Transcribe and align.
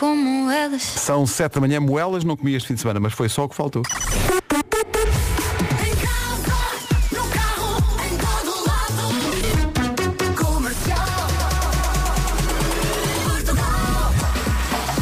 Como 0.00 0.48
elas. 0.48 0.82
São 0.82 1.26
sete 1.26 1.54
da 1.54 1.60
manhã, 1.60 1.80
moelas 1.80 2.22
não 2.22 2.36
comi 2.36 2.54
este 2.54 2.68
fim 2.68 2.74
de 2.74 2.80
semana, 2.80 3.00
mas 3.00 3.12
foi 3.12 3.28
só 3.28 3.44
o 3.44 3.48
que 3.48 3.56
faltou. 3.56 3.82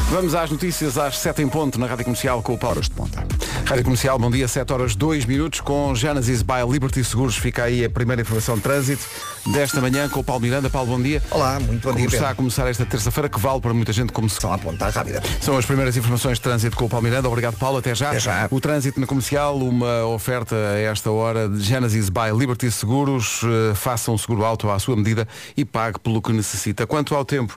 Vamos 0.08 0.34
às 0.34 0.50
notícias 0.50 0.96
às 0.96 1.18
7 1.18 1.42
em 1.42 1.48
ponto 1.48 1.78
na 1.78 1.86
Rádio 1.86 2.06
Comercial 2.06 2.42
com 2.42 2.54
o 2.54 2.58
Paulo 2.58 2.80
de 2.80 2.88
Ponta. 2.88 3.22
Rádio 3.66 3.84
Comercial, 3.84 4.18
bom 4.18 4.30
dia, 4.30 4.48
7 4.48 4.72
horas 4.72 4.96
2 4.96 5.26
minutos 5.26 5.60
com 5.60 5.94
Genesis 5.94 6.40
by 6.40 6.62
Liberty 6.66 7.04
Seguros. 7.04 7.36
Fica 7.36 7.64
aí 7.64 7.84
a 7.84 7.90
primeira 7.90 8.22
informação 8.22 8.56
de 8.56 8.62
trânsito 8.62 9.06
desta 9.52 9.80
manhã 9.80 10.08
com 10.08 10.20
o 10.20 10.24
Paulo 10.24 10.42
Miranda. 10.42 10.68
Paulo, 10.68 10.96
bom 10.96 11.02
dia. 11.02 11.22
Olá, 11.30 11.58
muito 11.60 11.82
bom 11.82 11.92
Como 11.94 12.06
dia. 12.08 12.16
está 12.16 12.30
a 12.30 12.34
começar 12.34 12.66
esta 12.68 12.84
terça-feira, 12.84 13.28
que 13.28 13.38
vale 13.38 13.60
para 13.60 13.72
muita 13.72 13.92
gente 13.92 14.12
como 14.12 14.28
se... 14.28 14.40
Só 14.40 14.52
a 14.52 14.58
ponta 14.58 14.88
rápida. 14.88 15.22
São 15.40 15.56
as 15.56 15.64
primeiras 15.64 15.96
informações 15.96 16.38
de 16.38 16.42
trânsito 16.42 16.76
com 16.76 16.84
o 16.84 16.88
Paulo 16.88 17.04
Miranda. 17.04 17.28
Obrigado, 17.28 17.56
Paulo. 17.56 17.78
Até 17.78 17.94
já. 17.94 18.10
Até 18.10 18.20
já. 18.20 18.48
O 18.50 18.60
trânsito 18.60 19.00
na 19.00 19.06
comercial, 19.06 19.56
uma 19.58 20.04
oferta 20.06 20.54
a 20.54 20.78
esta 20.78 21.10
hora 21.10 21.48
de 21.48 21.60
Genesis 21.62 22.08
by 22.08 22.36
Liberty 22.36 22.70
Seguros. 22.70 23.40
Eh, 23.44 23.74
Faça 23.74 24.10
um 24.10 24.18
seguro 24.18 24.44
alto 24.44 24.70
à 24.70 24.78
sua 24.78 24.96
medida 24.96 25.26
e 25.56 25.64
pague 25.64 25.98
pelo 25.98 26.20
que 26.20 26.32
necessita. 26.32 26.86
Quanto 26.86 27.14
ao 27.14 27.24
tempo. 27.24 27.56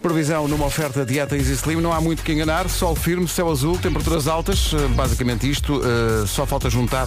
Previsão 0.00 0.48
numa 0.48 0.64
oferta 0.64 1.04
Dieta 1.04 1.36
Easy 1.36 1.52
Slim, 1.52 1.76
não 1.76 1.92
há 1.92 2.00
muito 2.00 2.22
que 2.22 2.32
enganar, 2.32 2.70
sol 2.70 2.96
firme, 2.96 3.28
céu 3.28 3.50
azul, 3.50 3.76
temperaturas 3.76 4.26
altas, 4.26 4.72
eh, 4.72 4.88
basicamente 4.94 5.48
isto, 5.48 5.78
eh, 5.84 6.26
só 6.26 6.46
falta 6.46 6.70
juntar 6.70 7.06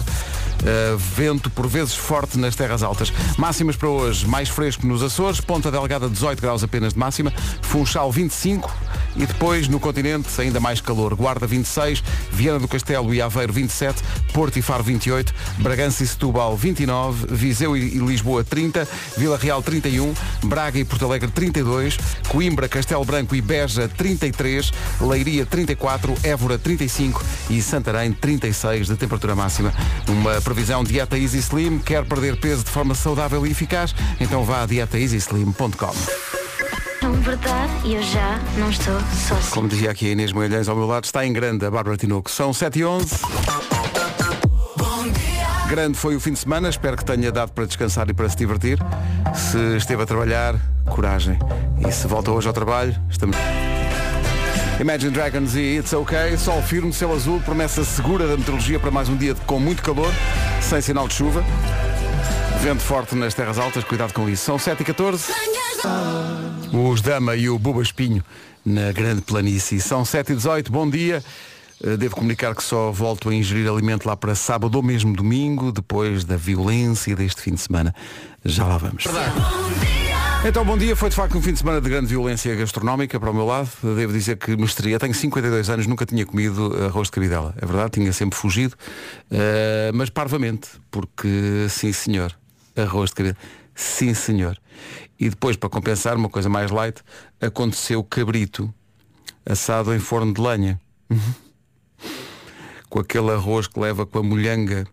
eh, 0.64 0.94
vento 0.96 1.50
por 1.50 1.66
vezes 1.66 1.96
forte 1.96 2.38
nas 2.38 2.54
terras 2.54 2.84
altas. 2.84 3.12
Máximas 3.36 3.74
para 3.74 3.88
hoje, 3.88 4.26
mais 4.28 4.48
fresco 4.48 4.86
nos 4.86 5.02
Açores, 5.02 5.40
Ponta 5.40 5.72
Delgada 5.72 6.08
18 6.08 6.40
graus 6.40 6.62
apenas 6.62 6.92
de 6.92 6.98
máxima, 6.98 7.32
Funchal 7.62 8.12
25 8.12 8.72
e 9.16 9.26
depois 9.26 9.66
no 9.66 9.80
continente 9.80 10.28
ainda 10.40 10.60
mais 10.60 10.80
calor, 10.80 11.16
Guarda 11.16 11.48
26, 11.48 12.02
Viana 12.30 12.60
do 12.60 12.68
Castelo 12.68 13.12
e 13.12 13.20
Aveiro 13.20 13.52
27, 13.52 14.02
Porto 14.32 14.56
e 14.56 14.62
Faro 14.62 14.84
28, 14.84 15.34
Bragança 15.58 16.04
e 16.04 16.06
Setúbal 16.06 16.56
29, 16.56 17.26
Viseu 17.34 17.76
e 17.76 17.98
Lisboa 17.98 18.44
30, 18.44 18.86
Vila 19.16 19.36
Real 19.36 19.62
31, 19.62 20.14
Braga 20.44 20.78
e 20.78 20.84
Porto 20.84 21.04
Alegre 21.04 21.30
32, 21.30 21.98
Coimbra, 22.28 22.68
Castelo 22.68 22.83
Branco 23.04 23.34
e 23.34 23.40
Beja 23.40 23.88
33, 23.88 24.72
Leiria 25.00 25.46
34, 25.46 26.14
Évora 26.22 26.58
35 26.58 27.24
e 27.48 27.62
Santarém 27.62 28.12
36 28.12 28.88
de 28.88 28.96
temperatura 28.96 29.34
máxima. 29.34 29.72
Uma 30.08 30.40
previsão 30.40 30.84
dieta 30.84 31.18
Easy 31.18 31.38
Slim, 31.38 31.78
quer 31.78 32.04
perder 32.04 32.36
peso 32.36 32.64
de 32.64 32.70
forma 32.70 32.94
saudável 32.94 33.46
e 33.46 33.50
eficaz? 33.50 33.94
Então 34.20 34.44
vá 34.44 34.62
a 34.62 34.66
dietaeasyslim.com. 34.66 35.94
Verdade 37.20 37.92
eu 37.92 38.02
já 38.02 38.38
não 38.58 38.70
estou 38.70 38.98
sozinha. 39.00 39.50
Como 39.50 39.68
dizia 39.68 39.90
aqui 39.90 40.08
a 40.08 40.12
Inês 40.12 40.32
Moelhães 40.32 40.68
ao 40.68 40.76
meu 40.76 40.86
lado, 40.86 41.04
está 41.04 41.24
em 41.24 41.32
grande 41.32 41.64
a 41.64 41.70
Bárbara 41.70 41.96
Tinoco. 41.96 42.30
São 42.30 42.52
7 42.52 42.78
e 42.78 42.84
11. 42.84 43.73
Grande 45.74 45.98
foi 45.98 46.14
o 46.14 46.20
fim 46.20 46.32
de 46.32 46.38
semana, 46.38 46.68
espero 46.68 46.96
que 46.96 47.04
tenha 47.04 47.32
dado 47.32 47.50
para 47.50 47.66
descansar 47.66 48.08
e 48.08 48.14
para 48.14 48.28
se 48.28 48.36
divertir. 48.36 48.78
Se 49.34 49.76
esteve 49.76 50.04
a 50.04 50.06
trabalhar, 50.06 50.54
coragem. 50.84 51.36
E 51.84 51.90
se 51.90 52.06
volta 52.06 52.30
hoje 52.30 52.46
ao 52.46 52.54
trabalho, 52.54 52.94
estamos. 53.10 53.36
Imagine 54.78 55.10
Dragons 55.10 55.56
e 55.56 55.78
It's 55.78 55.92
OK, 55.92 56.36
sol 56.38 56.62
firme, 56.62 56.92
céu 56.92 57.12
azul, 57.12 57.40
promessa 57.40 57.82
segura 57.82 58.28
da 58.28 58.36
meteorologia 58.36 58.78
para 58.78 58.92
mais 58.92 59.08
um 59.08 59.16
dia 59.16 59.34
com 59.46 59.58
muito 59.58 59.82
calor, 59.82 60.12
sem 60.60 60.80
sinal 60.80 61.08
de 61.08 61.14
chuva. 61.14 61.44
Vento 62.62 62.82
forte 62.82 63.16
nas 63.16 63.34
terras 63.34 63.58
altas, 63.58 63.82
cuidado 63.82 64.12
com 64.12 64.28
isso. 64.28 64.44
São 64.44 64.56
7 64.56 64.80
e 64.80 64.84
14 64.84 65.32
os 66.72 67.00
Dama 67.00 67.36
e 67.36 67.48
o 67.48 67.58
Buba 67.58 67.82
Espinho 67.82 68.24
na 68.64 68.92
Grande 68.92 69.22
Planície. 69.22 69.80
São 69.80 70.04
7 70.04 70.32
e 70.32 70.36
18 70.36 70.70
bom 70.70 70.88
dia. 70.88 71.22
Eh, 71.82 71.96
Devo 71.96 72.14
comunicar 72.16 72.54
que 72.54 72.62
só 72.62 72.90
volto 72.90 73.28
a 73.28 73.34
ingerir 73.34 73.68
alimento 73.68 74.06
lá 74.06 74.16
para 74.16 74.34
sábado 74.34 74.74
ou 74.76 74.82
mesmo 74.82 75.14
domingo, 75.14 75.72
depois 75.72 76.24
da 76.24 76.36
violência 76.36 77.14
deste 77.16 77.40
fim 77.40 77.54
de 77.54 77.60
semana. 77.60 77.94
Já 78.44 78.66
lá 78.66 78.76
vamos. 78.78 79.04
Então, 80.46 80.62
bom 80.64 80.76
dia. 80.76 80.94
Foi 80.94 81.08
de 81.08 81.16
facto 81.16 81.38
um 81.38 81.42
fim 81.42 81.52
de 81.52 81.58
semana 81.60 81.80
de 81.80 81.88
grande 81.88 82.06
violência 82.06 82.54
gastronómica 82.54 83.18
para 83.18 83.30
o 83.30 83.34
meu 83.34 83.46
lado. 83.46 83.70
Devo 83.82 84.12
dizer 84.12 84.36
que 84.36 84.54
me 84.56 84.64
estreia. 84.64 84.98
Tenho 84.98 85.14
52 85.14 85.70
anos, 85.70 85.86
nunca 85.86 86.04
tinha 86.04 86.26
comido 86.26 86.76
arroz 86.84 87.08
de 87.08 87.12
cabidela. 87.12 87.54
É 87.60 87.64
verdade, 87.64 87.92
tinha 87.92 88.12
sempre 88.12 88.38
fugido. 88.38 88.76
eh, 89.30 89.90
mas 89.94 90.10
parvamente, 90.10 90.68
porque 90.90 91.66
sim 91.70 91.92
senhor, 91.92 92.36
arroz 92.76 93.10
de 93.10 93.16
cabidela. 93.16 93.38
Sim 93.74 94.12
senhor. 94.12 94.58
E 95.18 95.30
depois, 95.30 95.56
para 95.56 95.70
compensar, 95.70 96.16
uma 96.16 96.28
coisa 96.28 96.48
mais 96.50 96.70
light, 96.70 97.00
aconteceu 97.40 98.04
cabrito 98.04 98.72
assado 99.46 99.94
em 99.94 99.98
forno 99.98 100.32
de 100.34 100.40
lenha. 100.42 100.78
Com 102.94 103.00
aquele 103.00 103.32
arroz 103.32 103.66
que 103.66 103.80
leva 103.80 104.06
com 104.06 104.20
a 104.20 104.22
molhanga. 104.22 104.86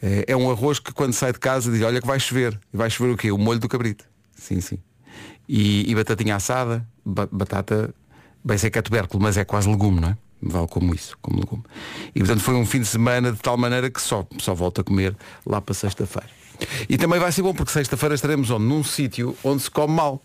É, 0.00 0.26
é 0.28 0.36
um 0.36 0.48
arroz 0.48 0.78
que 0.78 0.92
quando 0.92 1.12
sai 1.12 1.32
de 1.32 1.40
casa 1.40 1.72
diz, 1.72 1.82
olha 1.82 2.00
que 2.00 2.06
vai 2.06 2.20
chover. 2.20 2.56
E 2.72 2.76
vai 2.76 2.88
chover 2.88 3.10
o 3.10 3.16
quê? 3.16 3.32
O 3.32 3.36
molho 3.38 3.58
do 3.58 3.68
cabrito. 3.68 4.04
Sim, 4.36 4.60
sim. 4.60 4.78
E, 5.48 5.90
e 5.90 5.94
batatinha 5.96 6.36
assada, 6.36 6.86
ba- 7.04 7.28
batata, 7.32 7.92
bem 8.44 8.56
sei 8.56 8.70
que 8.70 8.78
é 8.78 8.82
tubérculo, 8.82 9.20
mas 9.20 9.36
é 9.36 9.44
quase 9.44 9.68
legume, 9.68 10.00
não 10.00 10.10
é? 10.10 10.16
Vale 10.40 10.68
como 10.68 10.94
isso, 10.94 11.18
como 11.20 11.40
legume. 11.40 11.64
E 12.14 12.20
portanto 12.20 12.42
foi 12.42 12.54
um 12.54 12.64
fim 12.64 12.78
de 12.78 12.86
semana 12.86 13.32
de 13.32 13.38
tal 13.40 13.56
maneira 13.56 13.90
que 13.90 14.00
só, 14.00 14.24
só 14.38 14.54
volto 14.54 14.82
a 14.82 14.84
comer 14.84 15.16
lá 15.44 15.60
para 15.60 15.74
sexta-feira. 15.74 16.28
E 16.88 16.96
também 16.98 17.18
vai 17.18 17.32
ser 17.32 17.42
bom 17.42 17.54
porque 17.54 17.72
sexta-feira 17.72 18.14
estaremos 18.14 18.50
onde? 18.50 18.64
Num 18.64 18.82
sítio 18.84 19.36
onde 19.44 19.62
se 19.62 19.70
come 19.70 19.94
mal. 19.94 20.22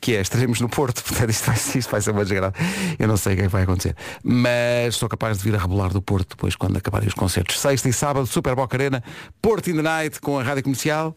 Que 0.00 0.16
é, 0.16 0.20
estaremos 0.20 0.60
no 0.60 0.68
Porto, 0.68 1.00
portanto 1.02 1.30
isto 1.30 1.46
vai, 1.46 1.56
ser- 1.56 1.78
isto 1.78 1.90
vai 1.90 2.00
ser 2.00 2.10
uma 2.10 2.24
desgraça. 2.24 2.54
Eu 2.98 3.08
não 3.08 3.16
sei 3.16 3.32
o 3.32 3.36
que 3.36 3.42
é 3.42 3.46
que 3.46 3.52
vai 3.52 3.62
acontecer. 3.62 3.96
Mas 4.22 4.96
sou 4.96 5.08
capaz 5.08 5.38
de 5.38 5.44
vir 5.44 5.54
a 5.54 5.58
rebolar 5.58 5.90
do 5.92 6.02
Porto 6.02 6.30
depois 6.30 6.54
quando 6.56 6.76
acabarem 6.76 7.08
os 7.08 7.14
concertos. 7.14 7.58
Sexta 7.58 7.88
e 7.88 7.92
sábado, 7.92 8.26
Super 8.26 8.54
Boca 8.54 8.76
Arena, 8.76 9.02
Porto 9.40 9.70
in 9.70 9.76
the 9.76 9.82
Night 9.82 10.20
com 10.20 10.38
a 10.38 10.42
Rádio 10.42 10.64
Comercial. 10.64 11.14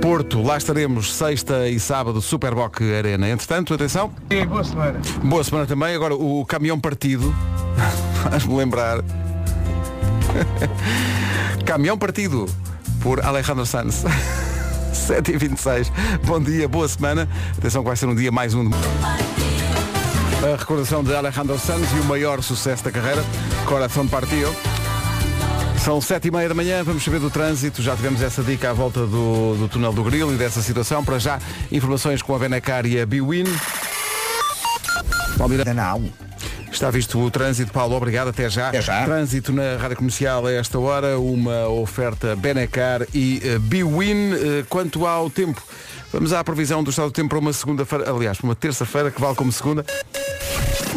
Porto, 0.00 0.42
lá 0.42 0.56
estaremos 0.56 1.14
sexta 1.14 1.68
e 1.68 1.78
sábado, 1.80 2.20
Super 2.20 2.54
Boca 2.54 2.84
Arena. 2.84 3.28
Entretanto, 3.28 3.74
atenção. 3.74 4.12
boa 4.48 4.64
semana. 4.64 5.00
Boa 5.22 5.44
semana 5.44 5.66
também. 5.66 5.94
Agora 5.94 6.14
o 6.14 6.44
caminhão 6.46 6.78
partido. 6.80 7.34
Faz-me 8.22 8.56
lembrar. 8.56 9.02
caminhão 11.64 11.98
partido 11.98 12.46
por 13.00 13.24
Alejandro 13.24 13.66
Sanz. 13.66 14.04
7h26. 14.92 15.90
Bom 16.24 16.40
dia, 16.40 16.66
boa 16.66 16.88
semana. 16.88 17.28
Atenção 17.56 17.82
que 17.82 17.88
vai 17.88 17.96
ser 17.96 18.06
um 18.06 18.14
dia 18.14 18.32
mais 18.32 18.54
um. 18.54 18.70
A 20.42 20.56
recordação 20.58 21.04
de 21.04 21.14
Alejandro 21.14 21.58
Sanz 21.58 21.86
e 21.92 22.00
o 22.00 22.04
maior 22.04 22.42
sucesso 22.42 22.84
da 22.84 22.90
carreira, 22.90 23.24
Coração 23.66 24.06
Partido. 24.08 24.54
São 25.78 26.00
sete 26.00 26.28
e 26.28 26.30
meia 26.30 26.48
da 26.48 26.54
manhã, 26.54 26.82
vamos 26.82 27.04
saber 27.04 27.20
do 27.20 27.30
trânsito. 27.30 27.80
Já 27.80 27.94
tivemos 27.94 28.20
essa 28.20 28.42
dica 28.42 28.70
à 28.70 28.72
volta 28.72 29.06
do, 29.06 29.54
do 29.54 29.68
túnel 29.68 29.92
do 29.92 30.02
Grilo 30.02 30.34
e 30.34 30.36
dessa 30.36 30.60
situação. 30.60 31.04
Para 31.04 31.18
já, 31.18 31.38
informações 31.70 32.22
com 32.22 32.34
a 32.34 32.38
Benacar 32.38 32.84
e 32.86 33.00
a 33.00 33.06
Biwin. 33.06 33.44
Não. 35.74 36.25
Está 36.76 36.90
visto 36.90 37.18
o 37.18 37.30
trânsito, 37.30 37.72
Paulo, 37.72 37.96
obrigado, 37.96 38.28
até 38.28 38.50
já. 38.50 38.68
Até 38.68 38.82
já. 38.82 39.02
Trânsito 39.02 39.50
na 39.50 39.78
Rádio 39.78 39.96
Comercial 39.96 40.44
a 40.44 40.52
esta 40.52 40.78
hora, 40.78 41.18
uma 41.18 41.66
oferta 41.68 42.36
Benacar 42.36 43.00
e 43.14 43.40
uh, 43.46 43.58
Biwin. 43.60 44.34
Eh, 44.34 44.64
quanto 44.68 45.06
ao 45.06 45.30
tempo, 45.30 45.62
vamos 46.12 46.32
à 46.32 46.42
previsão 46.42 46.82
do 46.82 46.90
estado 46.90 47.08
do 47.08 47.12
tempo 47.12 47.30
para 47.30 47.38
uma 47.38 47.52
segunda-feira, 47.52 48.10
aliás, 48.10 48.38
para 48.38 48.46
uma 48.46 48.54
terça-feira, 48.54 49.10
que 49.10 49.20
vale 49.20 49.34
como 49.34 49.52
segunda. 49.52 49.84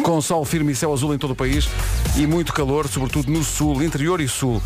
Com 0.02 0.20
sol 0.20 0.44
firme 0.44 0.72
e 0.72 0.74
céu 0.74 0.92
azul 0.92 1.14
em 1.14 1.18
todo 1.18 1.32
o 1.32 1.36
país 1.36 1.68
e 2.16 2.26
muito 2.26 2.52
calor, 2.52 2.88
sobretudo 2.88 3.30
no 3.30 3.44
sul, 3.44 3.82
interior 3.82 4.20
e 4.20 4.28
sul. 4.28 4.60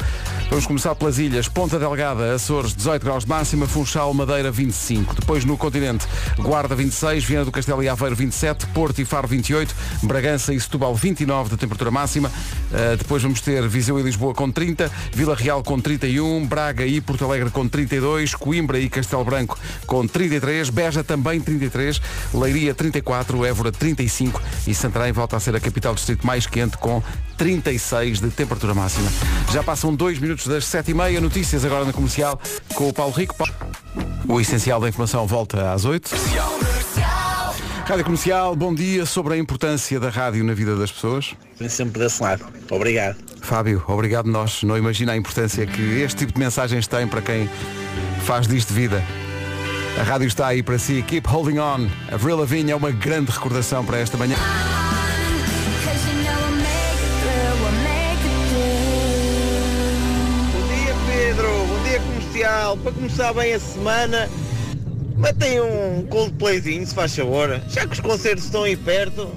Vamos 0.49 0.67
começar 0.67 0.95
pelas 0.95 1.19
ilhas. 1.19 1.49
Ponta 1.49 1.79
Delgada, 1.79 2.35
Açores, 2.35 2.75
18 2.75 3.03
graus 3.03 3.25
de 3.25 3.31
máxima, 3.31 3.67
Funchal, 3.67 4.13
Madeira, 4.15 4.51
25. 4.51 5.15
Depois 5.15 5.45
no 5.45 5.57
continente, 5.57 6.07
Guarda, 6.39 6.75
26, 6.75 7.25
Viana 7.25 7.45
do 7.45 7.51
Castelo 7.51 7.83
e 7.83 7.89
Aveiro, 7.89 8.15
27, 8.15 8.67
Porto 8.69 9.01
e 9.01 9.05
Faro, 9.05 9.27
28, 9.27 9.75
Bragança 10.03 10.55
e 10.55 10.61
Setúbal, 10.61 10.95
29 10.95 11.51
de 11.51 11.57
temperatura 11.57 11.91
máxima. 11.91 12.29
Uh, 12.29 12.97
depois 12.97 13.23
vamos 13.23 13.41
ter 13.41 13.67
Viseu 13.67 13.99
e 13.99 14.03
Lisboa 14.03 14.35
com 14.35 14.51
30, 14.51 14.91
Vila 15.13 15.35
Real 15.35 15.63
com 15.63 15.81
31, 15.81 16.47
Braga 16.47 16.87
e 16.87 17.01
Porto 17.01 17.25
Alegre 17.25 17.51
com 17.51 17.67
32, 17.67 18.35
Coimbra 18.35 18.79
e 18.79 18.89
Castelo 18.89 19.25
Branco 19.25 19.59
com 19.87 20.07
33, 20.35 20.71
Beja 20.71 21.05
também 21.05 21.41
33, 21.41 22.01
Leiria 22.33 22.75
34, 22.75 23.45
Évora 23.45 23.71
35 23.71 24.41
e 24.67 24.75
Santarém 24.75 25.13
volta 25.13 25.37
a 25.37 25.41
ser 25.41 25.55
a 25.55 25.61
capital 25.61 25.95
do 25.95 25.97
distrito 25.97 26.27
mais 26.27 26.47
quente 26.47 26.77
com 26.79 27.03
36 27.37 28.21
de 28.21 28.31
temperatura 28.31 28.75
máxima. 28.75 29.09
Já 29.53 29.63
passam 29.63 29.95
dois 29.95 30.19
minutos 30.19 30.47
das 30.47 30.65
7h30, 30.65 31.21
notícias 31.21 31.65
agora 31.65 31.85
na 31.85 31.93
comercial 31.93 32.41
com 32.75 32.89
o 32.89 32.93
Paulo 32.93 33.13
Rico. 33.13 33.37
O 34.27 34.41
essencial 34.41 34.81
da 34.81 34.89
informação 34.89 35.27
volta 35.27 35.73
às 35.73 35.85
8. 35.85 36.11
Rádio 37.87 38.05
Comercial, 38.05 38.57
bom 38.57 38.75
dia 38.75 39.05
sobre 39.05 39.35
a 39.35 39.37
importância 39.37 40.01
da 40.01 40.09
rádio 40.09 40.43
na 40.43 40.55
vida 40.55 40.75
das 40.75 40.91
pessoas. 40.91 41.35
Vem 41.59 41.69
sempre 41.69 42.01
desse 42.01 42.23
lado. 42.23 42.45
Obrigado. 42.71 43.17
Fábio, 43.43 43.85
obrigado 43.87 44.27
nós. 44.27 44.63
Não 44.63 44.77
imagina 44.77 45.13
a 45.13 45.17
importância 45.17 45.67
que 45.67 46.01
este 46.01 46.21
tipo 46.21 46.33
de 46.33 46.41
mensagens 46.41 46.87
têm 46.87 47.07
para 47.07 47.21
quem 47.21 47.49
faz 48.25 48.49
disto 48.49 48.73
vida. 48.73 49.05
A 49.99 50.03
rádio 50.03 50.27
está 50.27 50.49
aí 50.49 50.63
para 50.63 50.79
si. 50.79 51.03
Keep 51.03 51.29
holding 51.29 51.59
on. 51.59 51.89
Avril 52.11 52.37
Lavigne 52.39 52.73
é 52.73 52.77
uma 52.77 52.91
grande 52.91 53.31
recordação 53.31 53.85
para 53.85 53.99
esta 53.99 54.17
manhã. 54.17 54.37
Bom 60.53 60.67
dia 60.75 60.95
Pedro, 61.07 61.49
bom 61.69 61.83
dia 61.85 62.01
comercial. 62.01 62.77
Para 62.79 62.93
começar 62.93 63.33
bem 63.35 63.55
a 63.55 63.61
semana, 63.61 64.29
metem 65.17 65.61
um 65.61 66.07
Coldplayzinho, 66.09 66.85
se 66.85 66.95
faz 66.95 67.15
favor. 67.15 67.61
Já 67.69 67.87
que 67.87 67.93
os 67.93 68.01
concertos 68.01 68.47
estão 68.47 68.65
aí 68.65 68.77
perto 68.77 69.31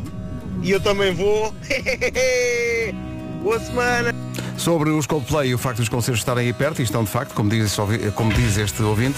e 0.64 0.72
eu 0.72 0.80
também 0.80 1.14
vou. 1.14 1.54
Boa 3.44 3.60
semana. 3.60 4.14
Sobre 4.58 4.90
os 4.90 5.06
Coldplay 5.06 5.50
e 5.50 5.54
o 5.54 5.58
facto 5.58 5.78
dos 5.78 5.90
concertos 5.90 6.22
estarem 6.22 6.48
aí 6.48 6.54
perto, 6.54 6.80
e 6.80 6.84
estão 6.84 7.04
de 7.04 7.10
facto, 7.12 7.34
como 7.36 7.48
diz, 7.48 7.78
como 8.16 8.34
diz 8.34 8.58
este 8.58 8.82
ouvinte, 8.82 9.18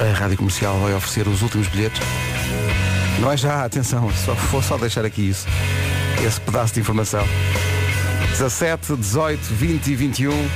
a 0.00 0.18
Rádio 0.18 0.38
Comercial 0.38 0.78
vai 0.80 0.94
oferecer 0.94 1.28
os 1.28 1.42
últimos 1.42 1.68
bilhetes. 1.68 2.00
Não 3.20 3.30
é 3.30 3.36
já, 3.36 3.64
atenção, 3.64 4.10
só, 4.24 4.32
vou 4.32 4.62
só 4.62 4.78
deixar 4.78 5.04
aqui 5.04 5.28
isso, 5.28 5.46
esse 6.26 6.40
pedaço 6.40 6.74
de 6.74 6.80
informação. 6.80 7.26
17, 8.30 8.96
18, 8.96 9.40
20 9.42 9.86
e 9.88 9.94
21, 9.94 10.48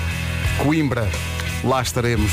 Coimbra, 0.63 1.07
lá 1.63 1.83
estaremos. 1.83 2.33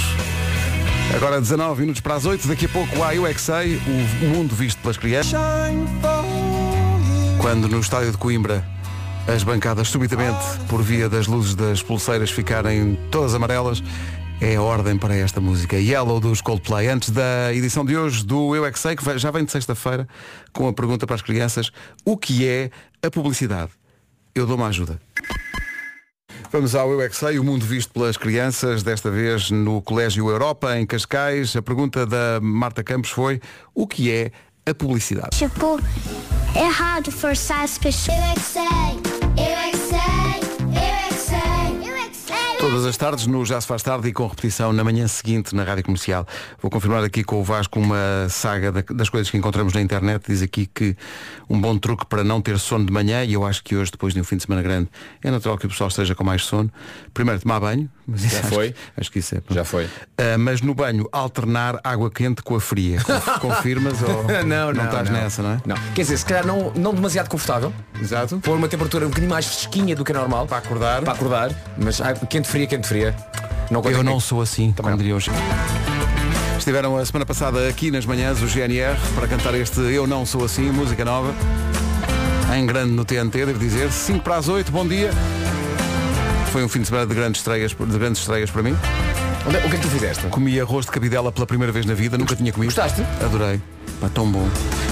Agora 1.13 1.41
19 1.41 1.81
minutos 1.81 1.99
para 1.99 2.15
as 2.15 2.25
8, 2.25 2.47
daqui 2.47 2.65
a 2.65 2.69
pouco 2.69 3.03
há 3.03 3.13
é 3.13 3.33
que 3.33 3.41
Sei, 3.41 3.75
o 4.21 4.27
mundo 4.27 4.55
visto 4.55 4.81
pelas 4.81 4.95
crianças. 4.95 5.33
Quando 7.41 7.67
no 7.67 7.81
estádio 7.81 8.11
de 8.11 8.17
Coimbra 8.17 8.65
as 9.27 9.43
bancadas 9.43 9.89
subitamente, 9.89 10.39
por 10.69 10.81
via 10.81 11.09
das 11.09 11.27
luzes 11.27 11.55
das 11.55 11.83
pulseiras, 11.83 12.31
ficarem 12.31 12.97
todas 13.11 13.35
amarelas, 13.35 13.83
é 14.41 14.55
a 14.55 14.61
ordem 14.61 14.97
para 14.97 15.15
esta 15.15 15.39
música. 15.39 15.77
Yellow 15.77 16.19
dos 16.19 16.41
Coldplay. 16.41 16.87
Antes 16.87 17.11
da 17.11 17.53
edição 17.53 17.85
de 17.85 17.95
hoje 17.95 18.25
do 18.25 18.55
Eu 18.55 18.65
é 18.65 18.71
que 18.71 18.79
Sei, 18.79 18.95
que 18.95 19.19
já 19.19 19.29
vem 19.29 19.45
de 19.45 19.51
sexta-feira, 19.51 20.07
com 20.51 20.67
a 20.67 20.73
pergunta 20.73 21.05
para 21.05 21.15
as 21.15 21.21
crianças, 21.21 21.71
o 22.03 22.17
que 22.17 22.47
é 22.47 22.71
a 23.03 23.11
publicidade? 23.11 23.71
Eu 24.33 24.47
dou 24.47 24.55
uma 24.57 24.67
ajuda. 24.67 24.99
Vamos 26.51 26.73
ao 26.73 26.91
Eu 26.91 27.01
é 27.01 27.09
Sei, 27.11 27.37
o 27.37 27.43
mundo 27.43 27.63
visto 27.63 27.93
pelas 27.93 28.17
crianças, 28.17 28.81
desta 28.81 29.11
vez 29.11 29.51
no 29.51 29.79
Colégio 29.79 30.27
Europa, 30.27 30.75
em 30.75 30.87
Cascais. 30.87 31.55
A 31.55 31.61
pergunta 31.61 32.05
da 32.07 32.39
Marta 32.41 32.83
Campos 32.83 33.11
foi, 33.11 33.39
o 33.75 33.85
que 33.85 34.11
é 34.11 34.31
a 34.65 34.73
publicidade? 34.73 35.37
Tipo, 35.37 35.79
errado 36.55 37.11
forçar 37.11 37.63
as 37.63 37.77
pessoas. 37.77 38.17
Eu 38.17 38.23
é 38.23 38.33
que 38.33 38.39
sei, 38.39 39.10
as 42.91 42.97
tardes 42.97 43.25
no 43.25 43.45
Já 43.45 43.61
se 43.61 43.67
faz 43.67 43.81
tarde 43.81 44.09
e 44.09 44.11
com 44.11 44.27
repetição 44.27 44.73
na 44.73 44.83
manhã 44.83 45.07
seguinte 45.07 45.55
na 45.55 45.63
Rádio 45.63 45.85
Comercial. 45.85 46.27
Vou 46.61 46.69
confirmar 46.69 47.01
aqui 47.05 47.23
com 47.23 47.39
o 47.39 47.43
Vasco 47.43 47.79
uma 47.79 48.27
saga 48.29 48.69
da- 48.69 48.81
das 48.93 49.07
coisas 49.07 49.31
que 49.31 49.37
encontramos 49.37 49.71
na 49.73 49.79
internet. 49.79 50.25
Diz 50.27 50.41
aqui 50.41 50.65
que 50.65 50.97
um 51.49 51.59
bom 51.59 51.77
truque 51.77 52.05
para 52.05 52.21
não 52.21 52.41
ter 52.41 52.59
sono 52.59 52.85
de 52.85 52.91
manhã, 52.91 53.23
e 53.23 53.31
eu 53.31 53.45
acho 53.45 53.63
que 53.63 53.77
hoje, 53.77 53.91
depois 53.91 54.13
de 54.13 54.19
um 54.19 54.25
fim 54.25 54.35
de 54.35 54.43
semana 54.43 54.61
grande, 54.61 54.89
é 55.23 55.31
natural 55.31 55.57
que 55.57 55.65
o 55.65 55.69
pessoal 55.69 55.87
esteja 55.87 56.13
com 56.13 56.25
mais 56.25 56.43
sono. 56.43 56.69
Primeiro 57.13 57.39
tomar 57.39 57.61
banho. 57.61 57.89
Mas 58.11 58.21
Já 58.21 58.43
foi? 58.49 58.75
Acho 58.97 59.11
que 59.11 59.19
isso 59.19 59.35
é. 59.35 59.41
Já 59.49 59.63
foi. 59.63 59.87
Ah, 60.17 60.37
mas 60.37 60.61
no 60.61 60.73
banho, 60.75 61.07
alternar 61.11 61.79
água 61.83 62.11
quente 62.11 62.41
com 62.43 62.55
a 62.55 62.59
fria. 62.59 62.99
Conf- 63.05 63.39
Confirmas 63.39 64.01
ou 64.01 64.23
não, 64.45 64.73
não, 64.73 64.85
estás 64.85 65.09
nessa, 65.09 65.41
não 65.41 65.51
é? 65.53 65.61
Não. 65.65 65.75
Quer 65.95 66.01
dizer, 66.01 66.17
se 66.17 66.25
calhar 66.25 66.45
não, 66.45 66.71
não 66.75 66.93
demasiado 66.93 67.29
confortável. 67.29 67.73
Exato. 68.01 68.39
Pôr 68.39 68.57
uma 68.57 68.67
temperatura 68.67 69.05
um 69.05 69.09
bocadinho 69.09 69.31
mais 69.31 69.45
fresquinha 69.45 69.95
do 69.95 70.03
que 70.03 70.11
a 70.11 70.15
normal. 70.15 70.45
Para 70.47 70.57
acordar. 70.57 71.01
Para 71.01 71.13
acordar. 71.13 71.51
Mas 71.77 71.99
quente 72.29 72.47
fria, 72.47 72.67
quente 72.67 72.87
fria. 72.87 73.15
Não 73.69 73.81
Eu 73.85 73.91
não 73.91 73.97
comigo. 74.03 74.21
sou 74.21 74.41
assim, 74.41 74.73
como 74.73 74.89
não. 74.89 74.97
diria 74.97 75.15
hoje. 75.15 75.31
Estiveram 76.57 76.97
a 76.97 77.05
semana 77.05 77.25
passada 77.25 77.67
aqui 77.67 77.89
nas 77.89 78.05
manhãs 78.05 78.41
o 78.41 78.47
GNR 78.47 78.95
para 79.15 79.27
cantar 79.27 79.53
este 79.55 79.79
Eu 79.79 80.05
Não 80.05 80.25
Sou 80.25 80.43
Assim, 80.45 80.69
música 80.71 81.03
nova. 81.05 81.33
Em 82.55 82.65
grande 82.65 82.91
no 82.91 83.05
TNT, 83.05 83.45
devo 83.45 83.57
dizer. 83.57 83.91
5 83.91 84.19
para 84.19 84.35
as 84.35 84.47
8, 84.49 84.71
bom 84.71 84.85
dia. 84.87 85.09
Foi 86.51 86.63
um 86.63 86.69
fim 86.69 86.81
de 86.81 86.87
semana 86.87 87.05
de 87.07 87.13
grandes 87.15 87.39
estreias, 87.41 87.71
de 87.71 87.97
grandes 87.97 88.21
estreias 88.21 88.49
para 88.51 88.61
mim. 88.61 88.75
Onde- 89.47 89.57
O 89.57 89.61
que 89.61 89.67
é 89.67 89.69
que 89.71 89.79
tu 89.81 89.87
fizeste? 89.87 90.27
Comi 90.27 90.59
arroz 90.59 90.85
de 90.85 90.91
cabidela 90.91 91.31
pela 91.31 91.47
primeira 91.47 91.71
vez 91.71 91.85
na 91.85 91.93
vida, 91.93 92.17
nunca 92.17 92.35
tinha 92.35 92.51
comido. 92.51 92.67
Gostaste? 92.67 93.01
Adorei. 93.23 93.61
Pá, 93.99 94.09
tão 94.09 94.29
bom. 94.29 94.47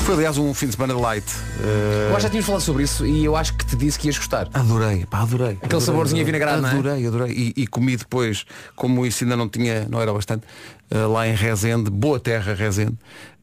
Foi 0.05 0.15
aliás 0.15 0.37
um 0.37 0.53
fim 0.53 0.67
de 0.67 0.73
semana 0.73 0.97
light. 0.97 1.25
Eh, 1.61 2.07
Eu 2.09 2.15
acho 2.15 2.15
que 2.17 2.21
já 2.23 2.29
tínhamos 2.29 2.45
falado 2.45 2.61
sobre 2.61 2.83
isso 2.83 3.05
e 3.05 3.25
eu 3.25 3.35
acho 3.35 3.53
que 3.55 3.65
te 3.65 3.75
disse 3.75 3.97
que 3.99 4.07
ias 4.07 4.17
gostar. 4.17 4.47
Adorei, 4.53 5.05
pá, 5.09 5.19
adorei. 5.21 5.57
Aquele 5.61 5.81
saborzinho 5.81 6.21
avinagrado, 6.21 6.61
não 6.61 6.69
é? 6.69 6.71
Adorei, 6.73 7.07
adorei. 7.07 7.31
E, 7.33 7.53
e 7.63 7.67
comi 7.67 7.97
depois, 7.97 8.45
como 8.75 9.05
isso 9.05 9.23
ainda 9.23 9.35
não 9.35 9.49
tinha, 9.49 9.85
não 9.89 9.99
era 10.01 10.13
bastante, 10.13 10.43
eh, 10.89 10.97
lá 11.05 11.27
em 11.27 11.33
Rezende, 11.35 11.89
boa 11.89 12.19
terra 12.19 12.53
Rezende, 12.53 12.93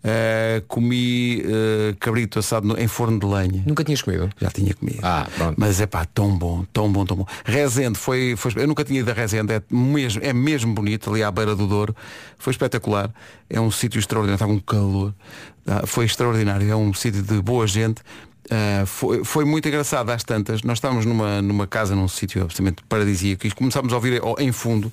eh, 0.09 0.63
comi 0.69 1.43
eh, 1.45 1.97
cabrito 1.99 2.39
assado 2.39 2.69
no- 2.69 2.79
em 2.79 2.87
forno 2.87 3.19
de 3.19 3.27
lenha. 3.27 3.65
Nunca 3.67 3.83
tinhas 3.83 4.03
comido? 4.03 4.31
Já 4.41 4.51
tinha 4.51 4.73
comido. 4.73 5.01
Ah, 5.03 5.27
pronto. 5.37 5.57
Mas 5.59 5.81
é 5.81 5.87
pá, 5.87 6.05
tão 6.05 6.39
bom, 6.39 6.65
tão 6.73 6.91
bom, 6.93 7.05
tão 7.05 7.17
bom. 7.17 7.27
Rezende 7.45 7.99
foi, 7.99 8.37
foi 8.37 8.53
eu 8.57 8.69
nunca 8.69 8.85
tinha 8.85 9.01
ido 9.01 9.11
a 9.11 9.15
Rezende, 9.15 9.53
é 9.53 9.63
mesmo, 9.69 10.23
é 10.25 10.33
mesmo 10.33 10.73
bonito, 10.73 11.11
ali 11.11 11.25
à 11.25 11.31
beira 11.33 11.57
do 11.57 11.67
Douro. 11.67 11.95
Foi 12.39 12.53
espetacular. 12.53 13.13
É 13.51 13.61
um 13.61 13.71
sítio 13.71 13.99
extraordinário, 13.99 14.37
estava 14.37 14.53
um 14.53 14.61
calor. 14.61 15.13
Ah, 15.67 15.85
foi 15.87 16.05
extraordinário, 16.05 16.71
é 16.71 16.77
um 16.77 16.95
sítio 16.95 17.23
de 17.23 17.43
boa 17.43 17.67
gente. 17.67 18.01
Ah, 18.49 18.85
foi, 18.87 19.25
foi 19.25 19.45
muito 19.45 19.67
engraçado 19.67 20.09
às 20.11 20.23
tantas. 20.23 20.63
Nós 20.63 20.79
estávamos 20.79 21.05
numa, 21.05 21.43
numa 21.43 21.67
casa, 21.67 21.97
num 21.97 22.07
sítio 22.07 22.43
absolutamente 22.45 22.85
paradisíaco 22.89 23.45
e 23.45 23.51
começámos 23.51 23.93
a 23.93 23.97
ouvir 23.97 24.23
em 24.39 24.53
fundo 24.53 24.93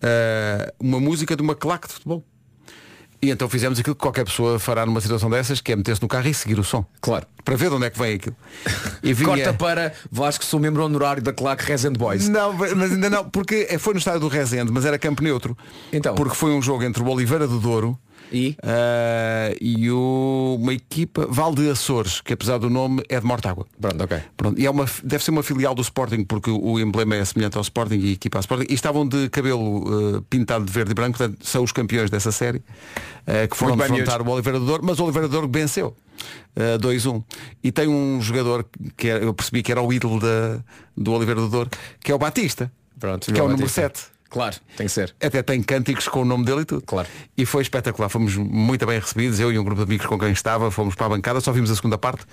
ah, 0.00 0.72
uma 0.78 1.00
música 1.00 1.34
de 1.34 1.42
uma 1.42 1.56
claque 1.56 1.88
de 1.88 1.94
futebol. 1.94 2.24
E 3.24 3.30
então 3.30 3.48
fizemos 3.48 3.78
aquilo 3.78 3.94
que 3.94 4.00
qualquer 4.02 4.24
pessoa 4.24 4.58
fará 4.58 4.84
numa 4.84 5.00
situação 5.00 5.30
dessas, 5.30 5.60
que 5.60 5.70
é 5.70 5.76
meter-se 5.76 6.02
no 6.02 6.08
carro 6.08 6.26
e 6.26 6.34
seguir 6.34 6.58
o 6.58 6.64
som. 6.64 6.84
Claro. 7.00 7.24
Para 7.44 7.54
ver 7.54 7.68
de 7.70 7.76
onde 7.76 7.86
é 7.86 7.90
que 7.90 7.96
vem 7.96 8.14
aquilo. 8.14 8.34
E 9.00 9.12
vinha- 9.14 9.28
Corta 9.28 9.52
para 9.54 9.92
Vasco, 10.10 10.44
sou 10.44 10.58
membro 10.58 10.82
honorário 10.84 11.22
da 11.22 11.32
claque 11.32 11.64
Resend 11.64 11.96
Boys. 11.96 12.28
Não, 12.28 12.52
mas 12.52 12.72
ainda 12.92 13.08
não, 13.08 13.30
porque 13.30 13.68
é- 13.70 13.78
foi 13.78 13.92
no 13.94 13.98
estádio 14.00 14.18
do 14.20 14.28
Rezende, 14.28 14.72
mas 14.72 14.84
era 14.84 14.98
campo 14.98 15.22
neutro. 15.22 15.56
Então? 15.92 16.16
Porque 16.16 16.34
foi 16.34 16.50
um 16.50 16.60
jogo 16.60 16.82
entre 16.82 17.00
o 17.00 17.08
Oliveira 17.08 17.46
do 17.46 17.60
Douro 17.60 17.96
E? 18.32 18.56
ah, 18.62 19.54
e 19.60 19.90
o- 19.90 20.56
uma 20.60 20.72
equipa 20.72 21.26
Val 21.28 21.54
de 21.54 21.68
Açores, 21.70 22.20
que 22.20 22.32
apesar 22.32 22.58
do 22.58 22.70
nome 22.70 23.02
é 23.08 23.20
de 23.20 23.26
Mortágua. 23.26 23.66
Pronto, 23.80 24.02
ok. 24.04 24.18
Pronto, 24.36 24.60
e 24.60 24.66
é 24.66 24.70
uma, 24.70 24.86
deve 25.04 25.22
ser 25.22 25.30
uma 25.30 25.42
filial 25.42 25.74
do 25.74 25.82
Sporting, 25.82 26.24
porque 26.24 26.50
o 26.50 26.80
emblema 26.80 27.14
é 27.16 27.24
semelhante 27.24 27.56
ao 27.56 27.62
Sporting 27.62 27.96
e 27.98 28.08
a 28.08 28.12
equipa 28.12 28.38
ao 28.38 28.40
Sporting. 28.40 28.66
E 28.70 28.74
estavam 28.74 29.06
de 29.06 29.28
cabelo 29.28 30.16
eh, 30.18 30.22
pintado 30.30 30.64
de 30.64 30.72
verde 30.72 30.92
e 30.92 30.94
branco, 30.94 31.18
portanto, 31.18 31.38
são 31.46 31.62
os 31.62 31.72
campeões 31.72 32.10
dessa 32.10 32.32
série, 32.32 32.62
eh, 33.26 33.46
que 33.46 33.56
foram 33.56 33.76
defrontar 34.04 34.22
o 34.26 34.30
Oliveira 34.32 34.58
do 34.58 34.66
Douro, 34.66 34.82
mas 34.84 34.98
o 34.98 35.04
Oliveira 35.04 35.28
do 35.28 35.32
Douro 35.32 35.50
venceu. 35.52 35.94
eh, 36.54 36.76
2-1. 36.78 37.22
E 37.64 37.72
tem 37.72 37.88
um 37.88 38.20
jogador 38.20 38.64
que 38.96 39.08
era- 39.08 39.24
eu 39.24 39.32
percebi 39.34 39.62
que 39.62 39.72
era 39.72 39.80
o 39.82 39.92
ídolo 39.92 40.20
da, 40.20 40.60
do 40.96 41.12
Oliveira 41.12 41.40
do 41.40 41.48
Douro, 41.48 41.70
que 42.00 42.12
é 42.12 42.14
o 42.14 42.18
Batista. 42.18 42.70
Pronto, 43.00 43.32
que 43.32 43.40
é 43.40 43.42
o 43.42 43.46
número 43.48 43.62
Batista. 43.62 43.80
7. 43.82 44.02
Claro, 44.32 44.56
tem 44.76 44.86
que 44.86 44.92
ser. 44.92 45.14
Até 45.22 45.42
tem 45.42 45.62
cânticos 45.62 46.08
com 46.08 46.22
o 46.22 46.24
nome 46.24 46.44
dele 46.44 46.62
e 46.62 46.64
tudo. 46.64 46.82
Claro. 46.86 47.06
E 47.36 47.44
foi 47.44 47.60
espetacular. 47.62 48.08
Fomos 48.08 48.34
muito 48.36 48.86
bem 48.86 48.98
recebidos, 48.98 49.38
eu 49.38 49.52
e 49.52 49.58
um 49.58 49.62
grupo 49.64 49.82
de 49.84 49.84
amigos 49.90 50.06
com 50.06 50.18
quem 50.18 50.30
estava, 50.32 50.70
fomos 50.70 50.94
para 50.94 51.06
a 51.06 51.08
bancada, 51.10 51.38
só 51.40 51.52
vimos 51.52 51.70
a 51.70 51.76
segunda 51.76 51.98
parte. 51.98 52.24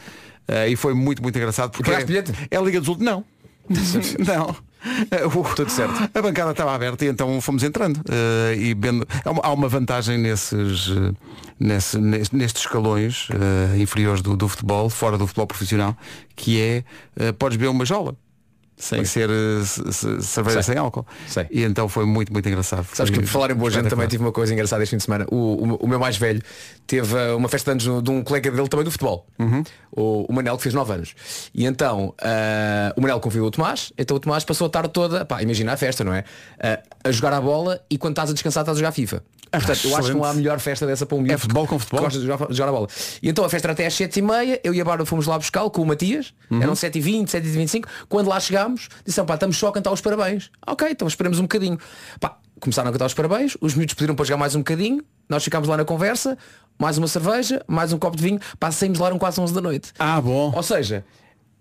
eh, 0.47 0.69
e 0.69 0.75
foi 0.77 0.93
muito, 0.93 1.21
muito 1.21 1.37
engraçado. 1.37 1.71
Porque 1.71 1.91
é, 1.91 2.03
bilhete? 2.05 2.33
é 2.49 2.55
a 2.57 2.61
Liga 2.61 2.79
dos 2.79 2.87
Últimos. 2.87 3.11
Não. 3.13 3.25
não. 4.25 4.55
O- 5.27 5.55
Tudo 5.55 5.69
certo. 5.69 6.09
A 6.17 6.21
bancada 6.21 6.51
estava 6.51 6.73
aberta 6.73 7.03
e 7.03 7.09
então 7.09 7.39
fomos 7.41 7.63
entrando. 7.63 7.99
eh, 8.09 8.55
e 8.57 8.73
vendo, 8.73 9.05
há, 9.43 9.51
uma, 9.51 9.67
vantagem 9.67 10.17
nesses, 10.17 10.87
eh, 10.89 11.11
nesse- 11.59 11.97
nes- 11.99 12.31
nestes 12.31 12.61
escalões 12.63 13.27
inferiores 13.77 14.21
do, 14.21 14.37
do 14.37 14.47
futebol, 14.47 14.89
fora 14.89 15.17
do 15.17 15.27
futebol 15.27 15.47
profissional, 15.47 15.97
que 16.35 16.61
é 16.61 16.83
podes 17.33 17.57
beber 17.57 17.69
uma 17.71 17.83
jola. 17.85 18.15
Sem 18.79 19.03
ser 19.03 19.29
eh, 19.29 20.21
cerveja 20.21 20.63
sem 20.63 20.77
álcool. 20.77 21.05
Sei. 21.27 21.45
E 21.51 21.63
então 21.63 21.89
foi 21.89 22.05
muito, 22.05 22.31
muito 22.31 22.47
engraçado. 22.47 22.87
Sabes 22.93 23.11
que 23.11 23.19
por 23.19 23.27
falar 23.27 23.51
em 23.51 23.55
boa 23.55 23.69
gente 23.69 23.89
também 23.89 24.07
tive 24.07 24.23
uma 24.23 24.31
coisa 24.31 24.53
engraçada 24.53 24.81
este 24.81 24.91
fim 24.91 24.97
de 24.97 25.03
semana. 25.03 25.25
O, 25.29 25.35
o, 25.35 25.75
o 25.81 25.87
meu 25.87 25.99
mais 25.99 26.15
velho 26.17 26.41
teve 26.87 27.13
uh, 27.13 27.35
uma 27.35 27.49
festa 27.49 27.75
de 27.75 27.85
anos 27.89 28.03
de 28.03 28.09
um 28.09 28.23
colega 28.23 28.49
dele 28.49 28.67
também 28.69 28.85
do 28.85 28.91
futebol. 28.91 29.27
Uhum. 29.37 29.63
O, 29.91 30.25
o 30.29 30.33
Manel 30.33 30.55
que 30.55 30.63
fez 30.63 30.73
9 30.73 30.93
anos. 30.93 31.13
E 31.53 31.65
então 31.65 32.15
uh, 32.21 32.93
o 32.95 33.01
Manel 33.01 33.19
convidou 33.19 33.47
o 33.47 33.51
Tomás, 33.51 33.91
então 33.97 34.15
o 34.15 34.19
Tomás 34.19 34.43
passou 34.45 34.67
a 34.67 34.69
tarde 34.69 34.89
toda, 34.89 35.25
pá, 35.25 35.41
imagina 35.43 35.73
a 35.73 35.77
festa, 35.77 36.03
não 36.03 36.13
é? 36.13 36.21
Uh, 36.57 36.89
a 37.03 37.11
jogar 37.11 37.33
a 37.33 37.41
bola 37.41 37.81
e 37.89 37.97
quando 37.97 38.13
estás 38.13 38.29
a 38.29 38.33
descansar 38.33 38.61
estás 38.63 38.77
a 38.77 38.79
jogar 38.79 38.91
FIFA. 38.93 39.21
Portanto, 39.51 39.79
eu 39.87 39.97
acho 39.97 40.07
que 40.09 40.13
não 40.13 40.23
há 40.23 40.31
melhor 40.31 40.59
festa 40.59 40.85
dessa 40.85 41.07
para 41.07 41.15
um 41.17 41.21
miúdo 41.21 41.33
É 41.33 41.37
futebol 41.37 41.65
com 41.65 41.79
futebol? 41.79 42.01
gosta 42.03 42.19
de 42.19 42.25
jogar, 42.27 42.47
de 42.47 42.53
jogar 42.55 42.69
a 42.69 42.71
bola. 42.71 42.87
E 43.21 43.29
então 43.29 43.43
a 43.43 43.49
festa 43.49 43.65
era 43.65 43.73
até 43.73 43.87
às 43.87 43.95
7h30, 43.95 44.59
eu 44.63 44.75
e 44.75 44.79
a 44.79 44.85
Bárbara 44.85 45.07
fomos 45.07 45.25
lá 45.25 45.39
buscar 45.39 45.67
com 45.71 45.81
o 45.81 45.85
Matias, 45.87 46.35
Uhum. 46.51 46.61
eram 46.61 46.73
7h20, 46.73 47.25
7h25, 47.29 47.85
quando 48.07 48.27
lá 48.27 48.39
chegámos, 48.39 48.68
disseram, 49.05 49.25
pá, 49.25 49.35
estamos 49.35 49.57
só 49.57 49.67
a 49.67 49.71
cantar 49.71 49.91
os 49.91 50.01
parabéns. 50.01 50.49
Ok, 50.65 50.87
então 50.89 51.07
esperamos 51.07 51.39
um 51.39 51.43
bocadinho. 51.43 51.77
Pá, 52.19 52.37
começaram 52.59 52.89
a 52.89 52.91
cantar 52.91 53.05
os 53.05 53.13
parabéns, 53.13 53.57
os 53.61 53.73
miúdos 53.73 53.93
pediram 53.95 54.15
para 54.15 54.25
jogar 54.25 54.37
mais 54.37 54.55
um 54.55 54.59
bocadinho, 54.59 55.03
nós 55.27 55.43
ficámos 55.43 55.67
lá 55.67 55.77
na 55.77 55.85
conversa, 55.85 56.37
mais 56.77 56.97
uma 56.97 57.07
cerveja, 57.07 57.63
mais 57.67 57.93
um 57.93 57.99
copo 57.99 58.17
de 58.17 58.23
vinho, 58.23 58.39
pá, 58.59 58.71
saímos 58.71 58.99
lá 58.99 59.07
eram 59.07 59.17
quase 59.17 59.39
11 59.39 59.53
da 59.53 59.61
noite. 59.61 59.93
Ah, 59.97 60.19
bom. 60.19 60.51
Ou 60.55 60.63
seja, 60.63 61.05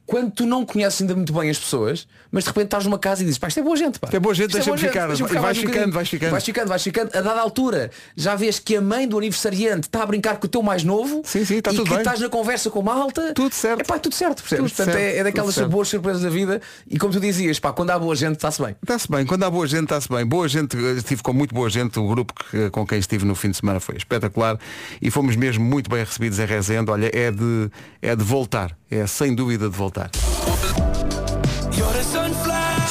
quando 0.09 0.31
tu 0.33 0.47
não 0.47 0.65
conheces 0.65 1.03
ainda 1.03 1.15
muito 1.15 1.35
bem 1.35 1.51
as 1.51 1.59
pessoas, 1.59 2.09
mas 2.33 2.45
de 2.45 2.49
repente 2.49 2.65
estás 2.65 2.85
numa 2.87 2.99
casa 2.99 3.21
e 3.21 3.27
dizes, 3.27 3.39
pá, 3.39 3.47
isto 3.49 3.61
é 3.61 3.63
boa 3.63 3.77
gente, 3.77 3.99
pá. 3.99 4.07
Isto 4.07 4.17
é 4.17 4.21
boa 4.21 4.35
gente, 4.35 4.47
Isto 4.49 4.57
deixa-me 4.57 4.79
ficar. 4.79 5.07
deixa-me 5.07 5.29
E 5.29 5.33
vais 5.35 5.43
mais 5.45 5.59
um 5.59 5.61
ficando, 5.61 5.73
bocadinho." 5.75 5.93
vais 5.95 6.09
ficando. 6.09 6.31
Vais 6.31 6.45
ficando, 6.45 6.69
vais 6.69 6.83
ficando. 6.83 7.11
A 7.15 7.21
dada 7.21 7.41
altura, 7.43 7.91
já 8.17 8.35
vês 8.35 8.59
que 8.59 8.75
a 8.77 8.81
mãe 8.81 9.07
do 9.07 9.19
aniversariante 9.19 9.87
está 9.87 10.03
a 10.03 10.07
brincar 10.07 10.39
com 10.39 10.47
o 10.47 10.49
teu 10.49 10.63
mais 10.63 10.83
novo 10.83 11.21
Sim, 11.27 11.45
sim, 11.45 11.59
está 11.59 11.71
e 11.73 11.75
tudo 11.77 11.85
que 11.85 11.91
bem. 11.91 11.99
estás 11.99 12.21
na 12.21 12.29
conversa 12.31 12.71
com 12.71 12.81
malta. 12.83 13.35
Tudo 13.35 13.55
certo. 13.55 13.81
É 13.83 13.85
pá, 13.85 13.99
tudo 13.99 14.15
certo, 14.15 14.41
percebes? 14.43 14.73
Tudo 14.73 14.77
Portanto, 14.77 14.95
certo, 14.95 15.15
é, 15.15 15.19
é 15.19 15.25
daquelas 15.25 15.57
boas 15.69 15.89
surpresas 15.89 16.23
da 16.23 16.31
vida 16.31 16.61
e 16.89 16.99
como 16.99 17.13
tu 17.13 17.21
dizias, 17.21 17.61
pá, 17.61 17.73
quando 17.75 17.91
há 17.91 17.99
boa 17.99 18.17
gente, 18.17 18.37
está-se 18.37 18.63
bem. 18.63 18.75
Está-se 18.83 19.11
bem, 19.11 19.27
quando 19.27 19.43
há 19.45 19.51
boa 19.51 19.67
gente, 19.67 19.85
está-se 19.85 20.09
bem. 20.09 20.25
Boa 20.25 20.49
gente, 20.49 20.75
eh, 20.77 20.93
estive 20.93 21.23
com 21.23 21.35
muito 21.35 21.55
boa 21.55 21.69
gente, 21.69 21.99
o 21.99 22.09
grupo 22.09 22.33
que- 22.51 22.71
com 22.71 22.87
quem 22.87 22.99
estive 22.99 23.27
no 23.27 23.35
fim 23.35 23.51
de 23.51 23.59
semana 23.59 23.79
foi 23.79 23.97
espetacular 23.97 24.59
e 25.03 25.11
fomos 25.11 25.37
mesmo 25.37 25.63
muito 25.65 25.91
bem 25.91 26.03
recebidos 26.03 26.39
em 26.39 26.47
Rezende. 26.47 26.91
Olha, 26.91 27.11
é 27.15 27.31
de, 27.31 27.71
é 28.01 28.17
de 28.17 28.25
voltar, 28.25 28.75
é 28.91 29.07
sem 29.07 29.35
dúvida 29.35 29.69
de 29.69 29.77
voltar. 29.77 30.11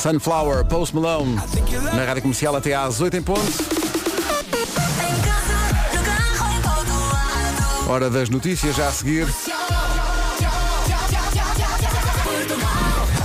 Sunflower, 0.01 0.65
Post 0.65 0.95
Malone, 0.95 1.35
na 1.93 2.05
rádio 2.05 2.21
comercial 2.21 2.55
até 2.55 2.75
às 2.75 3.01
8 3.01 3.17
em 3.17 3.21
ponto. 3.21 3.41
Hora 7.89 8.09
das 8.09 8.29
notícias 8.29 8.75
já 8.75 8.89
a 8.89 8.91
seguir. 8.91 9.27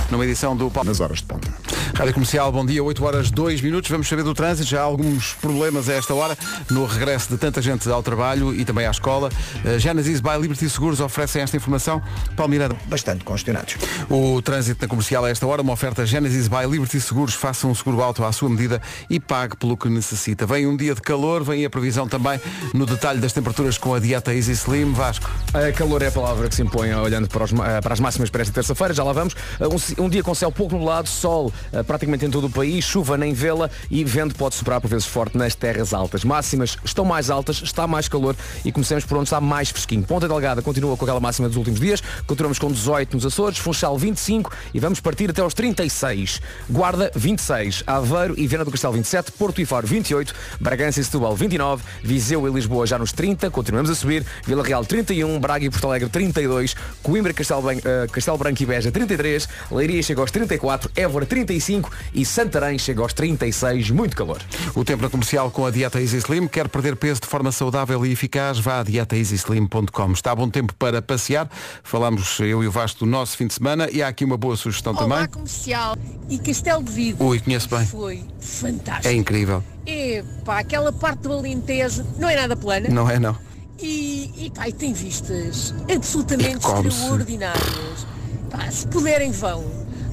Numa 0.09 0.23
edição 0.25 0.55
do. 0.55 0.71
Nas 0.83 0.99
horas 0.99 1.19
de 1.19 1.25
ponta. 1.25 1.72
Rádio 1.93 2.15
Comercial, 2.15 2.51
bom 2.51 2.65
dia, 2.65 2.83
8 2.83 3.05
horas 3.05 3.29
2 3.31 3.61
minutos. 3.61 3.89
Vamos 3.89 4.07
saber 4.07 4.23
do 4.23 4.33
trânsito. 4.33 4.67
Já 4.67 4.81
há 4.81 4.83
alguns 4.83 5.33
problemas 5.35 5.87
a 5.87 5.93
esta 5.93 6.13
hora 6.13 6.35
no 6.71 6.85
regresso 6.85 7.29
de 7.29 7.37
tanta 7.37 7.61
gente 7.61 7.87
ao 7.87 8.01
trabalho 8.01 8.53
e 8.53 8.65
também 8.65 8.87
à 8.87 8.91
escola. 8.91 9.29
Uh, 9.63 9.77
Genesis 9.77 10.19
by 10.19 10.31
Liberty 10.41 10.67
Seguros 10.69 10.99
oferecem 10.99 11.43
esta 11.43 11.55
informação. 11.55 12.01
Paulo 12.35 12.49
Miranda. 12.49 12.75
Bastante 12.87 13.23
congestionados. 13.23 13.77
O 14.09 14.41
trânsito 14.41 14.81
na 14.81 14.87
comercial 14.87 15.23
a 15.23 15.29
esta 15.29 15.45
hora, 15.45 15.61
uma 15.61 15.73
oferta 15.73 16.03
Genesis 16.03 16.47
by 16.47 16.65
Liberty 16.67 16.99
Seguros. 16.99 17.35
Faça 17.35 17.67
um 17.67 17.75
seguro 17.75 18.01
alto 18.01 18.23
à 18.25 18.31
sua 18.31 18.49
medida 18.49 18.81
e 19.07 19.19
pague 19.19 19.55
pelo 19.55 19.77
que 19.77 19.87
necessita. 19.87 20.47
Vem 20.47 20.65
um 20.65 20.75
dia 20.75 20.95
de 20.95 21.01
calor, 21.01 21.43
vem 21.43 21.63
a 21.63 21.69
previsão 21.69 22.07
também 22.07 22.41
no 22.73 22.87
detalhe 22.87 23.19
das 23.19 23.33
temperaturas 23.33 23.77
com 23.77 23.93
a 23.93 23.99
dieta 23.99 24.33
Easy 24.33 24.53
Slim. 24.53 24.93
Vasco. 24.93 25.29
A 25.53 25.71
calor 25.71 26.01
é 26.01 26.07
a 26.07 26.11
palavra 26.11 26.49
que 26.49 26.55
se 26.55 26.63
impõe 26.63 26.91
olhando 26.95 27.27
para, 27.29 27.43
os 27.43 27.53
eh, 27.53 27.81
para 27.81 27.93
as 27.93 27.99
máximas 27.99 28.31
para 28.31 28.41
esta 28.41 28.53
terça-feira, 28.53 28.93
já 28.95 29.03
lá 29.03 29.13
vamos. 29.13 29.35
Eh, 29.59 29.67
Um, 29.67 30.05
um 30.05 30.09
dia 30.09 30.23
com 30.23 30.33
céu 30.33 30.51
pouco 30.51 30.75
nublado, 30.75 31.07
sol 31.07 31.51
eh, 31.71 31.82
praticamente 31.83 32.25
em 32.25 32.29
todo 32.29 32.47
o 32.47 32.49
país, 32.49 32.85
chuva 32.85 33.17
nem 33.17 33.33
vê-la 33.33 33.69
e 33.89 34.03
vento 34.03 34.35
pode 34.35 34.55
soprar 34.55 34.79
por 34.79 34.89
vezes 34.89 35.05
forte 35.05 35.37
nas 35.37 35.55
terras 35.55 35.93
altas. 35.93 36.23
Máximas 36.23 36.77
estão 36.83 37.05
mais 37.05 37.29
altas, 37.29 37.61
está 37.61 37.87
mais 37.87 38.07
calor 38.07 38.35
e 38.63 38.71
comecemos 38.71 39.05
por 39.05 39.17
onde 39.17 39.25
está 39.25 39.39
mais 39.41 39.69
fresquinho. 39.69 40.03
Ponta 40.03 40.27
Delgada 40.27 40.61
continua 40.61 40.95
com 40.95 41.05
aquela 41.05 41.19
máxima 41.19 41.47
dos 41.47 41.57
últimos 41.57 41.79
dias, 41.79 42.01
continuamos 42.25 42.59
com 42.59 42.71
18 42.71 43.15
nos 43.15 43.25
Açores, 43.25 43.57
Funchal 43.57 43.97
25 43.97 44.51
e 44.73 44.79
vamos 44.79 44.99
partir 44.99 45.29
até 45.29 45.41
aos 45.41 45.53
36. 45.53 46.41
Guarda 46.69 47.11
26, 47.15 47.83
Aveiro 47.87 48.35
e 48.37 48.47
Viana 48.47 48.65
do 48.65 48.71
Castelo 48.71 48.93
27, 48.93 49.31
Porto 49.33 49.61
e 49.61 49.65
Faro 49.65 49.87
28, 49.87 50.33
Bragança 50.59 50.99
e 50.99 51.03
Setúbal 51.03 51.35
29, 51.35 51.83
Viseu 52.03 52.47
e 52.47 52.51
Lisboa 52.51 52.85
já 52.85 52.97
nos 52.97 53.11
30, 53.11 53.49
continuamos 53.49 53.89
a 53.89 53.95
subir, 53.95 54.25
Vila 54.45 54.63
Real 54.63 54.85
31, 54.85 55.39
Braga 55.39 55.65
e 55.65 55.69
Porto 55.69 55.87
Alegre 55.87 56.09
32, 56.09 56.75
Coimbra, 57.01 57.33
Castelo, 57.33 57.69
eh, 57.71 58.07
Castelo 58.11 58.37
Branco 58.37 58.61
e 58.61 58.65
Beja 58.65 58.91
33, 58.91 59.47
Leiria 59.71 60.01
chega 60.03 60.21
aos 60.21 60.31
34, 60.31 60.91
Évora 60.95 61.25
35 61.25 61.72
e 62.13 62.25
Santarém 62.25 62.77
chega 62.77 63.01
aos 63.01 63.13
36, 63.13 63.89
muito 63.91 64.15
calor. 64.15 64.41
O 64.75 64.83
tempo 64.83 65.03
na 65.03 65.09
comercial 65.09 65.49
com 65.51 65.65
a 65.65 65.71
dieta 65.71 65.99
Easy 66.01 66.17
Slim. 66.17 66.47
Quer 66.47 66.67
perder 66.67 66.95
peso 66.95 67.21
de 67.21 67.27
forma 67.27 67.51
saudável 67.51 68.05
e 68.05 68.11
eficaz? 68.11 68.59
Vá 68.59 68.79
a 68.79 68.83
dietaeasyslim.com. 68.83 70.11
Está 70.11 70.35
bom 70.35 70.49
tempo 70.49 70.73
para 70.75 71.01
passear. 71.01 71.49
Falamos 71.83 72.39
eu 72.39 72.63
e 72.63 72.67
o 72.67 72.71
Vasco 72.71 72.99
do 72.99 73.05
nosso 73.05 73.37
fim 73.37 73.47
de 73.47 73.53
semana 73.53 73.89
e 73.91 74.01
há 74.01 74.07
aqui 74.07 74.25
uma 74.25 74.37
boa 74.37 74.55
sugestão 74.55 74.93
Olá, 74.93 75.01
também. 75.01 75.27
comercial. 75.29 75.95
E 76.29 76.37
Castelo 76.39 76.83
de 76.83 76.91
Vidro. 76.91 77.25
Ui, 77.25 77.39
conheço 77.39 77.69
bem. 77.69 77.85
Foi 77.85 78.23
fantástico. 78.39 79.07
É 79.07 79.13
incrível. 79.13 79.63
É, 79.85 80.23
pá, 80.45 80.59
aquela 80.59 80.91
parte 80.91 81.21
do 81.21 81.33
Alentejo 81.33 82.05
não 82.17 82.29
é 82.29 82.35
nada 82.35 82.55
plana. 82.55 82.89
Não 82.89 83.09
é 83.09 83.19
não. 83.19 83.37
E, 83.79 84.31
e, 84.37 84.49
pá, 84.51 84.69
e 84.69 84.73
tem 84.73 84.93
vistas 84.93 85.73
absolutamente 85.93 86.65
E 86.65 86.87
extraordinárias. 86.87 88.07
Pá, 88.49 88.69
se 88.71 88.87
puderem 88.87 89.31
vão. 89.31 89.63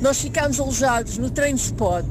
Nós 0.01 0.21
ficámos 0.21 0.59
alojados 0.59 1.19
no 1.19 1.31
Train 1.31 1.55
Spot, 1.55 2.05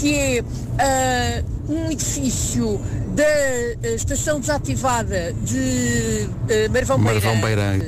que 0.00 0.14
é 0.14 0.44
ah, 0.78 1.44
um 1.68 1.90
edifício 1.90 2.80
da 3.14 3.24
ah, 3.24 3.94
estação 3.94 4.40
desativada 4.40 5.32
de 5.42 6.28
uh, 6.28 6.72
Marvão, 6.72 6.98
Marvão 6.98 7.40
Beirã, 7.40 7.78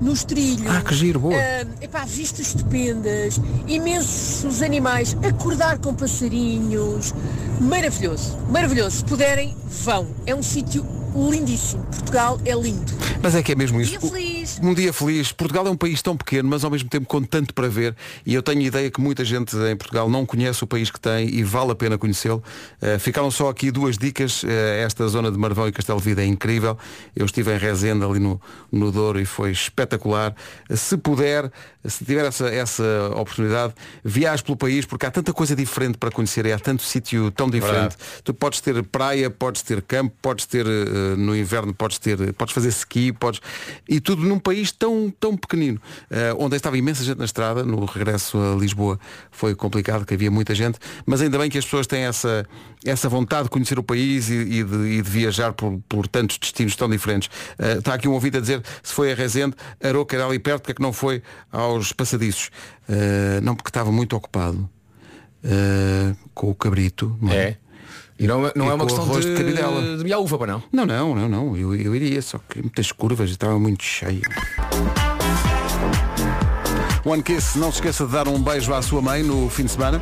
nos 0.00 0.24
trilhos. 0.24 0.66
Ah, 0.74 0.80
que 0.80 0.94
giro, 0.94 1.20
boa. 1.20 1.34
Ah, 1.36 1.66
epá, 1.80 2.04
vistas 2.04 2.48
estupendas, 2.48 3.40
imensos 3.66 4.62
animais, 4.62 5.16
acordar 5.22 5.78
com 5.78 5.94
passarinhos. 5.94 7.12
Maravilhoso, 7.60 8.38
maravilhoso. 8.50 8.98
Se 8.98 9.04
puderem, 9.04 9.56
vão. 9.84 10.06
É 10.24 10.34
um 10.34 10.42
sítio 10.42 10.86
lindíssimo. 11.14 11.82
Portugal 11.84 12.38
é 12.44 12.54
lindo. 12.54 12.92
Mas 13.22 13.34
é 13.34 13.42
que 13.42 13.52
é 13.52 13.54
mesmo 13.54 13.80
isso. 13.80 13.98
Feliz. 14.46 14.60
Um 14.62 14.74
dia 14.74 14.92
feliz. 14.92 15.32
Portugal 15.32 15.66
é 15.66 15.70
um 15.70 15.76
país 15.76 16.00
tão 16.00 16.16
pequeno, 16.16 16.48
mas 16.48 16.64
ao 16.64 16.70
mesmo 16.70 16.88
tempo 16.88 17.06
com 17.06 17.22
tanto 17.22 17.52
para 17.52 17.68
ver. 17.68 17.96
E 18.24 18.34
eu 18.34 18.42
tenho 18.42 18.60
a 18.60 18.64
ideia 18.64 18.90
que 18.90 19.00
muita 19.00 19.24
gente 19.24 19.56
em 19.56 19.76
Portugal 19.76 20.08
não 20.08 20.24
conhece 20.24 20.62
o 20.62 20.66
país 20.66 20.90
que 20.90 21.00
tem 21.00 21.28
e 21.28 21.42
vale 21.42 21.72
a 21.72 21.74
pena 21.74 21.98
conhecê-lo. 21.98 22.42
Eh, 22.80 22.98
ficaram 22.98 23.30
só 23.30 23.48
aqui 23.48 23.70
duas 23.70 23.98
dicas. 23.98 24.44
Eh, 24.44 24.84
esta 24.84 25.06
zona 25.08 25.30
de 25.30 25.38
Marvão 25.38 25.66
e 25.66 25.72
Castelo 25.72 25.98
Vida 25.98 26.22
é 26.22 26.26
incrível. 26.26 26.78
Eu 27.14 27.26
estive 27.26 27.52
em 27.52 27.58
Rezende, 27.58 28.04
ali 28.04 28.20
no, 28.20 28.40
no 28.70 28.92
Douro, 28.92 29.20
e 29.20 29.26
foi 29.26 29.50
espetacular. 29.50 30.34
Eh, 30.68 30.76
se 30.76 30.96
puder, 30.96 31.50
se 31.84 32.04
tiver 32.04 32.24
essa, 32.24 32.48
essa 32.48 33.10
oportunidade, 33.14 33.74
viaje 34.04 34.42
pelo 34.42 34.56
país, 34.56 34.84
porque 34.84 35.06
há 35.06 35.10
tanta 35.10 35.32
coisa 35.32 35.56
diferente 35.56 35.98
para 35.98 36.10
conhecer 36.10 36.46
e 36.46 36.52
há 36.52 36.58
tanto 36.58 36.82
sítio 36.82 37.30
tão 37.30 37.50
diferente. 37.50 37.96
Tu 38.22 38.32
podes 38.32 38.60
ter 38.60 38.82
praia, 38.84 39.28
podes 39.30 39.62
ter 39.62 39.82
campo, 39.82 40.14
podes 40.22 40.46
ter 40.46 40.66
eh, 40.66 41.16
no 41.16 41.36
inverno, 41.36 41.74
podes 41.74 41.98
ter, 41.98 42.32
podes 42.34 42.54
fazer 42.54 42.68
ski, 42.68 43.12
podes. 43.12 43.40
E 43.88 44.00
tudo 44.00 44.22
num 44.22 44.35
país 44.38 44.72
tão, 44.72 45.12
tão 45.18 45.36
pequenino. 45.36 45.80
Eh, 46.10 46.34
onde 46.38 46.56
estava 46.56 46.76
imensa 46.76 47.02
gente 47.04 47.18
na 47.18 47.24
estrada, 47.24 47.64
no 47.64 47.84
regresso 47.84 48.38
a 48.38 48.54
Lisboa 48.54 48.98
foi 49.30 49.54
complicado, 49.54 50.04
que 50.04 50.14
havia 50.14 50.30
muita 50.30 50.54
gente, 50.54 50.78
mas 51.04 51.20
ainda 51.20 51.38
bem 51.38 51.50
que 51.50 51.58
as 51.58 51.64
pessoas 51.64 51.86
têm 51.86 52.02
essa, 52.04 52.46
essa 52.84 53.08
vontade 53.08 53.44
de 53.44 53.50
conhecer 53.50 53.78
o 53.78 53.82
país 53.82 54.28
e, 54.28 54.34
e 54.34 54.64
de, 54.64 54.76
e 54.76 55.02
de 55.02 55.10
viajar 55.10 55.52
por, 55.52 55.80
por 55.88 56.06
tantos 56.08 56.38
destinos 56.38 56.76
tão 56.76 56.88
diferentes. 56.88 57.28
Eh, 57.58 57.78
está 57.78 57.94
aqui 57.94 58.08
um 58.08 58.12
ouvinte 58.12 58.36
a 58.36 58.40
dizer 58.40 58.62
se 58.82 58.92
foi 58.92 59.12
a 59.12 59.14
Rezende, 59.14 59.54
Aroca 59.82 60.16
era 60.16 60.26
ali 60.26 60.38
perto, 60.38 60.62
porque 60.62 60.72
é 60.72 60.74
que 60.74 60.82
não 60.82 60.92
foi 60.92 61.22
aos 61.50 61.92
passadiços? 61.92 62.50
Eh, 62.88 63.40
não, 63.42 63.54
porque 63.54 63.70
estava 63.70 63.90
muito 63.92 64.16
ocupado. 64.16 64.68
eh, 65.44 66.14
com 66.34 66.50
o 66.50 66.54
cabrito. 66.54 67.16
não 67.20 67.32
É. 67.32 67.56
E 68.18 68.26
não, 68.26 68.50
não 68.54 68.66
E 68.66 68.70
é 68.70 68.74
uma 68.74 68.86
questão 68.86 69.04
arroz 69.04 69.24
de, 69.24 69.34
de 69.34 69.98
de 69.98 70.04
miauva, 70.04 70.38
para 70.38 70.52
não? 70.52 70.62
Não, 70.72 70.86
não, 70.86 71.14
não, 71.14 71.28
não. 71.28 71.56
Eu, 71.56 71.74
eu 71.74 71.94
iria, 71.94 72.20
só 72.22 72.38
que 72.48 72.60
muitas 72.60 72.90
curvas, 72.90 73.30
estava 73.30 73.58
muito 73.58 73.84
cheio. 73.84 74.22
One 77.04 77.22
Kiss, 77.22 77.58
não 77.58 77.70
se 77.70 77.78
esqueça 77.78 78.06
de 78.06 78.12
dar 78.12 78.26
um 78.26 78.42
beijo 78.42 78.72
à 78.74 78.82
sua 78.82 79.00
mãe 79.00 79.22
no 79.22 79.48
fim 79.50 79.64
de 79.64 79.70
semana. 79.70 80.00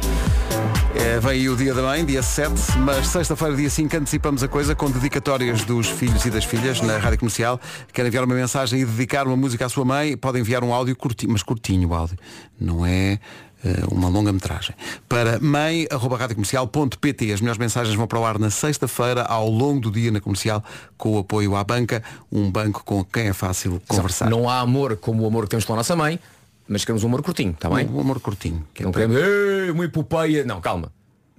É, 0.94 1.18
vem 1.18 1.32
aí 1.32 1.48
o 1.48 1.56
dia 1.56 1.74
da 1.74 1.82
mãe, 1.82 2.04
dia 2.04 2.22
7, 2.22 2.78
mas 2.78 3.08
sexta-feira, 3.08 3.56
dia 3.56 3.68
5, 3.68 3.96
antecipamos 3.96 4.44
a 4.44 4.48
coisa 4.48 4.76
com 4.76 4.88
dedicatórias 4.88 5.64
dos 5.64 5.88
filhos 5.88 6.24
e 6.24 6.30
das 6.30 6.44
filhas 6.44 6.80
na 6.80 6.98
Rádio 6.98 7.18
Comercial. 7.18 7.60
Quer 7.92 8.06
enviar 8.06 8.24
uma 8.24 8.34
mensagem 8.34 8.80
e 8.80 8.84
dedicar 8.86 9.26
uma 9.26 9.36
música 9.36 9.66
à 9.66 9.68
sua 9.68 9.84
mãe, 9.84 10.16
pode 10.16 10.38
enviar 10.38 10.62
um 10.62 10.72
áudio 10.72 10.94
curtinho, 10.94 11.32
mas 11.32 11.42
curtinho 11.42 11.88
o 11.88 11.94
áudio. 11.94 12.16
Não 12.60 12.86
é 12.86 13.18
uma 13.90 14.08
longa 14.08 14.32
metragem. 14.32 14.74
Para 15.08 15.38
mãe.radiocomercial.pt 15.40 17.32
As 17.32 17.40
melhores 17.40 17.58
mensagens 17.58 17.94
vão 17.96 18.06
para 18.06 18.18
o 18.18 18.24
ar 18.24 18.38
na 18.38 18.50
sexta-feira, 18.50 19.22
ao 19.22 19.48
longo 19.48 19.80
do 19.80 19.90
dia 19.90 20.10
na 20.10 20.20
comercial, 20.20 20.62
com 20.96 21.12
o 21.14 21.18
apoio 21.18 21.56
à 21.56 21.64
banca, 21.64 22.02
um 22.30 22.50
banco 22.50 22.82
com 22.84 23.04
quem 23.04 23.28
é 23.28 23.32
fácil 23.32 23.80
conversar. 23.88 24.28
Não 24.30 24.48
há 24.48 24.60
amor 24.60 24.96
como 24.96 25.22
o 25.22 25.26
amor 25.26 25.44
que 25.44 25.50
temos 25.50 25.64
pela 25.64 25.76
nossa 25.76 25.94
mãe, 25.96 26.18
mas 26.68 26.84
queremos 26.84 27.04
um 27.04 27.08
amor 27.08 27.22
curtinho, 27.22 27.52
está 27.52 27.68
bem? 27.70 27.86
Um 27.88 28.00
amor 28.00 28.20
curtinho. 28.20 28.66
que 28.72 28.82
é 28.82 28.84
Não 28.84 28.92
para- 28.92 29.06
queremos 29.06 29.22
"Ei, 29.22 29.70
uma 29.70 29.84
epopeia. 29.84 30.44
Não, 30.44 30.60
calma. 30.60 30.90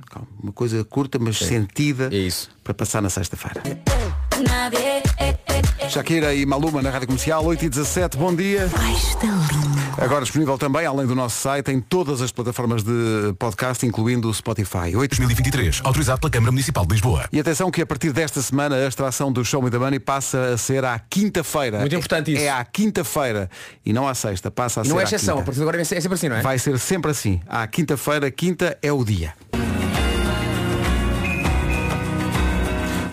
Calma, 0.09 0.27
Uma 0.41 0.51
coisa 0.51 0.83
curta, 0.83 1.17
mas 1.17 1.37
sentida 1.39 2.09
É 2.11 2.17
isso. 2.17 2.49
para 2.63 2.73
passar 2.73 3.01
na 3.01 3.09
sexta-feira. 3.09 3.61
Shakira 5.89 6.33
e 6.33 6.45
Maluma 6.45 6.81
na 6.81 6.89
Rádio 6.89 7.07
Comercial, 7.07 7.45
8 7.45 7.65
e 7.65 7.69
17, 7.69 8.17
bom 8.17 8.35
dia. 8.35 8.69
Agora 9.97 10.23
disponível 10.23 10.57
também, 10.57 10.85
além 10.85 11.07
do 11.07 11.15
nosso 11.15 11.39
site, 11.39 11.71
em 11.71 11.79
todas 11.79 12.21
as 12.21 12.31
plataformas 12.31 12.83
de 12.83 13.33
podcast, 13.39 13.85
incluindo 13.85 14.29
o 14.29 14.33
Spotify. 14.33 14.93
8 14.93 15.15
2023, 15.15 15.81
autorizado 15.85 16.19
pela 16.19 16.31
Câmara 16.31 16.51
Municipal 16.51 16.85
de 16.85 16.93
Lisboa. 16.93 17.29
E 17.31 17.39
atenção 17.39 17.71
que 17.71 17.81
a 17.81 17.85
partir 17.85 18.11
desta 18.11 18.41
semana 18.41 18.75
a 18.75 18.87
extração 18.87 19.31
do 19.31 19.45
Show 19.45 19.61
Me 19.61 19.69
the 19.69 19.77
Money 19.77 19.99
passa 19.99 20.53
a 20.53 20.57
ser 20.57 20.83
à 20.83 20.99
quinta-feira. 20.99 21.79
Muito 21.79 21.95
importante 21.95 22.33
isso. 22.33 22.43
É 22.43 22.49
à 22.49 22.65
quinta-feira 22.65 23.49
e 23.85 23.93
não 23.93 24.05
à 24.05 24.13
sexta, 24.13 24.51
passa 24.51 24.81
a 24.81 24.83
E 24.83 24.87
ser 24.87 24.93
não 24.93 24.99
é 24.99 25.03
exceção, 25.03 25.39
a 25.39 25.43
partir 25.43 25.59
de 25.59 25.61
agora 25.61 25.79
é 25.79 25.83
sempre 25.85 26.13
assim, 26.13 26.27
não 26.27 26.35
é? 26.35 26.41
Vai 26.41 26.59
ser 26.59 26.77
sempre 26.77 27.11
assim. 27.11 27.39
À 27.47 27.65
quinta-feira, 27.67 28.29
quinta 28.29 28.77
é 28.81 28.91
o 28.91 29.05
dia. 29.05 29.33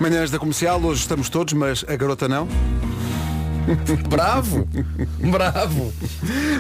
Manhãs 0.03 0.33
da 0.33 0.39
comercial, 0.39 0.83
hoje 0.83 1.03
estamos 1.03 1.29
todos, 1.29 1.55
mas 1.55 1.85
a 1.87 1.95
garota 1.95 2.29
não. 2.29 2.49
Bravo! 4.11 4.69
Bravo! 5.21 5.93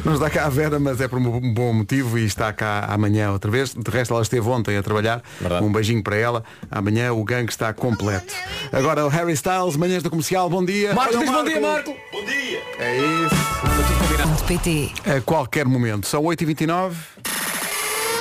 Não 0.04 0.14
está 0.14 0.30
cá 0.30 0.46
a 0.46 0.48
Vera, 0.48 0.78
mas 0.78 1.00
é 1.00 1.08
por 1.08 1.18
um 1.18 1.52
bom 1.52 1.72
motivo 1.72 2.16
e 2.20 2.24
está 2.24 2.52
cá 2.52 2.86
amanhã 2.88 3.32
outra 3.32 3.50
vez. 3.50 3.74
De 3.74 3.90
resto, 3.90 4.14
ela 4.14 4.22
esteve 4.22 4.48
ontem 4.48 4.76
a 4.76 4.82
trabalhar. 4.84 5.20
Verdade. 5.40 5.64
Um 5.64 5.72
beijinho 5.72 6.04
para 6.04 6.14
ela. 6.14 6.44
Amanhã 6.70 7.12
o 7.12 7.24
gangue 7.24 7.50
está 7.50 7.72
completo. 7.72 8.32
Agora 8.72 9.04
o 9.04 9.08
Harry 9.08 9.32
Styles, 9.32 9.76
manhãs 9.76 10.04
da 10.04 10.08
comercial, 10.08 10.48
bom 10.48 10.64
dia. 10.64 10.94
Marco, 10.94 11.16
Olha 11.16 11.18
o 11.18 11.24
diz 11.24 11.32
bom 11.32 11.44
dia, 11.44 11.60
Marco! 11.60 11.96
É 12.78 12.96
isso. 12.96 13.34
A 15.16 15.20
qualquer 15.20 15.66
momento. 15.66 16.06
São 16.06 16.22
8h29. 16.22 16.92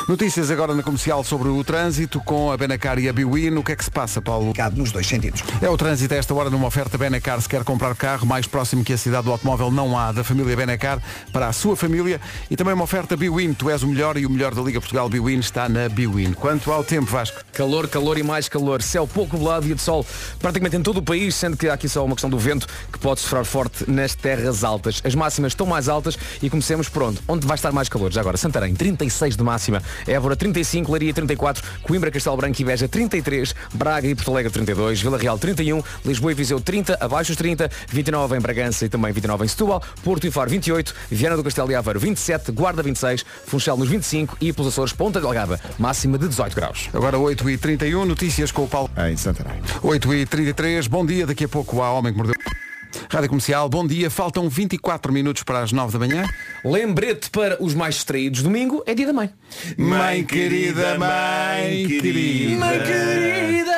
Notícias 0.08 0.50
agora 0.50 0.74
na 0.74 0.82
comercial 0.82 1.24
sobre 1.24 1.48
o 1.48 1.64
trânsito 1.64 2.20
com 2.22 2.52
a 2.52 2.58
Benacar 2.58 2.98
e 3.00 3.08
a 3.08 3.14
Biwin. 3.14 3.56
O 3.56 3.64
que 3.64 3.72
é 3.72 3.76
que 3.76 3.84
se 3.84 3.92
passa, 3.92 4.22
Paulo? 4.22 4.52
nos 4.76 4.92
dois 4.92 5.08
sentidos. 5.08 5.44
É 5.62 5.70
o 5.70 5.78
trânsito 5.78 6.14
a 6.14 6.18
esta 6.18 6.34
hora 6.34 6.50
numa 6.50 6.68
oferta 6.68 6.98
Benacar. 6.98 7.40
Se 7.40 7.48
quer 7.48 7.64
comprar 7.64 7.96
carro 7.96 8.26
mais 8.26 8.48
próximo 8.48 8.84
que 8.84 8.94
a 8.94 8.98
cidade 8.98 9.26
do 9.26 9.32
automóvel 9.32 9.72
não 9.72 9.98
há 9.98 10.12
da 10.12 10.24
família 10.24 10.56
Benacar 10.56 11.00
para 11.32 11.48
a 11.48 11.54
sua 11.54 11.76
família 11.76 12.20
e 12.50 12.56
também 12.56 12.74
uma 12.74 12.84
oferta 12.84 13.16
Biwin. 13.16 13.54
Tu 13.54 13.70
és 13.70 13.84
o 13.84 13.88
melhor 13.88 14.18
e 14.18 14.26
o 14.26 14.30
melhor 14.30 14.56
da 14.56 14.62
Liga 14.62 14.80
Portugal 14.80 15.08
Biwin 15.08 15.40
está 15.40 15.70
na 15.70 15.88
Biwin. 15.88 16.34
Quanto 16.34 16.72
ao 16.72 16.84
tempo, 16.84 17.10
Vasco? 17.10 17.42
Calor, 17.54 17.88
calor 17.88 18.18
e 18.18 18.24
mais 18.24 18.50
calor. 18.50 18.82
Céu 18.82 19.08
pouco 19.08 19.38
nublado, 19.38 19.66
dia 19.66 19.76
de 19.76 19.82
sol 19.82 20.06
praticamente 20.40 20.76
em 20.76 20.82
todo 20.82 20.98
o 20.98 21.04
país, 21.04 21.36
sendo 21.36 21.56
que 21.56 21.70
há 21.70 21.74
aqui 21.74 21.88
só 21.88 22.04
uma 22.04 22.16
questão 22.16 22.30
do 22.30 22.40
vento 22.40 22.68
que 22.92 23.00
pode 23.00 23.20
sofrer 23.20 23.46
forte 23.46 23.90
nas 23.90 24.16
terras 24.16 24.64
altas. 24.64 25.02
As 25.04 25.16
máximas 25.16 25.52
estão 25.52 25.68
mais 25.68 25.88
altas 25.88 26.18
e 26.42 26.50
comecemos 26.50 26.90
por 26.90 27.04
onde? 27.04 27.20
Onde 27.28 27.46
vai 27.46 27.56
estar 27.56 27.72
mais 27.72 27.88
calor? 27.88 28.12
Já 28.12 28.22
agora, 28.22 28.38
Santarém, 28.38 28.74
36 28.74 29.38
de 29.38 29.44
máxima. 29.44 29.82
Évora, 30.08 30.36
35. 30.36 30.92
Leiria, 30.92 31.14
34. 31.14 31.64
Coimbra, 31.84 32.12
Castelo 32.12 32.38
Branco 32.38 32.62
e 32.62 32.66
Beja, 32.66 32.88
33. 32.88 33.56
Braga 33.74 34.08
e 34.08 34.16
Porto 34.16 34.32
Alegre, 34.32 34.52
32. 34.52 35.02
Vila 35.02 35.18
Real, 35.18 35.38
31. 35.38 35.82
Lisboa 36.06 36.32
e 36.32 36.36
Viseu, 36.36 36.60
30. 36.60 36.98
Abaixo 37.00 37.32
os 37.32 37.38
30. 37.38 37.70
29 37.90 38.38
em 38.38 38.40
Bragança 38.40 38.86
e 38.86 38.90
também 38.90 39.12
29 39.12 39.46
em 39.46 39.48
Setúbal. 39.48 39.82
Porto 40.04 40.26
e 40.28 40.32
Faro, 40.32 40.50
28. 40.50 40.94
Viana 41.10 41.38
do 41.38 41.44
Castelo 41.44 41.72
e 41.72 41.76
Aveiro, 41.76 42.00
27. 42.00 42.52
Guarda, 42.52 42.84
26. 42.84 43.26
Funchal 43.46 43.78
nos 43.78 43.90
25. 43.90 44.38
E 44.40 44.52
pelos 44.54 44.72
Açores, 44.74 44.94
Ponta 44.94 45.20
Delgada, 45.20 45.60
máxima 45.78 46.18
de 46.18 46.28
18 46.28 46.56
graus. 46.56 46.90
Agora 46.94 47.18
8h31, 47.18 48.06
notícias 48.06 48.52
com 48.52 48.64
o 48.64 48.68
Paulo. 48.68 48.90
Em 49.10 49.16
Santarém. 49.18 49.62
8h33, 49.82 50.88
bom 50.88 51.06
dia, 51.06 51.26
daqui 51.26 51.46
a 51.46 51.50
pouco 51.50 51.82
há 51.82 51.92
Homem 51.92 52.12
que 52.12 52.18
Mordeu. 52.18 52.71
Rádio 53.10 53.30
Comercial, 53.30 53.68
bom 53.70 53.86
dia, 53.86 54.10
faltam 54.10 54.50
24 54.50 55.12
minutos 55.12 55.44
para 55.44 55.60
as 55.62 55.72
9 55.72 55.94
da 55.94 56.00
manhã. 56.00 56.24
Lembrete 56.64 57.30
para 57.30 57.62
os 57.62 57.74
mais 57.74 57.96
distraídos, 57.96 58.42
domingo 58.44 58.84
é 58.86 58.94
dia 58.94 59.08
da 59.08 59.14
mãe. 59.14 59.30
Mãe 59.78 60.24
querida, 60.24 60.98
mãe 60.98 61.88
querida. 61.88 62.66
Mãe 62.66 62.80
querida! 62.80 63.72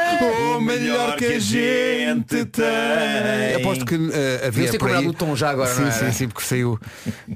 O 0.56 0.62
melhor 0.62 1.16
que 1.18 1.26
a 1.26 1.40
gente 1.40 2.46
tem. 2.46 3.56
Aposto 3.58 3.86
que 3.86 3.96
eh, 3.96 4.36
havia 4.38 4.52
Devias 4.52 4.72
ter 4.72 4.78
por 4.78 4.88
aí... 4.90 4.96
cobrado 4.96 5.10
o 5.10 5.14
tom 5.14 5.36
já 5.36 5.50
agora, 5.50 5.74
Sim, 5.74 5.82
não 5.82 5.92
sim, 5.92 6.04
era? 6.04 6.12
sim, 6.14 6.28
porque 6.28 6.44
saiu. 6.46 6.80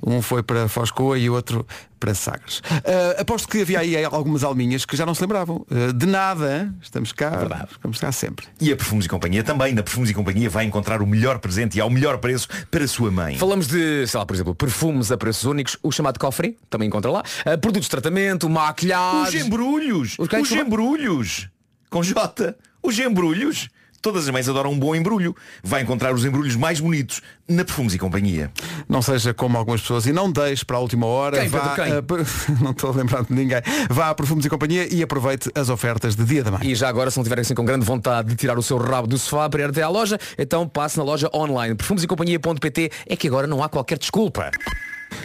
Um 0.06 0.22
foi 0.22 0.44
para 0.44 0.68
Foscoa 0.68 1.18
e 1.18 1.30
o 1.30 1.34
outro 1.34 1.66
para 2.00 2.14
Sagres. 2.14 2.62
Eh, 2.84 3.18
aposto 3.20 3.48
que 3.48 3.62
havia 3.62 3.80
aí 3.80 4.04
algumas 4.06 4.44
alminhas 4.44 4.86
que 4.86 4.96
já 4.96 5.06
não 5.06 5.14
se 5.16 5.22
lembravam. 5.22 5.66
Eh, 5.70 5.94
de 5.94 6.06
nada, 6.06 6.74
estamos 6.82 7.12
cá. 7.12 7.30
Verdade. 7.32 7.68
Estamos 7.72 8.00
cá 8.00 8.12
sempre. 8.12 8.46
E 8.62 8.72
a 8.72 8.76
Perfumes 8.76 9.06
e 9.06 9.10
Companhia 9.10 9.44
também. 9.44 9.74
Na 9.74 9.84
Perfumes 9.84 10.10
e 10.10 10.14
Companhia 10.14 10.50
vai 10.50 10.66
encontrar 10.66 11.02
o 11.02 11.08
melhor 11.08 11.40
presente 11.40 11.78
e 11.78 11.82
ao 11.82 11.90
melhor 11.90 12.18
preço 12.20 12.48
para 12.70 12.84
a 12.84 12.88
sua 12.88 13.12
mãe. 13.12 13.38
Falamos 13.38 13.68
de, 13.68 14.06
sei 14.08 14.18
lá, 14.20 14.26
por 14.26 14.34
exemplo, 14.34 14.56
perfumes 14.56 15.12
a 15.12 15.18
preços 15.18 15.44
únicos, 15.46 15.78
o 15.84 15.92
chamado 15.92 16.20
cofre, 16.20 16.58
também 16.70 16.88
encontra 16.88 17.10
lá, 17.12 17.22
uh, 17.22 17.58
produtos 17.60 17.86
de 17.86 17.90
tratamento, 17.92 18.48
Os 18.48 18.52
maquilhagem. 18.54 19.42
embrulhos! 19.42 20.16
Os? 20.18 20.28
Os 20.32 20.52
embrulhos! 20.52 21.50
Com 21.90 22.04
J. 22.04 22.56
Os 22.84 22.98
embrulhos! 23.00 23.70
Todas 24.02 24.26
as 24.26 24.30
mães 24.30 24.48
adoram 24.48 24.72
um 24.72 24.80
bom 24.80 24.96
embrulho. 24.96 25.36
Vai 25.64 25.82
encontrar 25.82 26.14
os 26.14 26.24
embrulhos 26.24 26.56
mais 26.56 26.80
bonitos 26.80 27.22
na 27.48 27.64
Perfumes 27.64 27.94
e 27.94 28.00
Companhia. 28.00 28.52
Não 28.88 29.02
seja 29.02 29.34
como 29.34 29.58
algumas 29.58 29.82
pessoas 29.82 30.06
e 30.06 30.14
não 30.14 30.32
deixe 30.32 30.64
para 30.64 30.78
a 30.78 30.80
última 30.80 31.06
hora. 31.06 31.40
Quem, 31.40 31.50
vá 31.50 31.76
Pedro, 31.76 32.06
quem? 32.06 32.56
a 32.58 32.62
não 32.64 32.72
estou 32.72 32.92
a 32.92 32.94
lembrar 32.94 33.24
de 33.24 33.34
ninguém. 33.34 33.62
Vá 33.90 34.10
a 34.10 34.16
Perfumes 34.16 34.46
e 34.46 34.50
Companhia 34.50 34.94
e 34.94 35.02
aproveite 35.02 35.50
as 35.56 35.70
ofertas 35.70 36.16
de 36.16 36.24
Dia 36.24 36.44
da 36.44 36.52
Mãe. 36.52 36.62
E 36.64 36.76
já 36.76 36.90
agora, 36.90 37.10
se 37.10 37.18
não 37.18 37.24
tiverem 37.24 37.42
assim 37.42 37.56
com 37.56 37.66
grande 37.66 37.86
vontade 37.86 38.30
de 38.30 38.36
tirar 38.36 38.58
o 38.58 38.64
seu 38.64 38.78
rabo 38.78 39.08
do 39.08 39.18
sofá 39.18 39.50
para 39.50 39.62
ir 39.62 39.70
até 39.70 39.82
à 39.82 39.90
loja, 39.90 40.18
então 40.38 40.68
passe 40.68 40.98
na 40.98 41.04
loja 41.04 41.30
online. 41.34 41.76
Perfumesecompanhia.pt 41.76 42.92
é 43.08 43.16
que 43.16 43.28
agora 43.28 43.48
não 43.48 43.64
há 43.64 43.70
qualquer 43.70 43.98
desculpa. 43.98 44.52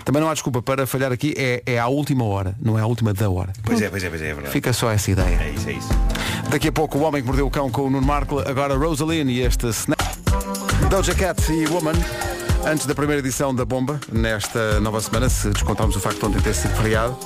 Também 0.04 0.20
não 0.22 0.28
há 0.28 0.32
desculpa 0.34 0.60
para 0.62 0.86
falhar 0.86 1.12
aqui, 1.12 1.34
é, 1.36 1.62
é 1.66 1.78
à 1.78 1.86
última 1.88 2.24
hora, 2.24 2.54
não 2.60 2.78
é 2.78 2.82
à 2.82 2.86
última 2.86 3.12
da 3.14 3.28
hora. 3.30 3.52
Pois 3.62 3.80
é, 3.80 3.88
pois 3.88 4.02
é, 4.02 4.08
pois 4.08 4.20
é, 4.22 4.28
é 4.30 4.34
verdade. 4.34 4.52
Fica 4.52 4.72
só 4.72 4.90
essa 4.90 5.10
ideia. 5.10 5.38
É 5.40 5.50
isso, 5.50 5.68
é 5.68 5.72
isso. 5.72 5.88
Daqui 6.50 6.68
a 6.68 6.72
pouco 6.72 6.98
o 6.98 7.02
Homem 7.02 7.22
que 7.22 7.26
Mordeu 7.26 7.46
o 7.46 7.50
Cão 7.50 7.70
com 7.70 7.82
o 7.82 7.90
Nuno 7.90 8.06
Marco, 8.06 8.38
agora 8.40 8.74
Rosaline 8.76 9.32
e 9.32 9.40
este 9.42 9.66
Snap. 9.68 10.00
Doja 10.90 11.14
Cat 11.14 11.40
e 11.52 11.66
Woman. 11.68 11.92
Antes 12.64 12.86
da 12.86 12.94
primeira 12.94 13.20
edição 13.20 13.54
da 13.54 13.64
Bomba, 13.64 13.98
nesta 14.12 14.78
nova 14.80 15.00
semana, 15.00 15.28
se 15.28 15.48
descontarmos 15.50 15.96
o 15.96 16.00
facto 16.00 16.20
de 16.20 16.26
ontem 16.26 16.40
ter 16.40 16.54
sido 16.54 16.74
feriado, 16.76 17.16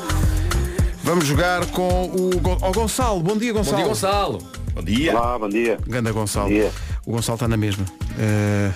vamos 1.02 1.26
jogar 1.26 1.66
com 1.66 2.04
o, 2.04 2.40
Gon- 2.40 2.58
ao 2.62 2.72
Gonçalo. 2.72 3.20
Bom 3.20 3.36
dia, 3.36 3.52
Bom 3.52 3.58
Gonçalo. 3.58 3.76
dia, 3.76 3.86
Gonçalo. 3.86 4.38
Bom 4.74 4.82
dia. 4.82 5.12
Olá, 5.16 5.38
bom 5.38 5.48
dia. 5.48 5.78
Ganda 5.86 6.10
Gonçalo. 6.12 6.48
Bom 6.48 6.54
dia. 6.54 6.70
O 7.04 7.12
Gonçalo 7.12 7.36
está 7.36 7.48
na 7.48 7.56
mesma. 7.56 7.84
Eh. 8.18 8.70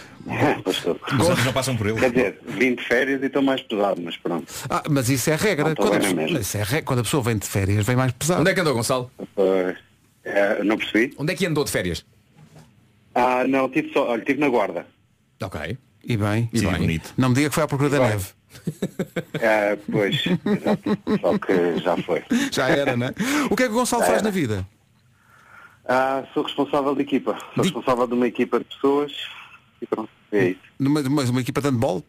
Os 0.64 1.28
outros 1.28 1.44
não 1.44 1.52
passam 1.52 1.76
por 1.76 1.86
ele. 1.86 1.98
Quer 1.98 2.10
dizer, 2.10 2.40
vim 2.46 2.74
de 2.74 2.82
férias 2.84 3.22
e 3.22 3.26
estou 3.26 3.42
mais 3.42 3.60
pesado, 3.62 4.00
mas 4.02 4.16
pronto. 4.16 4.52
ah, 4.68 4.82
mas 4.88 5.08
isso 5.08 5.30
é 5.30 5.36
regra. 5.36 5.68
Não, 5.68 5.74
Quando 5.74 5.94
a, 5.94 5.98
na 5.98 6.22
pessoa, 6.22 6.40
isso 6.40 6.56
é 6.56 6.62
regra. 6.62 6.82
Quando 6.82 6.98
a 7.00 7.02
pessoa 7.02 7.22
vem 7.22 7.36
de 7.38 7.46
férias, 7.46 7.86
vem 7.86 7.96
mais 7.96 8.12
pesado. 8.12 8.40
Onde 8.40 8.50
é 8.50 8.54
que 8.54 8.60
andou, 8.60 8.74
Gonçalo? 8.74 9.10
É, 10.24 10.62
não 10.62 10.76
percebi? 10.76 11.14
Onde 11.18 11.32
é 11.32 11.36
que 11.36 11.46
andou 11.46 11.64
de 11.64 11.70
férias? 11.70 12.04
Ah, 13.14 13.44
não, 13.46 13.68
tive 13.68 13.92
só, 13.92 14.08
olha, 14.10 14.22
tive 14.24 14.38
na 14.40 14.48
guarda. 14.48 14.86
Ok. 15.42 15.76
E 16.04 16.16
bem. 16.16 16.48
Sim, 16.54 16.66
bem. 16.68 16.78
bonito. 16.78 17.12
Não 17.16 17.28
me 17.30 17.34
diga 17.34 17.48
que 17.48 17.54
foi 17.54 17.64
à 17.64 17.68
procura 17.68 17.90
da 17.90 17.98
Vai. 17.98 18.08
neve. 18.10 18.26
Ah, 19.36 19.76
pois, 19.90 20.16
exato. 20.26 20.98
só 21.20 21.38
que 21.38 21.78
já 21.82 21.96
foi. 21.98 22.22
Já 22.52 22.68
era, 22.68 22.96
né? 22.96 23.12
O 23.50 23.56
que 23.56 23.64
é 23.64 23.66
que 23.66 23.72
o 23.72 23.76
Gonçalo 23.76 24.02
Já 24.02 24.06
faz 24.08 24.18
era. 24.18 24.24
na 24.24 24.30
vida? 24.30 24.66
Ah, 25.88 26.24
sou 26.32 26.42
responsável 26.44 26.94
de 26.94 27.02
equipa. 27.02 27.36
Sou 27.54 27.62
De- 27.64 27.70
responsável 27.70 28.06
de 28.06 28.14
uma 28.14 28.26
equipa 28.28 28.58
de 28.60 28.64
pessoas 28.66 29.12
e 29.82 29.86
pronto, 29.86 30.08
é 30.32 30.48
isso. 30.50 30.60
Numa, 30.78 31.00
uma, 31.00 31.22
uma 31.24 31.40
equipa 31.40 31.60
de 31.60 31.68
handball? 31.68 32.04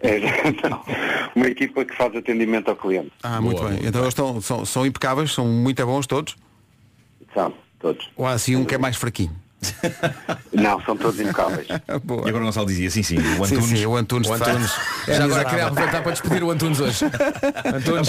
É, 0.00 0.20
não, 0.68 0.84
uma 1.34 1.46
equipa 1.48 1.84
que 1.84 1.94
faz 1.96 2.14
atendimento 2.14 2.68
ao 2.68 2.76
cliente. 2.76 3.12
Ah, 3.22 3.40
muito 3.40 3.58
Boa, 3.58 3.70
bem. 3.70 3.80
então 3.86 4.00
eles 4.00 4.12
estão, 4.12 4.40
são, 4.40 4.64
são 4.64 4.86
impecáveis, 4.86 5.32
são 5.32 5.46
muito 5.46 5.84
bons 5.84 6.06
todos? 6.06 6.36
São, 7.34 7.52
todos. 7.78 8.08
Ou 8.16 8.26
há 8.26 8.32
assim 8.32 8.56
um 8.56 8.64
que 8.64 8.74
é 8.74 8.78
mais 8.78 8.96
fraquinho? 8.96 9.34
Não, 10.52 10.80
são 10.82 10.96
todos 10.96 11.18
impecáveis. 11.20 11.66
Boa. 12.04 12.22
E 12.26 12.28
agora 12.28 12.44
o 12.44 12.46
Gonçalo 12.46 12.66
dizia, 12.66 12.90
sim, 12.90 13.02
sim, 13.02 13.18
o 13.18 13.46
Sim, 13.46 13.56
Antunes. 13.56 13.78
sim, 13.78 13.86
o 13.86 13.96
Antunes. 13.96 14.28
O 14.28 14.32
Antunes. 14.32 14.70
é 15.06 15.14
Já 15.14 15.24
agora 15.24 15.44
queria 15.44 15.66
aproveitar 15.66 16.02
para 16.02 16.12
despedir 16.12 16.42
o 16.44 16.50
Antunes 16.50 16.80
hoje. 16.80 17.04
Antunes. 17.64 18.08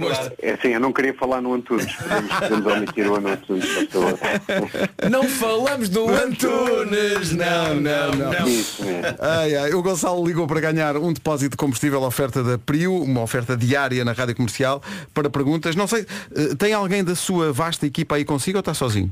No 0.00 0.08
ar. 0.08 0.32
é 0.40 0.52
assim, 0.52 0.68
eu 0.68 0.80
não 0.80 0.92
queria 0.92 1.14
falar 1.14 1.40
no 1.40 1.54
Antunes. 1.54 1.92
Podemos, 1.94 2.34
podemos 2.34 2.72
omitir 2.72 3.10
o 3.10 3.16
Antunes. 3.16 3.66
Não 5.10 5.24
falamos 5.24 5.88
do 5.88 6.08
Antunes, 6.08 7.32
não, 7.32 7.74
não, 7.80 8.12
não. 8.12 8.48
Isso 8.48 8.84
mesmo. 8.84 9.02
Ai, 9.20 9.54
ai, 9.56 9.72
o 9.72 9.82
Gonçalo 9.82 10.26
ligou 10.26 10.46
para 10.46 10.60
ganhar 10.60 10.96
um 10.96 11.12
depósito 11.12 11.50
de 11.52 11.56
combustível 11.56 12.02
oferta 12.02 12.42
da 12.42 12.58
Prio, 12.58 12.94
uma 13.02 13.22
oferta 13.22 13.56
diária 13.56 14.04
na 14.04 14.12
rádio 14.12 14.34
comercial, 14.36 14.82
para 15.14 15.30
perguntas. 15.30 15.74
Não 15.76 15.86
sei, 15.86 16.06
eh, 16.34 16.54
tem 16.58 16.72
alguém 16.72 17.02
da 17.02 17.14
sua 17.14 17.52
vasta 17.52 17.86
equipa 17.86 18.16
aí 18.16 18.24
consigo 18.24 18.58
ou 18.58 18.60
está 18.60 18.74
sozinho? 18.74 19.10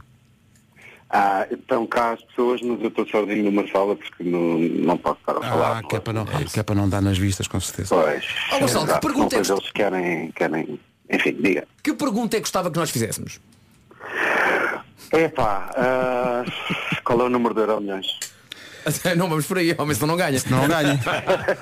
Ah, 1.09 1.47
estão 1.51 1.87
cá 1.87 2.13
as 2.13 2.23
pessoas, 2.23 2.61
mas 2.63 2.81
eu 2.83 2.89
estou 2.89 3.07
sozinho 3.07 3.45
numa 3.45 3.67
sala 3.69 3.95
porque 3.95 4.25
não, 4.25 4.59
não 4.59 4.99
posso 4.99 5.19
estar 5.21 5.37
a 5.37 5.41
falar. 5.41 5.79
Ah, 5.79 5.83
que 5.83 5.97
é, 5.97 6.01
para 6.01 6.13
não, 6.13 6.25
que 6.25 6.61
é 6.61 6.63
para 6.63 6.75
não 6.75 6.89
dar 6.89 7.01
nas 7.01 7.17
vistas, 7.17 7.47
com 7.47 7.61
certeza. 7.61 7.95
Pois. 7.95 8.27
Ó, 8.53 8.59
Gonçalo, 8.59 8.87
que 8.87 9.01
pergunta 9.01 9.37
é 9.37 9.41
Depois 9.41 9.51
eles 9.51 9.73
querem, 9.73 10.33
querem. 10.33 10.81
Enfim, 11.09 11.37
diga. 11.41 11.67
Que 11.83 11.95
pergunta 11.95 12.37
é 12.37 12.41
que 12.41 12.45
gostava 12.45 12.71
que 12.71 12.79
nós 12.79 12.91
fizéssemos? 12.91 13.41
Epá, 15.13 15.71
ah, 15.77 16.45
qual 17.05 17.21
é 17.21 17.25
o 17.25 17.29
número 17.29 17.55
de 17.55 17.61
euro 17.61 17.81
milhões? 17.81 18.07
Não 19.17 19.29
vamos 19.29 19.47
por 19.47 19.59
aí, 19.59 19.75
homem, 19.79 19.95
senão 19.95 20.09
não 20.09 20.17
ganha. 20.17 20.41
Não 20.49 20.69
ganha. 20.69 21.01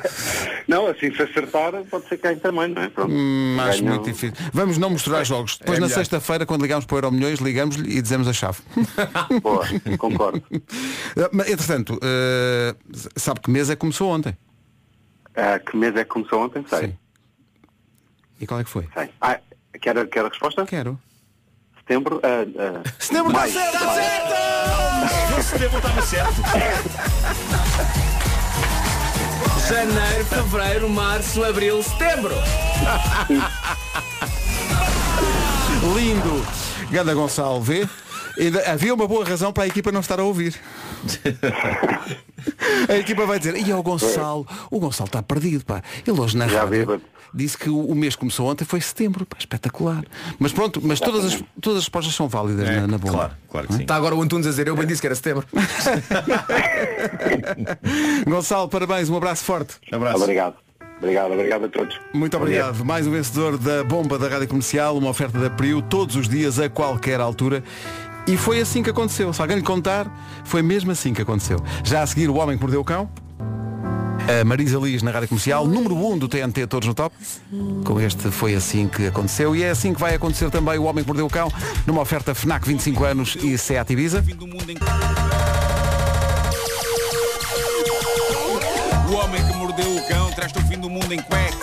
Não, 0.69 0.87
assim 0.87 1.15
se 1.15 1.23
acertar 1.23 1.73
pode 1.91 2.09
ser 2.09 2.17
ganho 2.19 2.41
também, 2.41 2.69
não 2.69 2.83
é? 2.83 2.89
Pronto. 2.89 3.13
Hum, 3.13 3.57
acho 3.61 3.85
muito 3.85 4.05
difícil. 4.05 4.33
Vamos 4.53 4.79
não 4.79 4.89
misturar 4.89 5.25
jogos. 5.25 5.59
Depois 5.59 5.79
É 5.79 5.81
na 5.81 5.89
sexta-feira, 5.91 6.47
quando 6.47 6.63
ligamos 6.63 6.87
para 6.87 6.95
o 6.95 6.99
Euro 6.99 7.13
Milhões, 7.13 7.39
ligamos-lhe 7.39 7.99
e 7.99 8.01
dizemos 8.01 8.27
a 8.27 8.33
chave. 8.33 8.61
Boa, 9.43 9.67
concordo. 9.99 10.43
Mas, 11.33 11.51
entretanto, 11.51 11.99
eh, 12.03 12.75
sabe 13.15 13.41
que 13.41 13.51
mês 13.51 13.69
é 13.69 13.75
que 13.75 13.81
começou 13.81 14.11
ontem? 14.11 14.37
Ah, 15.37 15.59
que 15.59 15.77
mês 15.77 15.95
é 15.97 16.05
que 16.05 16.11
começou 16.11 16.43
ontem? 16.43 16.65
Sei. 16.67 16.81
Sim. 16.81 16.99
E 18.41 18.47
qual 18.47 18.61
é 18.61 18.65
que 18.65 18.71
foi? 18.71 18.89
sei. 18.95 19.11
Ah, 19.21 19.39
quer, 19.81 20.07
quer 20.09 20.25
a 20.25 20.29
resposta? 20.29 20.65
Quero. 20.65 20.99
Setembro? 21.87 22.19
Ah, 22.23 22.47
ah, 22.59 22.83
Setembro 22.99 23.31
está 23.31 23.47
certo! 23.47 23.85
Maio. 23.85 25.43
Setembro 25.43 25.77
estava 25.77 26.01
certo. 26.01 26.43
Janeiro, 29.69 30.25
fevereiro, 30.25 30.89
março, 30.89 31.45
abril, 31.45 31.83
setembro. 31.83 32.35
Lindo! 35.95 36.47
Ganda 36.91 37.13
Gonçalo 37.13 37.61
vê. 37.61 37.87
Ainda 38.39 38.71
havia 38.71 38.95
uma 38.95 39.07
boa 39.07 39.25
razão 39.25 39.53
para 39.53 39.65
a 39.65 39.67
equipa 39.67 39.93
não 39.93 40.01
estar 40.01 40.19
a 40.19 40.25
ouvir. 40.25 40.55
a 42.89 42.97
equipa 42.97 43.27
vai 43.27 43.39
dizer, 43.39 43.57
e 43.57 43.71
é 43.71 43.77
o 43.77 43.83
Gonçalo, 43.83 44.47
o 44.71 44.81
Gonçalo 44.81 45.07
está 45.07 45.23
perdido, 45.23 45.65
pá. 45.65 45.83
Ele 46.07 46.21
hoje 46.21 46.37
na 46.37 46.47
rádio 46.47 47.01
disse 47.33 47.59
que 47.59 47.69
o, 47.69 47.95
mês 47.95 48.15
que 48.15 48.21
começou 48.21 48.49
ontem 48.49 48.65
foi 48.65 48.81
setembro, 48.81 49.27
pá, 49.27 49.37
espetacular. 49.39 50.05
Mas 50.39 50.53
pronto, 50.53 50.81
mas 50.83 51.01
todas 51.01 51.25
as, 51.25 51.43
todas 51.61 51.79
as 51.79 51.85
respostas 51.85 52.15
são 52.15 52.29
válidas 52.29 52.69
na, 52.69 52.87
na 52.87 52.99
bomba. 52.99 53.13
Claro, 53.13 53.33
claro 53.51 53.67
que 53.67 53.75
sim. 53.75 53.83
Está 53.83 53.97
agora 53.97 54.15
o 54.15 54.23
Antunes 54.23 54.47
a 54.47 54.51
dizer, 54.51 54.69
eu 54.69 54.77
bem 54.77 54.87
disse 54.87 55.01
que 55.01 55.07
era 55.07 55.17
setembro. 55.17 55.47
Gonçalo, 58.27 58.69
parabéns, 58.69 59.11
um 59.11 59.17
abraço 59.17 59.45
forte. 59.45 59.75
Abraço. 59.93 60.23
Obrigado. 60.23 60.55
Obrigado, 60.99 61.33
obrigado 61.33 61.65
a 61.65 61.69
todos. 61.69 62.01
Muito 62.13 62.37
obrigado. 62.37 62.85
Mais 62.85 63.07
um 63.07 63.11
vencedor 63.11 63.59
da 63.59 63.85
bomba 63.85 64.19
da 64.19 64.29
Rádio 64.29 64.49
Comercial, 64.49 64.97
uma 64.97 65.11
oferta 65.11 65.39
da 65.39 65.51
Priu 65.51 65.83
todos 65.83 66.17
os 66.17 66.29
dias, 66.29 66.59
a 66.59 66.69
qualquer 66.69 67.21
altura. 67.21 67.63
E 68.27 68.37
foi 68.37 68.61
assim 68.61 68.83
que 68.83 68.91
aconteceu. 68.91 69.33
Se 69.33 69.41
alguém 69.41 69.59
lhe 69.59 69.63
contar, 69.63 70.07
foi 70.45 70.63
mesmo 70.63 70.91
assim 70.91 71.13
que 71.13 71.21
aconteceu. 71.21 71.59
Já 71.83 72.03
a 72.03 72.07
seguir, 72.07 72.31
o 72.31 72.37
Homem 72.37 72.57
que 72.57 72.63
Mordeu 72.63 72.81
o 72.81 72.85
Cão. 72.85 73.09
A 74.41 74.43
Marisa 74.45 74.79
Liz 74.79 75.03
na 75.03 75.11
Rádio 75.11 75.29
Comercial, 75.29 75.67
número 75.67 75.95
1 75.95 76.13
um 76.13 76.19
do 76.19 76.29
TNT 76.29 76.67
Todos 76.67 76.89
no 76.89 76.95
Top. 76.95 77.15
Com 77.85 78.01
este 78.01 78.31
foi 78.31 78.55
assim 78.55 78.89
que 78.89 79.07
aconteceu. 79.07 79.55
E 79.55 79.63
é 79.63 79.71
assim 79.71 79.93
que 79.93 80.01
vai 80.01 80.15
acontecer 80.15 80.51
também 80.51 80.79
o 80.79 80.85
Homem 80.85 81.05
que 81.05 81.09
Mordeu 81.09 81.27
o 81.27 81.31
Cão, 81.31 81.53
numa 81.87 82.01
oferta 82.01 82.35
FNAC 82.35 82.67
25 82.67 83.05
anos 83.05 83.37
e 83.43 83.59
Seat 83.59 83.93
Ibiza. 83.93 84.25
O 89.07 89.17
homem 89.17 89.47
que 89.47 89.57
mordeu 89.57 89.97
o 89.97 90.09
cão 90.09 90.31
traz-te 90.33 90.59
o 90.59 90.63
fim 90.63 90.79
do 90.79 90.91
mundo 90.91 91.13
em 91.13 91.21
cueca. 91.21 91.57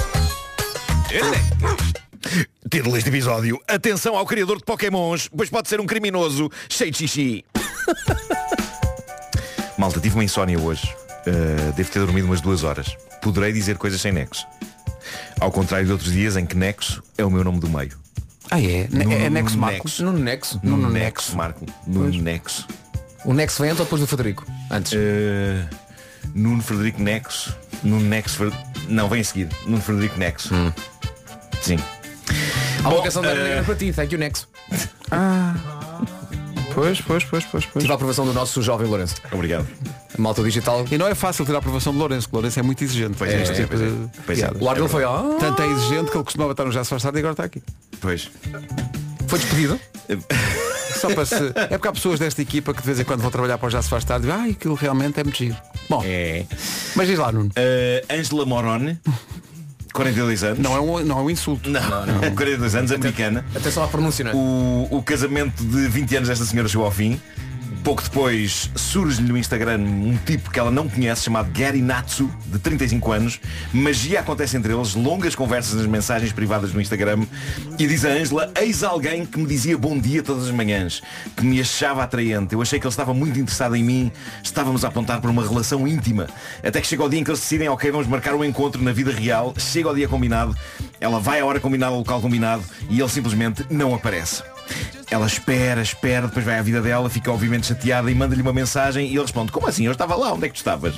Ele 1.09 1.35
é. 1.35 2.10
Título 2.69 2.93
deste 2.93 3.09
episódio. 3.09 3.59
Atenção 3.67 4.15
ao 4.15 4.25
criador 4.25 4.57
de 4.57 4.63
Pokémons, 4.63 5.29
pois 5.35 5.49
pode 5.49 5.67
ser 5.67 5.79
um 5.81 5.85
criminoso 5.85 6.49
cheio 6.69 6.91
de 6.91 6.97
xixi. 6.97 7.45
Malta, 9.77 9.99
tive 9.99 10.15
uma 10.15 10.23
insónia 10.23 10.59
hoje. 10.59 10.93
Uh, 11.27 11.71
devo 11.73 11.89
ter 11.91 11.99
dormido 11.99 12.27
umas 12.27 12.41
duas 12.41 12.63
horas. 12.63 12.95
Poderei 13.21 13.51
dizer 13.51 13.77
coisas 13.77 13.99
sem 14.01 14.11
nexo. 14.11 14.45
Ao 15.39 15.51
contrário 15.51 15.85
de 15.85 15.91
outros 15.91 16.11
dias 16.11 16.37
em 16.37 16.45
que 16.45 16.55
nexo 16.55 17.01
é 17.17 17.25
o 17.25 17.29
meu 17.31 17.43
nome 17.43 17.59
do 17.59 17.69
meio. 17.69 17.99
Ah, 18.49 18.59
é? 18.61 18.87
Nuno 18.91 19.13
é 19.13 19.29
Nexo 19.29 19.57
Marco? 19.57 19.83
Nexo. 19.85 20.03
No 20.03 20.11
Nexo. 20.11 20.59
Nuno 20.61 20.89
Nexo, 20.89 21.35
Marco. 21.37 21.65
Nuno 21.87 22.21
Nexo. 22.21 22.67
O 23.23 23.33
Nexo 23.33 23.61
vem 23.61 23.71
antes 23.71 23.79
ou 23.79 23.85
depois 23.85 24.01
do 24.01 24.07
Federico? 24.07 24.45
Antes. 24.69 24.91
Uh, 24.93 25.67
Nuno 26.35 26.61
Frederico 26.61 27.01
Nexo. 27.01 27.55
Nuno 27.81 28.05
Nexo. 28.05 28.37
Fer- 28.37 28.53
Não, 28.89 29.07
vem 29.07 29.21
a 29.21 29.23
seguir. 29.23 29.47
Nuno 29.65 29.81
Frederico 29.81 30.17
Nexo. 30.19 30.53
Sim. 31.61 31.77
Há 32.83 32.87
uma 32.87 32.97
Bom, 32.97 33.03
canção 33.03 33.21
da 33.21 33.29
eh, 33.31 33.35
Mariana 33.35 33.63
para 33.63 33.75
ti, 33.75 33.93
thank 33.93 34.13
you 34.13 34.19
Nexo. 34.19 34.47
Pois, 36.73 37.01
pois, 37.01 37.23
pois, 37.25 37.45
pois, 37.45 37.65
pois. 37.65 37.83
Tive 37.83 37.91
a 37.91 37.95
aprovação 37.95 38.25
do 38.25 38.33
nosso 38.33 38.61
jovem 38.61 38.87
Lourenço. 38.87 39.15
Obrigado. 39.31 39.67
A 40.17 40.21
malta 40.21 40.41
digital. 40.41 40.85
E 40.89 40.97
não 40.97 41.07
é 41.07 41.13
fácil 41.13 41.45
tirar 41.45 41.57
a 41.57 41.59
aprovação 41.59 41.91
de 41.93 41.99
Lourenço, 41.99 42.27
que 42.27 42.33
Lourenço 42.33 42.59
é 42.59 42.63
muito 42.63 42.83
exigente. 42.83 43.15
Pois 43.17 43.29
é, 43.31 43.41
é, 43.41 43.53
tipo 43.53 43.67
pois 43.67 43.81
é. 43.81 43.85
de 43.85 44.09
Pois 44.25 44.39
é. 44.39 44.51
O 44.59 44.69
ar 44.69 44.75
dele 44.75 44.87
foi, 44.87 45.03
ah, 45.03 45.37
Tanto 45.39 45.61
é 45.61 45.67
exigente 45.67 46.09
que 46.11 46.17
ele 46.17 46.23
costumava 46.23 46.51
estar 46.51 46.65
no 46.65 46.71
Já 46.71 46.83
se 46.83 46.89
faz 46.89 47.03
tarde 47.03 47.17
e 47.17 47.19
agora 47.19 47.33
está 47.33 47.43
aqui. 47.43 47.61
Pois. 47.99 48.31
foi 49.27 49.39
despedido. 49.39 49.79
Só 50.99 51.13
para 51.13 51.25
se... 51.25 51.35
É 51.55 51.67
porque 51.77 51.87
há 51.87 51.91
pessoas 51.91 52.19
desta 52.19 52.41
equipa 52.41 52.73
que 52.73 52.81
de 52.81 52.85
vez 52.85 52.99
em 52.99 53.03
quando 53.03 53.21
vão 53.21 53.31
trabalhar 53.31 53.57
para 53.57 53.67
o 53.67 53.69
Já 53.69 53.81
se 53.81 53.89
faz 53.89 54.03
tarde 54.03 54.27
e 54.27 54.29
dizem, 54.29 54.43
ai, 54.43 54.51
aquilo 54.51 54.75
realmente 54.75 55.19
é 55.19 55.23
muito 55.23 55.37
giro. 55.37 55.55
Bom, 55.89 56.01
É. 56.05 56.45
mas 56.95 57.07
diz 57.07 57.17
lá, 57.17 57.31
Nuno. 57.31 57.49
Uh, 57.49 58.13
Angela 58.13 58.45
Morone, 58.45 58.99
42 59.93 60.43
anos. 60.43 60.59
Não 60.59 60.75
é 60.75 60.79
um, 60.79 60.99
não 61.03 61.19
é 61.19 61.21
um 61.21 61.29
insulto. 61.29 61.69
Não, 61.69 61.81
42 62.35 62.75
anos, 62.75 62.91
americana. 62.91 63.45
Atenção 63.55 63.83
à 63.83 63.87
pronúncia, 63.87 64.23
não 64.23 64.31
é? 64.31 64.35
O, 64.35 64.87
o 64.97 65.03
casamento 65.03 65.63
de 65.63 65.87
20 65.87 66.15
anos 66.17 66.29
desta 66.29 66.45
senhora 66.45 66.67
chegou 66.67 66.85
ao 66.85 66.91
fim. 66.91 67.19
Pouco 67.83 68.03
depois 68.03 68.69
surge-lhe 68.75 69.27
no 69.27 69.35
Instagram 69.35 69.79
um 69.79 70.15
tipo 70.23 70.51
que 70.51 70.59
ela 70.59 70.69
não 70.69 70.87
conhece 70.87 71.23
chamado 71.23 71.51
Gary 71.51 71.81
Natsu, 71.81 72.29
de 72.45 72.59
35 72.59 73.11
anos. 73.11 73.39
Magia 73.73 74.19
acontece 74.19 74.55
entre 74.55 74.71
eles, 74.71 74.93
longas 74.93 75.33
conversas 75.33 75.73
nas 75.73 75.87
mensagens 75.87 76.31
privadas 76.31 76.73
no 76.73 76.79
Instagram. 76.79 77.25
E 77.79 77.87
diz 77.87 78.05
a 78.05 78.09
Ângela, 78.09 78.51
eis 78.61 78.83
alguém 78.83 79.25
que 79.25 79.39
me 79.39 79.47
dizia 79.47 79.75
bom 79.77 79.97
dia 79.97 80.21
todas 80.21 80.45
as 80.45 80.51
manhãs, 80.51 81.01
que 81.35 81.43
me 81.43 81.59
achava 81.59 82.03
atraente. 82.03 82.53
Eu 82.53 82.61
achei 82.61 82.79
que 82.79 82.85
ele 82.85 82.91
estava 82.91 83.15
muito 83.15 83.39
interessado 83.39 83.75
em 83.75 83.83
mim, 83.83 84.11
estávamos 84.43 84.85
a 84.85 84.89
apontar 84.89 85.19
para 85.19 85.31
uma 85.31 85.41
relação 85.41 85.87
íntima. 85.87 86.27
Até 86.63 86.81
que 86.81 86.87
chega 86.87 87.03
o 87.03 87.09
dia 87.09 87.19
em 87.19 87.23
que 87.23 87.31
eles 87.31 87.39
decidem, 87.39 87.67
ok, 87.67 87.89
vamos 87.89 88.05
marcar 88.05 88.35
um 88.35 88.45
encontro 88.45 88.81
na 88.83 88.93
vida 88.93 89.11
real. 89.11 89.55
Chega 89.57 89.89
o 89.89 89.95
dia 89.95 90.07
combinado, 90.07 90.55
ela 90.99 91.19
vai 91.19 91.39
à 91.39 91.45
hora 91.45 91.59
combinada, 91.59 91.93
ao 91.93 91.97
local 91.97 92.21
combinado, 92.21 92.63
e 92.89 92.99
ele 92.99 93.09
simplesmente 93.09 93.65
não 93.71 93.95
aparece. 93.95 94.43
Ela 95.09 95.25
espera, 95.25 95.81
espera, 95.81 96.27
depois 96.27 96.45
vai 96.45 96.57
à 96.57 96.61
vida 96.61 96.81
dela, 96.81 97.09
fica 97.09 97.31
obviamente 97.31 97.67
chateada 97.67 98.09
e 98.09 98.15
manda-lhe 98.15 98.41
uma 98.41 98.53
mensagem 98.53 99.07
e 99.07 99.11
ele 99.11 99.21
responde, 99.21 99.51
como 99.51 99.67
assim? 99.67 99.85
Eu 99.85 99.91
estava 99.91 100.15
lá, 100.15 100.33
onde 100.33 100.45
é 100.45 100.47
que 100.47 100.55
tu 100.55 100.57
estavas? 100.57 100.95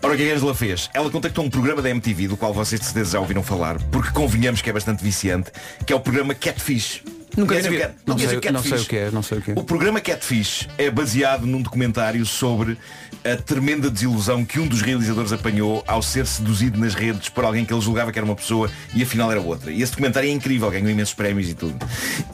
Ora, 0.00 0.14
o 0.14 0.16
que 0.16 0.22
é 0.22 0.32
a 0.32 0.36
Angela 0.36 0.54
fez? 0.54 0.88
Ela 0.94 1.10
contactou 1.10 1.44
um 1.44 1.50
programa 1.50 1.82
da 1.82 1.90
MTV, 1.90 2.28
do 2.28 2.36
qual 2.36 2.54
vocês 2.54 2.80
de 2.80 2.86
certeza 2.86 3.12
já 3.12 3.20
ouviram 3.20 3.42
falar, 3.42 3.82
porque 3.90 4.10
convenhamos 4.10 4.62
que 4.62 4.70
é 4.70 4.72
bastante 4.72 5.02
viciante, 5.02 5.50
que 5.84 5.92
é 5.92 5.96
o 5.96 6.00
programa 6.00 6.34
Catfish. 6.34 7.02
Nunca 7.38 7.54
vi. 7.54 7.78
Não 8.04 8.18
sei, 8.18 8.36
o 8.36 8.52
não 8.52 8.62
sei 8.62 8.78
o 8.78 8.84
que 8.84 8.96
é, 8.96 9.10
não 9.12 9.22
sei 9.22 9.38
o 9.38 9.40
que 9.40 9.50
é. 9.52 9.54
O 9.56 9.62
programa 9.62 10.00
Catfish 10.00 10.68
é 10.76 10.90
baseado 10.90 11.46
num 11.46 11.62
documentário 11.62 12.26
sobre 12.26 12.76
a 13.24 13.36
tremenda 13.36 13.88
desilusão 13.88 14.44
que 14.44 14.58
um 14.58 14.66
dos 14.66 14.82
realizadores 14.82 15.32
apanhou 15.32 15.84
ao 15.86 16.02
ser 16.02 16.26
seduzido 16.26 16.78
nas 16.80 16.94
redes 16.94 17.28
por 17.28 17.44
alguém 17.44 17.64
que 17.64 17.72
ele 17.72 17.80
julgava 17.80 18.10
que 18.10 18.18
era 18.18 18.26
uma 18.26 18.34
pessoa 18.34 18.68
e 18.92 19.02
afinal 19.04 19.30
era 19.30 19.40
outra. 19.40 19.70
E 19.70 19.80
esse 19.80 19.92
documentário 19.92 20.28
é 20.28 20.32
incrível, 20.32 20.68
ganhou 20.68 20.90
imensos 20.90 21.14
prémios 21.14 21.48
e 21.48 21.54
tudo. 21.54 21.76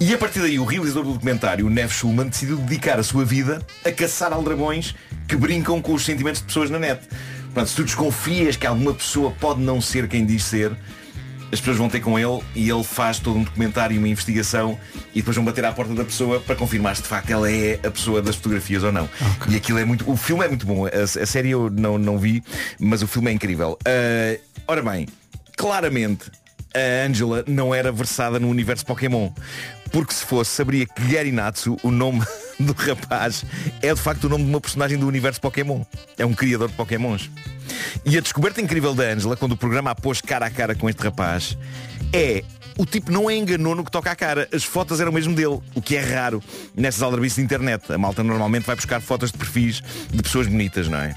E 0.00 0.14
a 0.14 0.16
partir 0.16 0.40
daí 0.40 0.58
o 0.58 0.64
realizador 0.64 1.04
do 1.04 1.12
documentário, 1.12 1.66
o 1.66 1.70
Nev 1.70 1.90
Schulman, 1.90 2.28
decidiu 2.28 2.56
dedicar 2.56 2.98
a 2.98 3.02
sua 3.02 3.26
vida 3.26 3.60
a 3.84 3.92
caçar 3.92 4.32
aldrabões 4.32 4.94
que 5.28 5.36
brincam 5.36 5.82
com 5.82 5.92
os 5.92 6.04
sentimentos 6.04 6.40
de 6.40 6.46
pessoas 6.46 6.70
na 6.70 6.78
net. 6.78 7.00
Portanto, 7.44 7.68
se 7.68 7.76
tu 7.76 7.84
desconfias 7.84 8.56
que 8.56 8.66
alguma 8.66 8.94
pessoa 8.94 9.30
pode 9.32 9.60
não 9.60 9.80
ser 9.80 10.08
quem 10.08 10.24
diz 10.24 10.44
ser, 10.44 10.72
as 11.52 11.60
pessoas 11.60 11.76
vão 11.76 11.88
ter 11.88 12.00
com 12.00 12.18
ele 12.18 12.42
e 12.54 12.68
ele 12.68 12.82
faz 12.82 13.18
todo 13.18 13.38
um 13.38 13.42
documentário 13.42 13.94
e 13.94 13.98
uma 13.98 14.08
investigação 14.08 14.78
e 15.14 15.20
depois 15.20 15.36
vão 15.36 15.44
bater 15.44 15.64
à 15.64 15.72
porta 15.72 15.94
da 15.94 16.04
pessoa 16.04 16.40
para 16.40 16.56
confirmar 16.56 16.96
se 16.96 17.02
de 17.02 17.08
facto 17.08 17.30
ela 17.30 17.50
é 17.50 17.78
a 17.84 17.90
pessoa 17.90 18.20
das 18.20 18.36
fotografias 18.36 18.82
ou 18.82 18.92
não. 18.92 19.08
E 19.48 19.56
aquilo 19.56 19.78
é 19.78 19.84
muito. 19.84 20.10
O 20.10 20.16
filme 20.16 20.44
é 20.44 20.48
muito 20.48 20.66
bom. 20.66 20.86
A, 20.86 20.90
a 20.90 21.26
série 21.26 21.50
eu 21.50 21.70
não, 21.70 21.98
não 21.98 22.18
vi, 22.18 22.42
mas 22.78 23.02
o 23.02 23.06
filme 23.06 23.30
é 23.30 23.34
incrível. 23.34 23.78
Ah, 23.86 24.38
ora 24.66 24.82
bem, 24.82 25.06
claramente 25.56 26.30
a 26.74 27.06
Angela 27.06 27.44
não 27.46 27.72
era 27.74 27.92
versada 27.92 28.40
no 28.40 28.48
universo 28.48 28.84
Pokémon. 28.84 29.30
Porque 29.90 30.12
se 30.12 30.24
fosse, 30.24 30.50
saberia 30.50 30.86
que 30.86 31.02
Gary 31.12 31.32
Natsu, 31.32 31.76
o 31.82 31.90
nome 31.90 32.22
do 32.58 32.72
rapaz, 32.72 33.44
é 33.80 33.92
de 33.92 34.00
facto 34.00 34.24
o 34.24 34.28
nome 34.28 34.44
de 34.44 34.50
uma 34.50 34.60
personagem 34.60 34.98
do 34.98 35.06
universo 35.06 35.40
Pokémon. 35.40 35.82
É 36.18 36.26
um 36.26 36.34
criador 36.34 36.68
de 36.68 36.74
Pokémons. 36.74 37.30
E 38.04 38.16
a 38.18 38.20
descoberta 38.20 38.60
incrível 38.60 38.94
da 38.94 39.04
Angela, 39.04 39.36
quando 39.36 39.52
o 39.52 39.56
programa 39.56 39.90
a 39.90 39.94
pôs 39.94 40.20
cara 40.20 40.46
a 40.46 40.50
cara 40.50 40.74
com 40.74 40.88
este 40.88 41.02
rapaz, 41.02 41.56
é 42.12 42.44
o 42.76 42.84
tipo 42.84 43.10
não 43.10 43.30
é 43.30 43.36
enganou 43.36 43.74
no 43.74 43.84
que 43.84 43.90
toca 43.90 44.10
à 44.10 44.16
cara. 44.16 44.48
As 44.52 44.64
fotos 44.64 45.00
eram 45.00 45.12
mesmo 45.12 45.34
dele, 45.34 45.60
o 45.74 45.82
que 45.82 45.96
é 45.96 46.00
raro 46.00 46.42
nessas 46.74 47.02
aldrabices 47.02 47.36
de 47.36 47.42
internet. 47.42 47.92
A 47.92 47.98
malta 47.98 48.22
normalmente 48.22 48.64
vai 48.64 48.76
buscar 48.76 49.00
fotos 49.00 49.30
de 49.30 49.38
perfis 49.38 49.82
de 50.10 50.22
pessoas 50.22 50.46
bonitas, 50.46 50.88
não 50.88 50.98
é? 50.98 51.14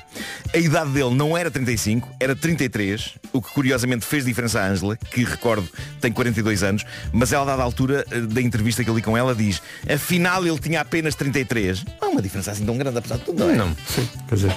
A 0.54 0.58
idade 0.58 0.91
dele 0.91 1.13
não 1.13 1.38
era 1.38 1.50
35, 1.50 2.10
era 2.20 2.36
33, 2.36 3.15
o 3.34 3.41
que 3.41 3.52
curiosamente 3.52 4.06
fez 4.06 4.26
diferença 4.26 4.60
à 4.60 4.67
Angela, 4.67 4.96
que 4.96 5.24
recordo 5.24 5.67
tem 6.00 6.12
42 6.12 6.63
anos, 6.63 6.86
mas 7.12 7.34
ela, 7.34 7.43
a 7.43 7.46
dada 7.48 7.63
altura 7.63 8.06
eh, 8.12 8.22
da 8.22 8.41
entrevista 8.41 8.84
que 8.84 8.89
eu 8.89 8.96
li 8.96 9.02
com 9.02 9.17
ela, 9.17 9.34
diz 9.34 9.62
afinal 9.91 10.46
ele 10.46 10.60
tinha 10.60 10.82
apenas 10.82 11.15
33. 11.15 11.84
Não 12.02 12.10
é 12.10 12.12
uma 12.12 12.22
diferença 12.22 12.52
assim 12.52 12.65
tão 12.65 12.78
grande, 12.78 12.98
apesar 12.98 13.17
de 13.17 13.24
tudo, 13.24 13.39
não 13.39 13.50
é? 13.52 13.56
Não. 13.56 13.76
Quer 14.28 14.36
dizer, 14.36 14.56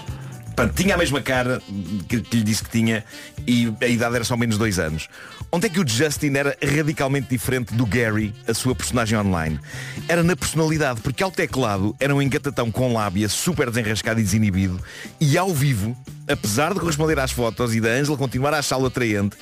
Portanto, 0.61 0.77
tinha 0.77 0.95
a 0.95 0.99
mesma 0.99 1.23
cara 1.23 1.63
que, 2.07 2.21
que 2.21 2.37
lhe 2.37 2.43
disse 2.43 2.63
que 2.63 2.69
tinha 2.69 3.03
e 3.47 3.73
a 3.81 3.87
idade 3.87 4.17
era 4.17 4.25
só 4.25 4.37
menos 4.37 4.59
dois 4.59 4.79
anos. 4.79 5.09
Onde 5.51 5.67
é 5.67 5.71
que 5.71 5.81
o 5.81 5.89
Justin 5.89 6.37
era 6.37 6.55
radicalmente 6.63 7.29
diferente 7.31 7.73
do 7.73 7.87
Gary, 7.87 8.35
a 8.47 8.53
sua 8.53 8.75
personagem 8.75 9.19
online? 9.19 9.59
Era 10.07 10.23
na 10.23 10.37
personalidade, 10.37 11.01
porque 11.01 11.23
ao 11.23 11.31
teclado 11.31 11.97
era 11.99 12.15
um 12.15 12.21
engatatão 12.21 12.71
com 12.71 12.93
lábia, 12.93 13.27
super 13.27 13.71
desenrascado 13.71 14.21
e 14.21 14.23
desinibido, 14.23 14.79
e 15.19 15.39
ao 15.39 15.49
vivo, 15.55 15.97
apesar 16.29 16.75
de 16.75 16.81
corresponder 16.81 17.19
às 17.19 17.31
fotos 17.31 17.75
e 17.75 17.81
da 17.81 17.89
Angela 17.89 18.19
continuar 18.19 18.53
a 18.53 18.59
achá-lo 18.59 18.85
atraente, 18.85 19.39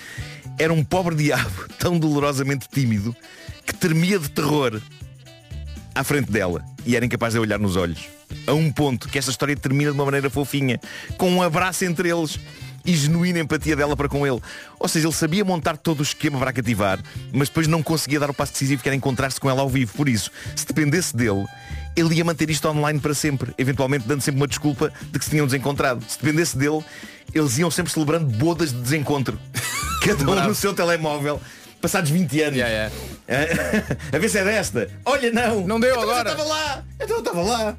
era 0.57 0.72
um 0.72 0.85
pobre 0.85 1.16
diabo 1.16 1.66
tão 1.81 1.98
dolorosamente 1.98 2.68
tímido 2.72 3.14
que 3.66 3.74
tremia 3.74 4.20
de 4.20 4.31
terror 4.31 4.81
à 5.98 6.04
frente 6.04 6.30
dela 6.30 6.64
e 6.87 6.94
era 6.94 7.04
incapaz 7.04 7.32
de 7.32 7.40
olhar 7.40 7.58
nos 7.58 7.74
olhos. 7.74 8.08
A 8.46 8.52
um 8.52 8.70
ponto 8.70 9.08
que 9.08 9.18
esta 9.18 9.30
história 9.30 9.56
termina 9.56 9.90
de 9.90 9.96
uma 9.96 10.04
maneira 10.04 10.30
fofinha, 10.30 10.80
com 11.16 11.28
um 11.28 11.42
abraço 11.42 11.84
entre 11.84 12.08
eles 12.08 12.38
e 12.84 12.94
genuína 12.94 13.40
empatia 13.40 13.74
dela 13.74 13.96
para 13.96 14.08
com 14.08 14.24
ele. 14.24 14.40
Ou 14.78 14.88
seja, 14.88 15.08
ele 15.08 15.14
sabia 15.14 15.44
montar 15.44 15.76
todo 15.76 16.00
o 16.00 16.02
esquema 16.02 16.38
para 16.38 16.52
cativar, 16.52 17.00
mas 17.32 17.48
depois 17.48 17.66
não 17.66 17.82
conseguia 17.82 18.20
dar 18.20 18.30
o 18.30 18.34
passo 18.34 18.52
decisivo 18.52 18.80
que 18.80 18.88
era 18.88 18.94
encontrar-se 18.94 19.40
com 19.40 19.50
ela 19.50 19.61
ao 19.61 19.68
vivo. 19.68 19.92
Por 19.94 20.08
isso, 20.08 20.30
se 20.54 20.64
dependesse 20.64 21.16
dele, 21.16 21.44
ele 21.96 22.14
ia 22.14 22.24
manter 22.24 22.48
isto 22.48 22.68
online 22.68 23.00
para 23.00 23.12
sempre, 23.12 23.52
eventualmente 23.58 24.06
dando 24.06 24.20
sempre 24.20 24.40
uma 24.40 24.48
desculpa 24.48 24.92
de 25.11 25.18
que 25.18 25.24
se 25.24 25.32
tinham 25.32 25.46
desencontrado. 25.46 26.04
Se 26.06 26.18
dependesse 26.22 26.56
dele, 26.56 26.84
eles 27.34 27.58
iam 27.58 27.72
sempre 27.72 27.92
celebrando 27.92 28.26
bodas 28.37 28.72
de 28.72 28.80
desencontro. 28.80 29.37
Cada 30.00 30.30
um 30.30 30.46
no 30.46 30.54
seu 30.54 30.72
telemóvel, 30.72 31.40
passados 31.80 32.10
20 32.10 32.40
anos. 32.42 32.56
Yeah, 32.58 32.90
yeah. 33.28 33.96
a 34.12 34.18
ver 34.18 34.28
se 34.28 34.38
é 34.38 34.44
desta. 34.44 34.88
Olha, 35.04 35.30
não. 35.32 35.66
Não 35.66 35.80
deu 35.80 35.90
Então, 35.90 36.02
agora. 36.02 36.30
Eu 36.30 36.32
estava 36.32 36.48
lá. 36.48 36.84
Então 37.00 37.16
eu 37.16 37.20
estava 37.20 37.42
lá. 37.42 37.76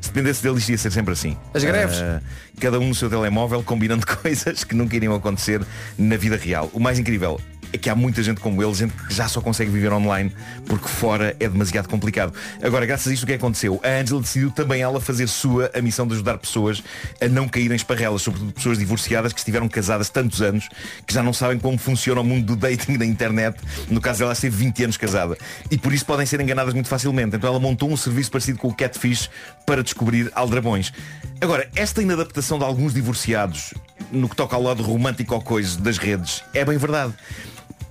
Se 0.00 0.08
dependesse 0.10 0.42
dele, 0.42 0.58
isto 0.58 0.70
ia 0.70 0.78
ser 0.78 0.92
sempre 0.92 1.12
assim. 1.12 1.36
As 1.52 1.64
greves. 1.64 1.96
Ah, 1.98 2.20
cada 2.60 2.78
um 2.78 2.88
no 2.88 2.94
seu 2.94 3.08
telemóvel, 3.08 3.62
combinando 3.62 4.06
coisas 4.22 4.64
que 4.64 4.74
nunca 4.74 4.94
iriam 4.96 5.14
acontecer 5.14 5.60
na 5.96 6.16
vida 6.16 6.36
real. 6.36 6.70
O 6.72 6.80
mais 6.80 6.98
incrível 6.98 7.40
é 7.74 7.78
que 7.78 7.90
há 7.90 7.94
muita 7.94 8.22
gente 8.22 8.40
como 8.40 8.62
ele, 8.62 8.72
gente 8.72 8.92
que 8.92 9.12
já 9.12 9.26
só 9.26 9.40
consegue 9.40 9.68
viver 9.68 9.92
online 9.92 10.32
porque 10.64 10.86
fora 10.88 11.36
é 11.40 11.48
demasiado 11.48 11.88
complicado. 11.88 12.32
Agora, 12.62 12.86
graças 12.86 13.08
a 13.08 13.12
isto 13.12 13.24
o 13.24 13.26
que 13.26 13.32
aconteceu? 13.32 13.80
A 13.82 14.00
Angela 14.00 14.20
decidiu 14.20 14.50
também 14.52 14.80
ela 14.80 15.00
fazer 15.00 15.26
sua 15.26 15.72
a 15.74 15.82
missão 15.82 16.06
de 16.06 16.14
ajudar 16.14 16.38
pessoas 16.38 16.84
a 17.20 17.26
não 17.26 17.48
caírem 17.48 17.72
em 17.72 17.76
esparrelas, 17.76 18.22
sobretudo 18.22 18.52
pessoas 18.52 18.78
divorciadas 18.78 19.32
que 19.32 19.40
estiveram 19.40 19.68
casadas 19.68 20.08
tantos 20.08 20.40
anos 20.40 20.68
que 21.04 21.12
já 21.12 21.20
não 21.20 21.32
sabem 21.32 21.58
como 21.58 21.76
funciona 21.76 22.20
o 22.20 22.24
mundo 22.24 22.46
do 22.46 22.56
dating 22.56 22.96
da 22.96 23.04
internet. 23.04 23.58
No 23.88 24.00
caso 24.00 24.20
dela, 24.20 24.32
esteve 24.32 24.56
20 24.56 24.84
anos 24.84 24.96
casada. 24.96 25.36
E 25.68 25.76
por 25.76 25.92
isso 25.92 26.06
podem 26.06 26.24
ser 26.26 26.40
enganadas 26.40 26.74
muito 26.74 26.88
facilmente. 26.88 27.34
Então 27.34 27.50
ela 27.50 27.58
montou 27.58 27.90
um 27.90 27.96
serviço 27.96 28.30
parecido 28.30 28.58
com 28.58 28.68
o 28.68 28.74
Catfish 28.74 29.28
para 29.66 29.82
descobrir 29.82 30.30
aldrabões. 30.32 30.92
Agora, 31.40 31.68
esta 31.74 32.00
inadaptação 32.00 32.56
de 32.56 32.64
alguns 32.64 32.94
divorciados 32.94 33.74
no 34.12 34.28
que 34.28 34.36
toca 34.36 34.54
ao 34.54 34.62
lado 34.62 34.82
romântico 34.82 35.34
ou 35.34 35.42
coisa 35.42 35.80
das 35.80 35.98
redes 35.98 36.44
é 36.54 36.64
bem 36.64 36.78
verdade. 36.78 37.12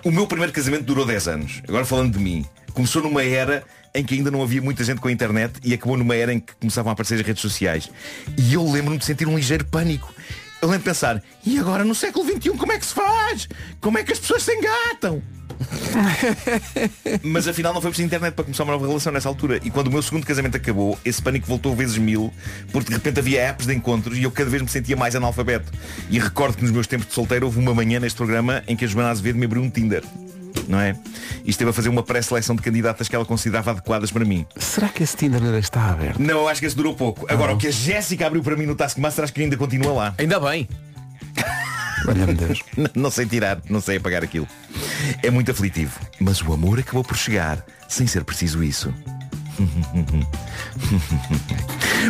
O 0.04 0.12
meu 0.12 0.28
primeiro 0.28 0.52
casamento 0.52 0.84
durou 0.84 1.06
10 1.06 1.28
anos. 1.30 1.62
Agora 1.66 1.86
falando 1.86 2.18
de 2.18 2.20
mim, 2.20 2.46
começou 2.74 3.02
numa 3.02 3.24
era 3.24 3.64
em 3.96 4.04
que 4.04 4.16
ainda 4.16 4.30
não 4.30 4.44
havia 4.44 4.62
muita 4.62 4.84
gente 4.84 5.00
com 5.00 5.08
a 5.08 5.12
internet 5.12 5.54
e 5.64 5.74
acabou 5.74 5.96
numa 5.96 6.14
era 6.14 6.34
em 6.34 6.42
que 6.42 6.54
começavam 6.56 6.90
a 6.90 6.94
aparecer 6.94 7.16
as 7.16 7.22
redes 7.22 7.42
sociais. 7.42 7.90
E 8.38 8.54
eu 8.54 8.70
lembro-me 8.70 8.98
de 8.98 9.06
sentir 9.06 9.30
um 9.30 9.38
ligeiro 9.38 9.64
pânico. 9.64 10.14
Eu 10.62 10.68
lembro 10.68 10.80
de 10.80 10.90
pensar, 10.90 11.24
e 11.46 11.58
agora 11.58 11.86
no 11.86 11.96
século 11.96 12.26
XXI 12.26 12.50
como 12.58 12.74
é 12.74 12.80
que 12.80 12.86
se 12.86 12.94
faz? 12.94 13.48
Como 13.80 13.98
é 13.98 14.04
que 14.04 14.12
as 14.12 14.20
pessoas 14.20 14.44
se 14.44 14.54
engatam? 14.54 15.24
Mas 17.24 17.48
afinal 17.48 17.74
não 17.74 17.82
foi 17.82 17.92
preciso 17.92 18.08
internet 18.08 18.34
para 18.34 18.44
começar 18.44 18.64
uma 18.64 18.74
nova 18.74 18.88
relação 18.88 19.12
nessa 19.12 19.28
altura. 19.30 19.60
E 19.64 19.70
quando 19.70 19.88
o 19.88 19.92
meu 19.92 20.02
segundo 20.02 20.26
casamento 20.26 20.58
acabou, 20.58 20.98
esse 21.04 21.22
pânico 21.22 21.48
voltou 21.48 21.76
vezes 21.76 21.98
mil, 21.98 22.34
porque 22.72 22.90
de 22.90 22.96
repente 22.96 23.20
havia 23.20 23.42
apps 23.42 23.66
de 23.66 23.74
encontros 23.74 24.18
e 24.18 24.24
eu 24.24 24.32
cada 24.32 24.50
vez 24.50 24.62
me 24.62 24.70
sentia 24.70 24.96
mais 24.96 25.16
analfabeto. 25.16 25.72
E 26.10 26.20
recordo 26.20 26.58
que 26.58 26.64
nos 26.64 26.72
meus 26.72 26.88
tempos 26.88 27.08
de 27.08 27.14
solteiro 27.14 27.46
houve 27.46 27.60
uma 27.60 27.74
manhã 27.74 28.00
neste 28.00 28.18
programa 28.18 28.64
em 28.68 28.76
que 28.76 28.86
a 28.86 28.88
Joana 28.88 29.10
Azevedo 29.10 29.38
me 29.38 29.46
abriu 29.46 29.62
um 29.62 29.70
Tinder. 29.70 30.04
Não 30.68 30.80
é? 30.80 30.96
E 31.44 31.50
esteve 31.50 31.72
a 31.72 31.74
fazer 31.74 31.90
uma 31.90 32.04
pré-seleção 32.04 32.56
de 32.56 32.62
candidatas 32.62 33.08
que 33.08 33.16
ela 33.16 33.26
considerava 33.26 33.72
adequadas 33.72 34.12
para 34.12 34.24
mim. 34.24 34.46
Será 34.56 34.88
que 34.88 35.04
esse 35.04 35.18
Tinder 35.18 35.42
ainda 35.42 35.60
está 35.60 35.90
aberto? 35.90 36.20
Não, 36.20 36.42
eu 36.42 36.48
acho 36.48 36.62
que 36.62 36.68
esse 36.68 36.76
durou 36.76 36.96
pouco. 36.96 37.26
Agora, 37.30 37.54
o 37.54 37.58
que 37.58 37.68
a 37.68 37.72
Jéssica 37.72 38.28
abriu 38.28 38.42
para 38.42 38.56
mim 38.56 38.66
no 38.66 38.76
Taskmaster 38.76 39.24
acho 39.24 39.34
que 39.34 39.42
ainda 39.42 39.58
continua 39.58 39.92
lá. 39.92 40.16
Ainda 40.18 40.40
bem. 40.40 40.68
Olha-me 42.08 42.34
Deus. 42.34 42.60
N- 42.78 42.90
Não 42.96 43.10
sei 43.12 43.26
tirar, 43.26 43.60
não 43.70 43.82
sei 43.82 43.98
apagar 43.98 44.24
aquilo. 44.24 44.48
É 45.22 45.30
muito 45.30 45.52
aflitivo. 45.52 46.00
Mas 46.20 46.42
o 46.42 46.54
amor 46.54 46.80
acabou 46.80 47.04
por 47.04 47.16
chegar, 47.18 47.66
sem 47.88 48.06
ser 48.08 48.24
preciso 48.24 48.64
isso. 48.64 48.94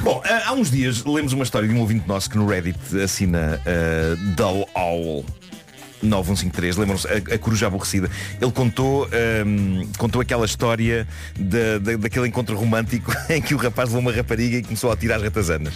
Bom, 0.04 0.22
há 0.46 0.54
uns 0.54 0.72
dias 0.72 1.04
lemos 1.04 1.34
uma 1.34 1.44
história 1.44 1.68
de 1.68 1.74
um 1.74 1.80
ouvinte 1.80 2.08
nosso 2.08 2.30
que 2.30 2.38
no 2.38 2.48
Reddit 2.48 2.78
assina 3.02 3.60
uh, 3.62 4.16
Dull 4.36 4.68
Owl. 4.76 5.26
9153, 6.02 6.76
lembram-se, 6.76 7.08
a, 7.08 7.36
a 7.36 7.38
coruja 7.38 7.68
aborrecida. 7.68 8.10
Ele 8.42 8.52
contou, 8.52 9.06
ahm, 9.06 9.88
contou 9.98 10.22
aquela 10.22 10.46
história 10.46 11.08
da- 11.40 11.78
da- 11.80 11.96
daquele 11.96 12.28
encontro 12.28 12.58
romântico 12.58 13.14
em 13.32 13.42
que 13.42 13.54
o 13.54 13.58
rapaz 13.58 13.88
levou 13.88 14.02
uma 14.02 14.12
rapariga 14.12 14.58
e 14.58 14.64
começou 14.64 14.92
a 14.92 14.98
tirar 14.98 15.16
as 15.16 15.24
ratazanas. 15.24 15.74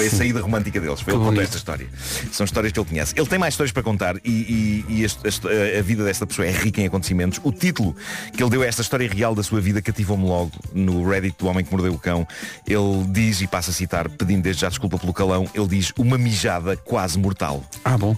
Foi 0.00 0.06
a 0.06 0.10
saída 0.10 0.40
romântica 0.40 0.80
deles. 0.80 1.00
Foi 1.00 1.12
ele 1.14 1.22
contou 1.22 1.42
esta 1.42 1.56
história. 1.58 1.86
São 2.32 2.44
histórias 2.44 2.72
que 2.72 2.78
ele 2.80 2.88
conhece. 2.88 3.12
Ele 3.16 3.26
tem 3.26 3.38
mais 3.38 3.52
histórias 3.54 3.70
para 3.72 3.82
contar 3.82 4.16
e, 4.24 4.30
e- 4.30 4.84
e 4.88 5.04
este- 5.04 5.26
este- 5.28 5.46
a, 5.46 5.78
a 5.78 5.82
vida 5.82 6.04
desta 6.04 6.26
pessoa 6.26 6.46
é 6.46 6.50
rica 6.50 6.80
em 6.80 6.86
acontecimentos. 6.86 7.38
O 7.44 7.52
título 7.52 7.94
que 8.34 8.42
ele 8.42 8.50
deu 8.50 8.62
a 8.62 8.66
esta 8.66 8.80
história 8.82 9.08
real 9.08 9.34
da 9.34 9.42
sua 9.42 9.60
vida 9.60 9.82
cativou-me 9.82 10.24
logo 10.24 10.52
no 10.72 11.06
Reddit 11.08 11.36
do 11.38 11.46
Homem 11.46 11.64
que 11.64 11.70
Mordeu 11.70 11.92
o 11.92 11.98
Cão. 11.98 12.26
Ele 12.66 13.04
diz, 13.10 13.40
e 13.42 13.46
passa 13.46 13.70
a 13.70 13.74
citar, 13.74 14.08
pedindo 14.08 14.42
desde 14.42 14.62
já 14.62 14.68
desculpa 14.68 14.98
pelo 14.98 15.12
calão, 15.12 15.46
ele 15.54 15.66
diz 15.68 15.92
uma 15.98 16.16
mijada 16.16 16.76
quase 16.76 17.18
mortal. 17.18 17.62
Ah, 17.84 17.98
bom. 17.98 18.16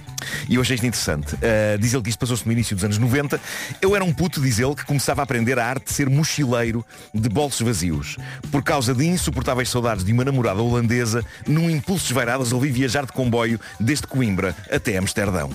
E 0.48 0.54
eu 0.54 0.60
achei 0.62 0.74
isto 0.76 0.86
interessante. 0.86 1.34
Uh, 1.34 1.78
diz 1.80 1.92
ele 1.92 2.02
que 2.02 2.10
isto 2.10 2.18
passou-se 2.18 2.46
no 2.46 2.52
início 2.52 2.76
dos 2.76 2.84
anos 2.84 2.98
90. 2.98 3.40
Eu 3.80 3.96
era 3.96 4.04
um 4.04 4.12
puto, 4.12 4.40
diz 4.40 4.58
ele, 4.60 4.74
que 4.76 4.84
começava 4.84 5.20
a 5.22 5.24
aprender 5.24 5.58
a 5.58 5.66
arte 5.66 5.86
de 5.86 5.92
ser 5.92 6.08
mochileiro 6.08 6.84
de 7.12 7.28
bolsos 7.28 7.60
vazios. 7.60 8.16
Por 8.50 8.62
causa 8.62 8.94
de 8.94 9.04
insuportáveis 9.04 9.68
saudades 9.68 10.04
de 10.04 10.12
uma 10.12 10.24
namorada 10.24 10.60
holandesa, 10.62 11.24
num 11.46 11.71
impulso 11.72 12.04
desvairado 12.04 12.42
resolvi 12.42 12.70
viajar 12.70 13.06
de 13.06 13.12
comboio 13.12 13.60
desde 13.78 14.06
Coimbra 14.06 14.54
até 14.70 14.96
Amsterdão. 14.96 15.50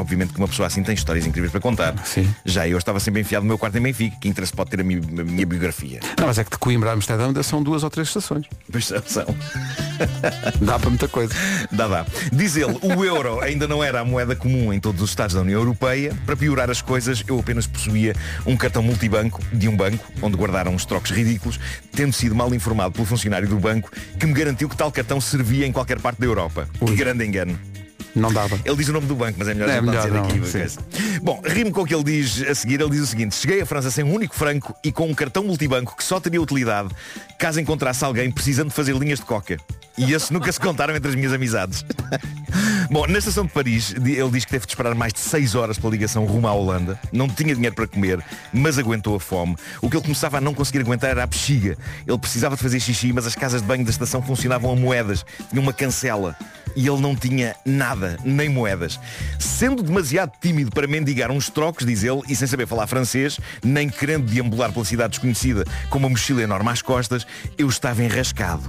Obviamente 0.00 0.32
que 0.32 0.38
uma 0.38 0.48
pessoa 0.48 0.66
assim 0.66 0.82
tem 0.82 0.94
histórias 0.94 1.26
incríveis 1.26 1.50
para 1.52 1.60
contar. 1.60 1.94
Sim. 2.06 2.28
Já 2.44 2.66
eu 2.66 2.78
estava 2.78 2.98
sempre 3.00 3.20
enfiado 3.20 3.42
no 3.44 3.48
meu 3.48 3.58
quarto 3.58 3.76
em 3.78 3.80
Benfica. 3.82 4.16
Que 4.20 4.28
interesse 4.28 4.52
pode 4.52 4.70
ter 4.70 4.80
a, 4.80 4.84
mi- 4.84 4.96
a 4.96 5.24
minha 5.24 5.46
biografia? 5.46 6.00
Não, 6.18 6.26
mas 6.26 6.38
é 6.38 6.44
que 6.44 6.50
de 6.50 6.58
Coimbra 6.58 6.90
a 6.90 6.92
Amsterdão 6.94 7.26
ainda 7.28 7.42
são 7.42 7.62
duas 7.62 7.82
ou 7.84 7.90
três 7.90 8.08
estações. 8.08 8.46
Pois 8.70 8.86
são. 9.06 9.24
Dá 10.60 10.78
para 10.78 10.88
muita 10.90 11.08
coisa. 11.08 11.34
Dá, 11.70 11.86
dá. 11.86 12.06
Diz 12.32 12.56
ele, 12.56 12.76
o 12.82 13.04
euro 13.04 13.40
ainda 13.40 13.68
não 13.68 13.82
era 13.84 14.00
a 14.00 14.04
moeda 14.04 14.34
comum 14.34 14.72
em 14.72 14.80
todos 14.80 15.02
os 15.02 15.10
Estados 15.10 15.34
da 15.34 15.42
União 15.42 15.60
Europeia. 15.60 16.16
Para 16.24 16.36
piorar 16.36 16.70
as 16.70 16.80
coisas, 16.80 17.22
eu 17.28 17.38
apenas 17.38 17.66
possuía 17.66 18.14
um 18.46 18.56
cartão 18.56 18.82
multibanco 18.82 19.40
de 19.52 19.68
um 19.68 19.76
banco, 19.76 20.10
onde 20.22 20.36
guardaram 20.36 20.72
uns 20.74 20.84
trocos 20.84 21.10
ridículos, 21.10 21.60
tendo 21.92 22.12
sido 22.12 22.34
mal 22.34 22.52
informado 22.54 22.92
pelo 22.92 23.04
funcionário 23.04 23.48
do 23.48 23.58
banco, 23.58 23.90
que 24.18 24.26
me 24.26 24.32
garantiu 24.32 24.68
que 24.68 24.76
tal 24.76 24.90
cartão 24.90 25.20
servia 25.20 25.66
em 25.66 25.72
qualquer 25.72 26.00
parte 26.00 26.18
da 26.20 26.26
Europa. 26.26 26.68
Que 26.78 26.94
grande 26.96 27.24
engano. 27.26 27.58
Não 28.14 28.32
dava. 28.32 28.58
Ele 28.64 28.76
diz 28.76 28.88
o 28.88 28.92
nome 28.92 29.06
do 29.06 29.14
banco, 29.14 29.36
mas 29.38 29.48
é 29.48 29.54
melhor, 29.54 29.68
É 29.68 29.76
não 29.76 29.82
melhor 29.84 30.06
dizer 30.06 30.14
não, 30.14 30.24
aqui. 30.24 31.20
Bom, 31.22 31.40
rimo 31.44 31.72
com 31.72 31.82
o 31.82 31.86
que 31.86 31.94
ele 31.94 32.04
diz 32.04 32.42
a 32.42 32.54
seguir. 32.54 32.80
Ele 32.80 32.90
diz 32.90 33.00
o 33.00 33.06
seguinte. 33.06 33.34
Cheguei 33.34 33.60
à 33.60 33.66
França 33.66 33.90
sem 33.90 34.04
um 34.04 34.12
único 34.12 34.34
franco 34.34 34.74
e 34.82 34.90
com 34.90 35.06
um 35.06 35.14
cartão 35.14 35.44
multibanco 35.44 35.96
que 35.96 36.04
só 36.04 36.18
teria 36.18 36.40
utilidade 36.40 36.90
caso 37.38 37.58
encontrasse 37.58 38.04
alguém 38.04 38.30
precisando 38.30 38.68
de 38.68 38.74
fazer 38.74 38.94
linhas 38.94 39.18
de 39.18 39.24
coca. 39.24 39.56
E 39.96 40.12
esses 40.12 40.30
nunca 40.30 40.50
se 40.52 40.60
contaram 40.60 40.94
entre 40.94 41.08
as 41.08 41.14
minhas 41.14 41.32
amizades. 41.32 41.84
Bom, 42.90 43.06
na 43.06 43.18
estação 43.18 43.44
de 43.44 43.52
Paris, 43.52 43.94
ele 43.94 44.30
diz 44.30 44.44
que 44.44 44.50
teve 44.50 44.66
de 44.66 44.72
esperar 44.72 44.94
mais 44.94 45.12
de 45.12 45.20
6 45.20 45.54
horas 45.54 45.78
pela 45.78 45.92
ligação 45.92 46.24
rumo 46.24 46.48
à 46.48 46.52
Holanda. 46.52 46.98
Não 47.12 47.28
tinha 47.28 47.54
dinheiro 47.54 47.74
para 47.74 47.86
comer, 47.86 48.22
mas 48.52 48.78
aguentou 48.78 49.14
a 49.14 49.20
fome. 49.20 49.56
O 49.80 49.88
que 49.88 49.96
ele 49.96 50.02
começava 50.02 50.38
a 50.38 50.40
não 50.40 50.54
conseguir 50.54 50.80
aguentar 50.80 51.10
era 51.10 51.22
a 51.22 51.26
bexiga. 51.26 51.76
Ele 52.06 52.18
precisava 52.18 52.56
de 52.56 52.62
fazer 52.62 52.80
xixi, 52.80 53.12
mas 53.12 53.26
as 53.26 53.34
casas 53.34 53.62
de 53.62 53.68
banho 53.68 53.84
da 53.84 53.90
estação 53.90 54.20
funcionavam 54.22 54.72
a 54.72 54.76
moedas. 54.76 55.24
Tinha 55.50 55.62
uma 55.62 55.72
cancela. 55.72 56.36
E 56.76 56.86
ele 56.86 57.00
não 57.00 57.14
tinha 57.14 57.54
nada, 57.64 58.18
nem 58.24 58.48
moedas. 58.48 58.98
Sendo 59.38 59.82
demasiado 59.82 60.32
tímido 60.40 60.70
para 60.70 60.86
mendigar 60.86 61.30
uns 61.30 61.48
trocos, 61.48 61.86
diz 61.86 62.04
ele, 62.04 62.22
e 62.28 62.36
sem 62.36 62.46
saber 62.46 62.66
falar 62.66 62.86
francês, 62.86 63.38
nem 63.62 63.88
querendo 63.88 64.26
deambular 64.26 64.72
pela 64.72 64.84
cidade 64.84 65.10
desconhecida 65.10 65.64
com 65.88 65.98
uma 65.98 66.08
mochila 66.08 66.42
enorme 66.42 66.70
às 66.70 66.82
costas, 66.82 67.26
eu 67.58 67.68
estava 67.68 68.02
enrascado. 68.02 68.62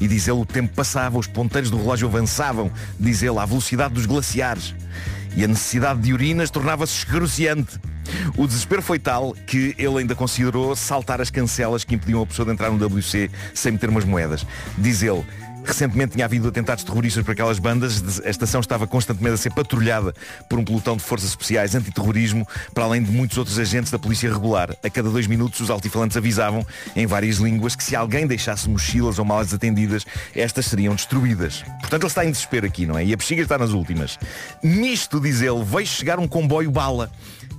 E 0.00 0.06
diz 0.06 0.28
ele, 0.28 0.38
o 0.38 0.46
tempo 0.46 0.74
passava, 0.74 1.18
os 1.18 1.26
ponteiros 1.26 1.70
do 1.70 1.76
relógio 1.76 2.08
avançavam, 2.08 2.70
diz 2.98 3.22
ele, 3.22 3.38
à 3.38 3.44
velocidade 3.44 3.94
dos 3.94 4.06
glaciares. 4.06 4.74
E 5.36 5.44
a 5.44 5.48
necessidade 5.48 6.00
de 6.00 6.12
urinas 6.12 6.50
tornava-se 6.50 6.96
excruciante. 6.96 7.78
O 8.36 8.46
desespero 8.46 8.82
foi 8.82 8.98
tal 8.98 9.34
que 9.46 9.74
ele 9.78 9.98
ainda 9.98 10.14
considerou 10.14 10.74
saltar 10.74 11.20
as 11.20 11.30
cancelas 11.30 11.84
que 11.84 11.94
impediam 11.94 12.22
a 12.22 12.26
pessoa 12.26 12.46
de 12.46 12.52
entrar 12.52 12.70
no 12.70 12.84
WC 12.84 13.30
sem 13.54 13.72
meter 13.72 13.90
umas 13.90 14.04
moedas. 14.04 14.46
Diz 14.76 15.02
ele, 15.02 15.24
Recentemente 15.68 16.12
tinha 16.12 16.24
havido 16.24 16.48
atentados 16.48 16.82
terroristas 16.82 17.22
por 17.22 17.32
aquelas 17.32 17.58
bandas. 17.58 18.22
A 18.24 18.30
estação 18.30 18.58
estava 18.58 18.86
constantemente 18.86 19.34
a 19.34 19.36
ser 19.36 19.52
patrulhada 19.52 20.14
por 20.48 20.58
um 20.58 20.64
pelotão 20.64 20.96
de 20.96 21.02
forças 21.02 21.28
especiais 21.28 21.74
antiterrorismo, 21.74 22.48
para 22.72 22.84
além 22.84 23.02
de 23.02 23.10
muitos 23.12 23.36
outros 23.36 23.58
agentes 23.58 23.92
da 23.92 23.98
polícia 23.98 24.32
regular. 24.32 24.74
A 24.82 24.88
cada 24.88 25.10
dois 25.10 25.26
minutos 25.26 25.60
os 25.60 25.68
altifalantes 25.68 26.16
avisavam, 26.16 26.66
em 26.96 27.06
várias 27.06 27.36
línguas, 27.36 27.76
que 27.76 27.84
se 27.84 27.94
alguém 27.94 28.26
deixasse 28.26 28.66
mochilas 28.66 29.18
ou 29.18 29.26
malas 29.26 29.48
desatendidas, 29.48 30.06
estas 30.34 30.64
seriam 30.64 30.94
destruídas. 30.94 31.62
Portanto, 31.80 32.02
ele 32.02 32.06
está 32.06 32.24
em 32.24 32.30
desespero 32.30 32.66
aqui, 32.66 32.86
não 32.86 32.96
é? 32.96 33.04
E 33.04 33.12
a 33.12 33.16
bexiga 33.16 33.42
está 33.42 33.58
nas 33.58 33.70
últimas. 33.70 34.18
Nisto, 34.62 35.20
diz 35.20 35.42
ele, 35.42 35.62
veio 35.62 35.86
chegar 35.86 36.18
um 36.18 36.26
comboio 36.26 36.70
bala. 36.70 37.10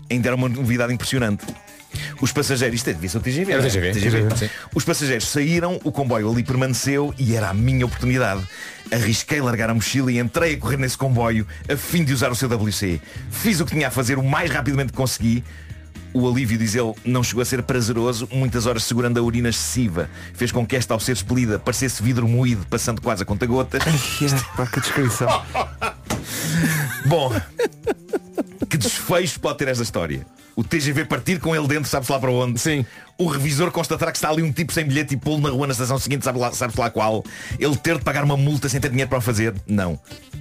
Ainda 0.10 0.30
era 0.30 0.36
uma 0.36 0.50
novidade 0.50 0.92
impressionante. 0.92 1.46
Os 2.22 2.32
passageiros, 2.32 2.76
isto 2.76 2.90
é, 2.90 2.94
devia 2.94 3.10
ser 3.10 3.18
o 3.18 3.22
TGV. 3.22 3.52
Era 3.52 3.62
não 3.62 3.70
o 3.70 3.86
é? 3.86 3.92
TGV, 3.92 4.38
sim. 4.38 4.50
Os 4.76 4.84
passageiros 4.84 5.28
saíram, 5.28 5.80
o 5.84 5.92
comboio 5.92 6.32
ali 6.32 6.44
permaneceu 6.44 7.14
e 7.18 7.36
era 7.36 7.50
a 7.50 7.54
minha 7.54 7.86
oportunidade. 7.86 8.42
Arrisquei 8.92 9.42
largar 9.42 9.70
a 9.70 9.74
mochila 9.74 10.12
e 10.12 10.20
entrei 10.20 10.56
a 10.56 10.58
correr 10.58 10.78
nesse 10.78 10.98
comboio 10.98 11.48
a 11.72 11.76
fim 11.76 12.04
de 12.04 12.14
usar 12.14 12.32
o 12.32 12.36
seu 12.36 12.50
WC. 12.50 13.00
Fiz 13.32 13.60
o 13.60 13.66
que 13.66 13.74
tinha 13.74 13.88
a 13.88 13.92
fazer 13.92 14.18
o 14.18 14.24
mais 14.24 14.52
rapidamente 14.52 14.92
que 14.92 14.98
consegui. 14.98 15.44
O 16.12 16.28
alívio, 16.28 16.58
diz 16.58 16.74
ele, 16.74 16.94
não 17.06 17.22
chegou 17.24 17.42
a 17.44 17.46
ser 17.46 17.62
prazeroso, 17.62 18.28
muitas 18.32 18.66
horas 18.66 18.84
segurando 18.84 19.20
a 19.20 19.22
urina 19.22 19.50
excessiva. 19.50 20.10
Fez 20.34 20.52
com 20.52 20.66
que 20.66 20.76
esta, 20.76 20.96
ao 20.96 21.00
ser 21.00 21.12
expelida, 21.12 21.60
parecesse 21.60 22.02
vidro 22.02 22.28
moído, 22.28 22.66
passando 22.68 23.00
quase 23.00 23.22
a 23.22 23.26
conta-gotas. 23.26 23.84
Que 24.74 24.80
descrição. 24.82 25.30
Bom, 27.06 27.32
desfecho 29.10 29.40
pode 29.40 29.58
ter 29.58 29.68
esta 29.68 29.84
história? 29.84 30.26
O 30.56 30.64
TGV 30.64 31.06
partir 31.06 31.40
com 31.40 31.56
ele 31.56 31.68
dentro, 31.68 31.90
sabe-se 31.90 32.12
lá 32.12 32.20
para 32.20 32.32
onde? 32.32 32.60
Sim. 32.60 32.86
O 33.18 33.28
revisor 33.28 33.72
constatar 33.72 34.12
que 34.12 34.18
está 34.18 34.30
ali 34.30 34.44
um 34.44 34.52
tipo 34.52 34.72
sem 34.72 34.86
bilhete 34.86 35.14
e 35.14 35.18
pulo 35.18 35.42
na 35.42 35.50
rua 35.50 35.68
na 35.68 35.72
estação 35.72 35.98
seguinte, 35.98 36.24
sabe 36.24 36.38
lá, 36.38 36.52
sabe 36.52 36.74
lá 36.78 36.90
qual? 36.90 37.24
Ele 37.58 37.76
ter 37.76 37.98
de 37.98 38.04
pagar 38.04 38.24
uma 38.24 38.38
multa 38.38 38.70
sem 38.70 38.80
ter 38.80 38.90
dinheiro 38.90 39.10
para 39.10 39.20
o 39.20 39.22
fazer? 39.22 39.54
Não. 39.66 40.00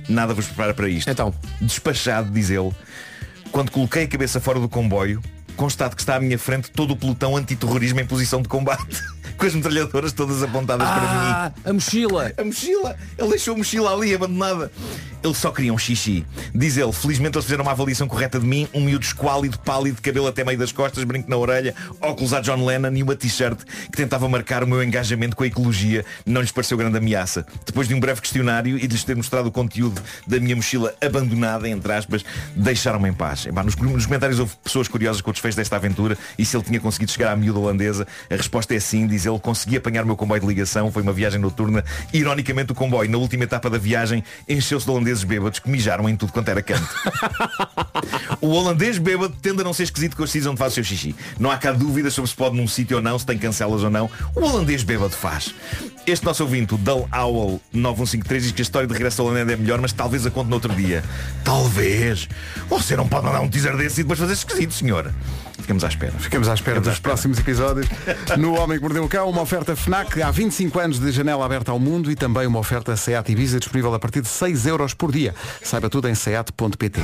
Nada 0.09 0.35
vos 0.35 0.47
prepara 0.47 0.75
para 0.75 0.89
isto. 0.89 1.11
Então. 1.11 1.33
Despachado, 1.61 2.31
diz 2.31 2.51
ele, 2.51 2.73
quando 3.51 3.71
coloquei 3.71 4.05
a 4.05 4.09
cabeça 4.09 4.41
fora 4.41 4.59
do 4.59 4.69
comboio, 4.69 5.23
constato 5.57 5.97
que 5.97 6.03
está 6.03 6.17
à 6.17 6.21
minha 6.21 6.39
frente 6.39 6.71
todo 6.71 6.93
o 6.93 6.97
pelotão 6.97 7.37
antiterrorismo 7.37 8.01
em 8.01 8.07
posição 8.07 8.43
de 8.43 8.49
combate. 8.49 9.03
Com 9.39 9.47
as 9.47 9.55
metralhadoras 9.55 10.13
todas 10.13 10.43
apontadas 10.43 10.87
para 10.87 10.97
Ah, 11.03 11.53
a 11.65 11.73
mochila. 11.73 12.33
A 12.37 12.45
mochila. 12.45 12.97
Ele 13.17 13.29
deixou 13.29 13.55
a 13.55 13.59
mochila 13.59 13.93
ali 13.95 14.15
abandonada. 14.15 14.71
Ele 15.23 15.35
só 15.35 15.51
queria 15.51 15.73
um 15.73 15.79
xixi. 15.79 16.25
Diz 16.55 16.77
ele, 16.77 16.93
felizmente 16.93 17.37
eles 17.37 17.45
fizeram 17.45 17.65
uma 17.65 17.73
avaliação 17.73 18.07
correta 18.07 18.39
de 18.39 18.47
mim, 18.47 18.69
um 18.73 18.81
miúdo 18.81 19.05
esquálido, 19.05 19.59
pálido, 19.59 20.01
cabelo 20.01 20.29
até 20.29 20.45
meio 20.45 20.59
das 20.59 20.71
costas, 20.71 21.03
brinco 21.03 21.29
na 21.29 21.37
orelha, 21.37 21.75
óculos 22.01 22.33
a 22.33 22.41
John 22.41 22.65
Lennon 22.65 22.93
e 22.95 23.03
uma 23.03 23.17
t-shirt 23.17 23.59
que 23.91 23.97
tentava 23.97 24.29
marcar 24.29 24.63
o 24.63 24.67
meu 24.67 24.83
engajamento 24.83 25.35
com 25.35 25.43
a 25.43 25.47
ecologia. 25.47 26.05
Não 26.25 26.41
lhes 26.41 26.53
pareceu 26.53 26.77
grande 26.77 26.99
ameaça. 26.99 27.45
Depois 27.67 27.89
de 27.89 27.95
um 27.95 28.01
breve 28.01 28.21
questionário 28.21 28.77
e 28.77 28.81
de 28.87 28.89
lhes 28.89 29.03
ter 29.05 29.17
mostrado 29.17 29.49
o 29.49 29.53
conteúdo 29.53 30.01
da 30.27 30.39
minha 30.39 30.55
mochila 30.55 30.95
abandonada, 31.01 31.69
entre 31.69 31.93
aspas, 31.93 32.25
deixaram-me 32.55 33.09
em 33.09 33.13
paz. 33.13 33.47
Epá, 33.47 33.63
nos, 33.65 33.75
nos 33.75 34.07
comentários 34.07 34.39
houve 34.39 34.53
pessoas 34.63 34.87
curiosas 34.87 35.21
com 35.21 35.31
o 35.31 35.33
desfecho 35.33 35.57
desta 35.57 35.75
aventura 35.77 36.17
e 36.39 36.45
se 36.45 36.57
ele 36.57 36.65
tinha 36.65 36.79
conseguido 36.81 37.11
chegar 37.11 37.33
à 37.33 37.37
miúda 37.37 37.59
holandesa. 37.59 38.07
A 38.31 38.37
resposta 38.37 38.73
é 38.75 38.79
sim, 38.81 39.07
diz 39.07 39.27
ele, 39.29 39.39
consegui 39.39 39.77
apanhar 39.77 40.05
o 40.05 40.07
meu 40.07 40.17
comboio 40.17 40.41
de 40.41 40.47
ligação, 40.47 40.91
foi 40.91 41.03
uma 41.03 41.13
viagem 41.13 41.41
noturna. 41.41 41.85
Ironicamente 42.13 42.73
o 42.73 42.75
comboio, 42.75 43.11
na 43.11 43.19
última 43.19 43.45
etapa 43.45 43.69
da 43.69 43.79
viagem, 43.79 44.25
encheu-se 44.49 44.87
de 44.87 44.91
holandeses 44.91 45.25
bêbados 45.25 45.59
que 45.59 45.71
mijaram 45.71 46.09
em 46.09 46.17
tudo 46.17 46.33
quanto 46.33 46.49
era 46.49 46.63
canto. 46.63 46.89
o 48.41 48.49
holandês 48.49 48.99
bêbado 48.99 49.35
tende 49.41 49.61
a 49.61 49.65
não 49.65 49.73
ser 49.73 49.85
esquisito 49.85 50.17
com 50.17 50.23
os 50.23 50.31
sítios 50.31 50.47
onde 50.47 50.59
faz 50.59 50.73
o 50.73 50.75
seu 50.77 50.85
xixi. 50.85 51.15
Não 51.39 51.51
há 51.51 51.59
cá 51.59 51.73
dúvida 51.73 52.11
sobre 52.11 52.31
se 52.31 52.37
pode 52.37 52.57
num 52.57 52.67
sítio 52.69 52.97
ou 52.97 53.03
não, 53.03 53.19
se 53.19 53.27
tem 53.27 53.39
cancelas 53.39 53.83
ou 53.83 53.91
não. 53.91 54.11
O 54.35 54.41
holandês 54.41 54.83
bêbado 54.83 55.15
faz. 55.15 55.55
Este 56.07 56.25
nosso 56.25 56.43
ouvinte, 56.43 56.75
o 56.75 56.79
Dull 56.79 57.09
Owl 57.13 57.61
9153, 57.73 58.43
diz 58.45 58.53
que 58.53 58.63
a 58.63 58.65
história 58.65 58.89
de 58.89 58.95
regresso 58.95 59.21
ao 59.21 59.29
Holanda 59.29 59.53
é 59.53 59.57
melhor, 59.57 59.81
mas 59.81 59.93
talvez 59.93 60.25
a 60.25 60.31
conte 60.31 60.49
no 60.49 60.55
outro 60.55 60.75
dia. 60.75 61.05
Talvez. 61.45 62.29
Você 62.69 62.97
não 62.97 63.07
pode 63.07 63.27
mandar 63.27 63.41
um 63.41 63.49
teaser 63.49 63.77
desse 63.77 64.01
e 64.01 64.05
depois 64.05 64.19
fazer 64.19 64.33
esquisito, 64.33 64.73
senhora. 64.73 65.15
Ficamos 65.59 65.85
à 65.85 65.89
espera. 65.89 66.13
Ficamos 66.19 66.49
à 66.49 66.55
espera 66.55 66.81
dos 66.81 66.99
próximos 66.99 67.39
episódios. 67.39 67.87
No 68.39 68.59
Homem 68.59 68.79
que 68.79 68.83
Mordeu 68.83 69.05
o 69.05 69.09
Cão, 69.09 69.29
uma 69.29 69.43
oferta 69.43 69.75
FNAC 69.75 70.23
há 70.23 70.31
25 70.31 70.79
anos 70.79 70.99
de 70.99 71.11
janela 71.11 71.45
aberta 71.45 71.73
ao 71.73 71.79
mundo 71.79 72.11
e 72.11 72.15
também 72.15 72.47
uma 72.47 72.59
oferta 72.59 72.97
SEAT 72.97 73.31
Ibiza 73.33 73.59
disponível 73.59 73.93
a 73.95 73.99
partir 73.99 74.21
de 74.23 74.29
6 74.29 74.67
euros 74.67 74.95
por 74.95 75.11
dia. 75.11 75.35
Saiba 75.63 75.91
tudo 75.91 76.09
em 76.09 76.15
seat.pt. 76.15 77.01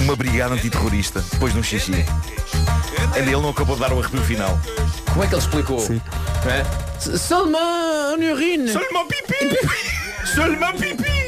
Uma 0.00 0.16
brigada 0.16 0.54
antiterrorista, 0.54 1.22
depois 1.32 1.52
de 1.52 1.58
um 1.58 1.62
xixi. 1.62 1.92
Ainda 3.14 3.30
ele 3.30 3.40
não 3.40 3.50
acabou 3.50 3.74
de 3.76 3.82
dar 3.82 3.92
o 3.92 4.00
arrepio 4.00 4.22
final. 4.22 4.58
Como 5.12 5.24
é 5.24 5.26
que 5.26 5.34
ele 5.34 5.42
explicou? 5.42 5.78
Sim. 5.80 6.00
Seulement 6.98 8.14
une 8.16 8.32
urine. 8.32 8.68
Seulement 8.68 9.06
pipi. 9.08 9.56
Seulement 10.34 10.72
pipi. 10.78 11.18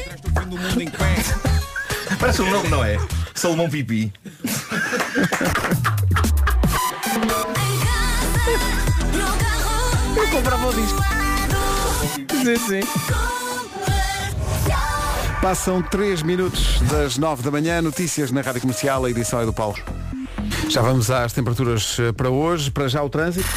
Parece 2.19 2.41
um 2.41 2.49
nome, 2.49 2.69
não 2.69 2.83
é? 2.83 2.97
Salomão 3.41 3.67
Pipi. 3.67 4.13
Eu 10.15 10.27
comprava 10.29 10.67
o 10.67 10.73
disco. 10.75 11.01
Sim, 12.43 12.55
sim. 12.55 12.79
Passam 15.41 15.81
3 15.81 16.21
minutos 16.21 16.81
das 16.81 17.17
9 17.17 17.41
da 17.41 17.49
manhã, 17.49 17.81
notícias 17.81 18.29
na 18.29 18.41
Rádio 18.41 18.61
Comercial, 18.61 19.05
a 19.05 19.09
edição 19.09 19.41
é 19.41 19.45
do 19.47 19.53
Paulo. 19.53 19.79
Já 20.69 20.83
vamos 20.83 21.09
às 21.09 21.33
temperaturas 21.33 21.97
eh, 21.99 22.11
para 22.11 22.29
hoje, 22.29 22.69
para 22.69 22.87
já 22.87 23.01
o 23.01 23.09
trânsito. 23.09 23.49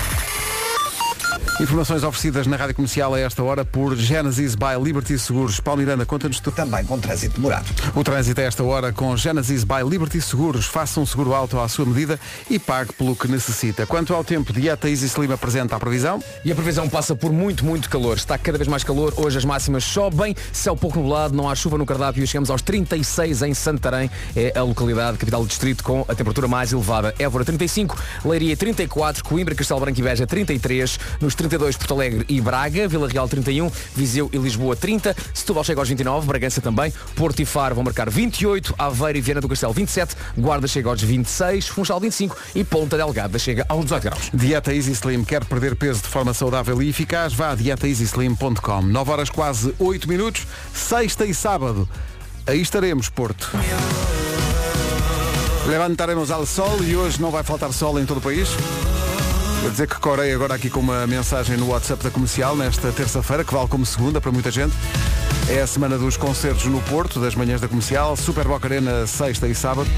Informações 1.60 2.02
oferecidas 2.02 2.48
na 2.48 2.56
Rádio 2.56 2.74
Comercial 2.74 3.14
a 3.14 3.20
esta 3.20 3.40
hora 3.40 3.64
por 3.64 3.94
Genesis 3.94 4.56
by 4.56 4.74
Liberty 4.82 5.16
Seguros. 5.16 5.60
Paulo 5.60 5.80
Miranda, 5.80 6.04
conta-nos 6.04 6.40
tu. 6.40 6.50
Também 6.50 6.84
com 6.84 6.98
trânsito 6.98 7.36
demorado. 7.36 7.66
O 7.94 8.02
trânsito 8.02 8.40
a 8.40 8.44
esta 8.44 8.64
hora 8.64 8.92
com 8.92 9.16
Genesis 9.16 9.62
by 9.62 9.88
Liberty 9.88 10.20
Seguros. 10.20 10.66
Faça 10.66 10.98
um 10.98 11.06
seguro 11.06 11.32
alto 11.32 11.60
à 11.60 11.68
sua 11.68 11.86
medida 11.86 12.18
e 12.50 12.58
pague 12.58 12.92
pelo 12.94 13.14
que 13.14 13.28
necessita. 13.28 13.86
Quanto 13.86 14.12
ao 14.12 14.24
tempo, 14.24 14.52
Dieta 14.52 14.90
Easy 14.90 15.06
Slim 15.06 15.32
apresenta 15.32 15.76
a 15.76 15.78
previsão. 15.78 16.20
E 16.44 16.50
a 16.50 16.54
previsão 16.56 16.88
passa 16.88 17.14
por 17.14 17.32
muito, 17.32 17.64
muito 17.64 17.88
calor. 17.88 18.16
Está 18.16 18.36
cada 18.36 18.58
vez 18.58 18.66
mais 18.66 18.82
calor. 18.82 19.14
Hoje 19.16 19.38
as 19.38 19.44
máximas 19.44 19.84
sobem. 19.84 20.34
Céu 20.52 20.76
pouco 20.76 20.98
nublado, 20.98 21.36
não 21.36 21.48
há 21.48 21.54
chuva 21.54 21.78
no 21.78 21.86
cardápio. 21.86 22.26
Chegamos 22.26 22.50
aos 22.50 22.62
36 22.62 23.42
em 23.42 23.54
Santarém. 23.54 24.10
É 24.34 24.58
a 24.58 24.62
localidade, 24.64 25.18
capital 25.18 25.42
do 25.42 25.48
distrito, 25.48 25.84
com 25.84 26.04
a 26.08 26.14
temperatura 26.16 26.48
mais 26.48 26.72
elevada. 26.72 27.14
Évora 27.16 27.44
35, 27.44 27.96
Leiria 28.24 28.56
34, 28.56 29.22
Coimbra, 29.22 29.54
Castelo 29.54 29.78
Branco 29.78 30.00
e 30.00 30.02
Beja 30.02 30.26
33, 30.26 30.98
nos 31.20 31.34
32 31.48 31.76
Porto 31.76 31.94
Alegre 31.94 32.24
e 32.28 32.40
Braga, 32.40 32.88
Vila 32.88 33.08
Real 33.08 33.28
31, 33.28 33.70
Viseu 33.94 34.30
e 34.32 34.38
Lisboa 34.38 34.74
30, 34.74 35.14
Setúbal 35.34 35.64
chega 35.64 35.80
aos 35.80 35.88
29, 35.88 36.26
Bragança 36.26 36.60
também, 36.60 36.92
Porto 37.14 37.40
e 37.40 37.44
Faro 37.44 37.74
vão 37.74 37.84
marcar 37.84 38.08
28, 38.08 38.74
Aveiro 38.78 39.18
e 39.18 39.20
Viana 39.20 39.40
do 39.40 39.48
Castelo 39.48 39.72
27, 39.72 40.16
Guarda 40.38 40.66
chega 40.66 40.88
aos 40.88 41.02
26, 41.02 41.68
Funchal 41.68 42.00
25 42.00 42.36
e 42.54 42.64
Ponta 42.64 42.96
Delgada 42.96 43.38
chega 43.38 43.66
aos 43.68 43.84
18 43.84 44.02
graus. 44.02 44.30
Dieta 44.32 44.74
Easy 44.74 44.92
Slim 44.92 45.24
quer 45.24 45.44
perder 45.44 45.76
peso 45.76 46.00
de 46.02 46.08
forma 46.08 46.32
saudável 46.32 46.82
e 46.82 46.88
eficaz? 46.88 47.34
Vá 47.34 47.50
a 47.50 47.54
dietaeasyslim.com. 47.54 48.82
9 48.82 49.10
horas 49.10 49.30
quase 49.30 49.74
8 49.78 50.08
minutos, 50.08 50.46
sexta 50.72 51.26
e 51.26 51.34
sábado. 51.34 51.88
Aí 52.46 52.60
estaremos, 52.60 53.08
Porto. 53.08 53.50
Levantaremos 55.66 56.30
ao 56.30 56.44
sol 56.44 56.82
e 56.82 56.94
hoje 56.94 57.20
não 57.20 57.30
vai 57.30 57.42
faltar 57.42 57.72
sol 57.72 57.98
em 57.98 58.04
todo 58.04 58.18
o 58.18 58.20
país. 58.20 58.48
Vou 59.64 59.70
dizer 59.70 59.88
que 59.88 59.98
corei 59.98 60.30
agora 60.34 60.52
aqui 60.52 60.68
com 60.68 60.80
uma 60.80 61.06
mensagem 61.06 61.56
no 61.56 61.68
WhatsApp 61.68 62.04
da 62.04 62.10
comercial 62.10 62.54
nesta 62.54 62.92
terça-feira, 62.92 63.42
que 63.42 63.54
vale 63.54 63.66
como 63.66 63.86
segunda 63.86 64.20
para 64.20 64.30
muita 64.30 64.50
gente. 64.50 64.74
É 65.48 65.62
a 65.62 65.66
semana 65.66 65.96
dos 65.96 66.18
concertos 66.18 66.66
no 66.66 66.82
Porto, 66.82 67.18
das 67.18 67.34
manhãs 67.34 67.62
da 67.62 67.66
comercial, 67.66 68.14
Super 68.14 68.46
Boca 68.46 68.68
Arena 68.68 69.06
sexta 69.06 69.48
e 69.48 69.54
sábado. 69.54 69.88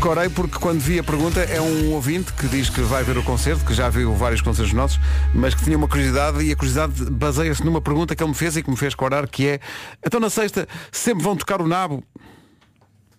Corei 0.00 0.28
porque 0.28 0.56
quando 0.60 0.78
vi 0.78 1.00
a 1.00 1.02
pergunta 1.02 1.40
é 1.40 1.60
um 1.60 1.94
ouvinte 1.94 2.32
que 2.32 2.46
diz 2.46 2.70
que 2.70 2.80
vai 2.82 3.02
ver 3.02 3.18
o 3.18 3.24
concerto, 3.24 3.64
que 3.64 3.74
já 3.74 3.88
viu 3.88 4.14
vários 4.14 4.40
concertos 4.40 4.72
nossos, 4.72 5.00
mas 5.34 5.52
que 5.52 5.64
tinha 5.64 5.76
uma 5.76 5.88
curiosidade 5.88 6.40
e 6.44 6.52
a 6.52 6.56
curiosidade 6.56 7.10
baseia-se 7.10 7.64
numa 7.64 7.80
pergunta 7.80 8.14
que 8.14 8.22
ele 8.22 8.30
me 8.30 8.36
fez 8.36 8.56
e 8.56 8.62
que 8.62 8.70
me 8.70 8.76
fez 8.76 8.94
corar, 8.94 9.26
que 9.26 9.48
é 9.48 9.60
então 10.06 10.20
na 10.20 10.30
sexta 10.30 10.68
sempre 10.92 11.24
vão 11.24 11.34
tocar 11.34 11.60
o 11.60 11.66
nabo. 11.66 12.04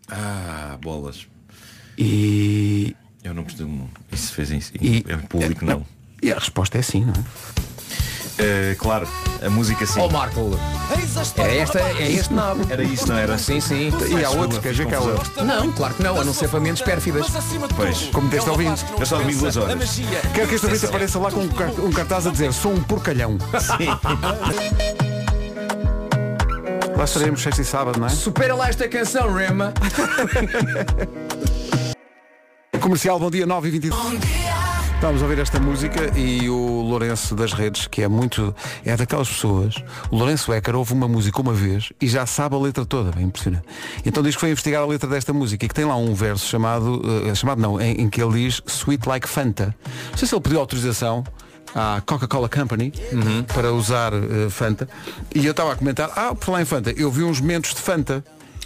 Ah, 0.08 0.78
bolas. 0.82 1.28
E. 1.98 2.96
Eu 3.24 3.34
não 3.34 3.44
costumo. 3.44 3.90
Isso 4.12 4.34
fez 4.34 4.52
em, 4.52 4.62
E- 4.82 5.06
em 5.08 5.18
público, 5.28 5.66
não. 5.66 5.86
E 6.22 6.32
a 6.32 6.36
resposta 6.36 6.78
é 6.78 6.82
sim, 6.82 7.06
não 7.06 7.14
é? 7.14 7.18
Eh, 8.42 8.76
claro, 8.80 9.06
a 9.46 9.50
música 9.50 9.86
sim. 9.86 10.00
Ó 10.00 10.08
Marco, 10.10 10.58
é, 11.38 11.58
esta, 11.58 11.80
é 11.82 12.10
este 12.10 12.34
nabo. 12.34 12.66
Era 12.70 12.82
isso, 12.84 13.06
não 13.10 13.18
era? 13.18 13.38
Sim, 13.38 13.60
sim. 13.60 13.92
E 14.18 14.24
há 14.24 14.30
outros, 14.30 14.60
quer 14.62 14.72
dizer 14.72 14.88
que 14.88 14.96
há 14.96 15.00
outros. 15.02 15.36
Não, 15.46 15.70
claro 15.74 15.94
que 15.94 16.02
não, 16.04 16.22
a 16.22 16.24
não 16.24 16.34
ser 16.34 16.48
para 16.48 16.62
mentes 16.62 16.82
pérfidas. 16.82 17.28
Pois. 17.76 18.04
Como 18.14 18.30
deste 18.30 18.50
ouvinte. 18.50 18.86
Eu 18.98 19.06
só 19.06 19.18
dormi 19.18 19.36
duas 19.36 19.58
horas. 19.58 20.00
Quero 20.34 20.48
que 20.48 20.56
este 20.56 20.66
ouvinte 20.68 20.86
apareça 20.86 21.20
lá 21.20 21.30
com 21.32 21.42
um 21.42 21.50
car- 21.50 21.72
cartaz 21.94 22.28
a 22.28 22.32
dizer 22.32 22.54
sou 22.54 22.72
um 22.74 22.82
porcalhão. 22.82 23.38
Lá 26.96 27.04
estaremos 27.04 27.42
sexta 27.42 27.62
e 27.62 27.66
sábado, 27.66 28.00
não 28.00 28.08
é? 28.08 28.10
Supera 28.10 28.56
lá 28.56 28.70
esta 28.70 28.88
canção, 28.88 29.34
Rema. 29.34 29.74
Comercial, 32.90 33.20
bom 33.20 33.30
dia 33.30 33.46
9 33.46 33.68
e 33.68 33.72
22 33.72 34.02
Vamos 35.00 35.22
ouvir 35.22 35.38
esta 35.38 35.60
música 35.60 36.12
e 36.18 36.50
o 36.50 36.82
Lourenço 36.82 37.36
das 37.36 37.54
Redes, 37.54 37.86
que 37.86 38.02
é 38.02 38.08
muito. 38.08 38.54
É 38.84 38.98
daquelas 38.98 39.30
pessoas. 39.30 39.76
O 40.10 40.18
Lourenço 40.18 40.52
Ecker 40.52 40.76
ouve 40.76 40.92
uma 40.94 41.08
música 41.08 41.40
uma 41.40 41.54
vez 41.54 41.94
e 42.02 42.08
já 42.08 42.26
sabe 42.26 42.56
a 42.56 42.58
letra 42.58 42.84
toda. 42.88 43.12
É 43.20 43.22
impressionante. 43.22 43.64
Então 44.04 44.24
diz 44.24 44.34
que 44.34 44.42
foi 44.42 44.50
investigar 44.50 44.82
a 44.82 44.88
letra 44.88 45.08
desta 45.08 45.32
música 45.32 45.64
e 45.64 45.68
que 45.70 45.76
tem 45.76 45.86
lá 45.86 45.96
um 45.98 46.16
verso 46.16 46.48
chamado. 46.48 47.00
eh, 47.28 47.36
chamado 47.36 47.62
não, 47.62 47.80
em, 47.80 48.02
em 48.02 48.10
que 48.10 48.20
ele 48.24 48.34
diz 48.44 48.60
Sweet 48.66 49.08
Like 49.08 49.30
Fanta. 49.30 49.76
Não 50.10 50.18
sei 50.18 50.28
se 50.28 50.34
ele 50.34 50.42
pediu 50.42 50.60
autorização 50.60 51.24
à 51.76 52.02
Coca-Cola 52.04 52.50
Company 52.50 52.92
para 53.54 53.72
usar 53.72 54.14
eh, 54.14 54.50
Fanta. 54.50 54.90
E 55.36 55.46
eu 55.46 55.52
estava 55.52 55.74
a 55.74 55.76
comentar, 55.76 56.10
ah, 56.16 56.34
por 56.34 56.44
falar 56.46 56.62
em 56.64 56.66
Fanta, 56.66 56.92
eu 56.98 57.12
vi 57.12 57.24
uns 57.24 57.40
mentos 57.40 57.76
de 57.76 57.82
Fanta. 57.82 58.24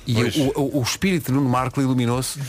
E 0.08 0.16
o, 0.24 0.60
o- 0.60 0.80
o 0.80 0.82
espírito 0.82 1.28
de 1.28 1.32
Nuno 1.34 1.50
Marco 1.50 1.82
iluminou-se. 1.82 2.40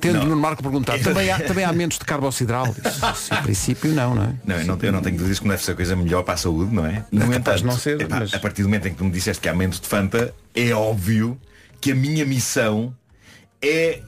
Tendo 0.00 0.18
Não. 0.18 0.24
Nuno 0.26 0.40
Marco 0.40 0.62
perguntado, 0.62 1.02
também 1.02 1.30
há, 1.30 1.40
também 1.40 1.64
há 1.64 1.72
mentos 1.72 1.98
de 1.98 2.04
carbocidral? 2.04 2.66
Disse, 2.66 3.34
Em 3.34 3.42
princípio 3.42 3.92
não, 3.92 4.14
não 4.14 4.22
é? 4.22 4.34
Não, 4.44 4.56
eu 4.56 4.66
não, 4.66 4.78
eu 4.80 4.92
não 4.92 5.00
tenho 5.02 5.16
dúvidas 5.16 5.38
que 5.40 5.44
não 5.44 5.50
deve 5.50 5.64
ser 5.64 5.72
a 5.72 5.74
coisa 5.74 5.96
melhor 5.96 6.22
para 6.22 6.34
a 6.34 6.36
saúde, 6.36 6.72
não 6.74 6.86
é? 6.86 7.04
No 7.10 7.20
capaz 7.22 7.36
entanto, 7.38 7.64
não 7.66 7.76
ser, 7.78 8.00
epá, 8.00 8.20
mas- 8.20 8.32
a 8.34 8.38
partir 8.38 8.62
do 8.62 8.68
momento 8.68 8.86
em 8.86 8.92
que 8.92 8.98
tu 8.98 9.04
me 9.04 9.10
disseste 9.10 9.40
que 9.42 9.48
há 9.48 9.54
menos 9.54 9.80
de 9.80 9.86
Fanta, 9.88 10.32
é 10.54 10.72
óbvio 10.72 11.36
que 11.80 11.90
a 11.92 11.94
minha 11.94 12.24
missão 12.24 12.94
é 13.60 14.00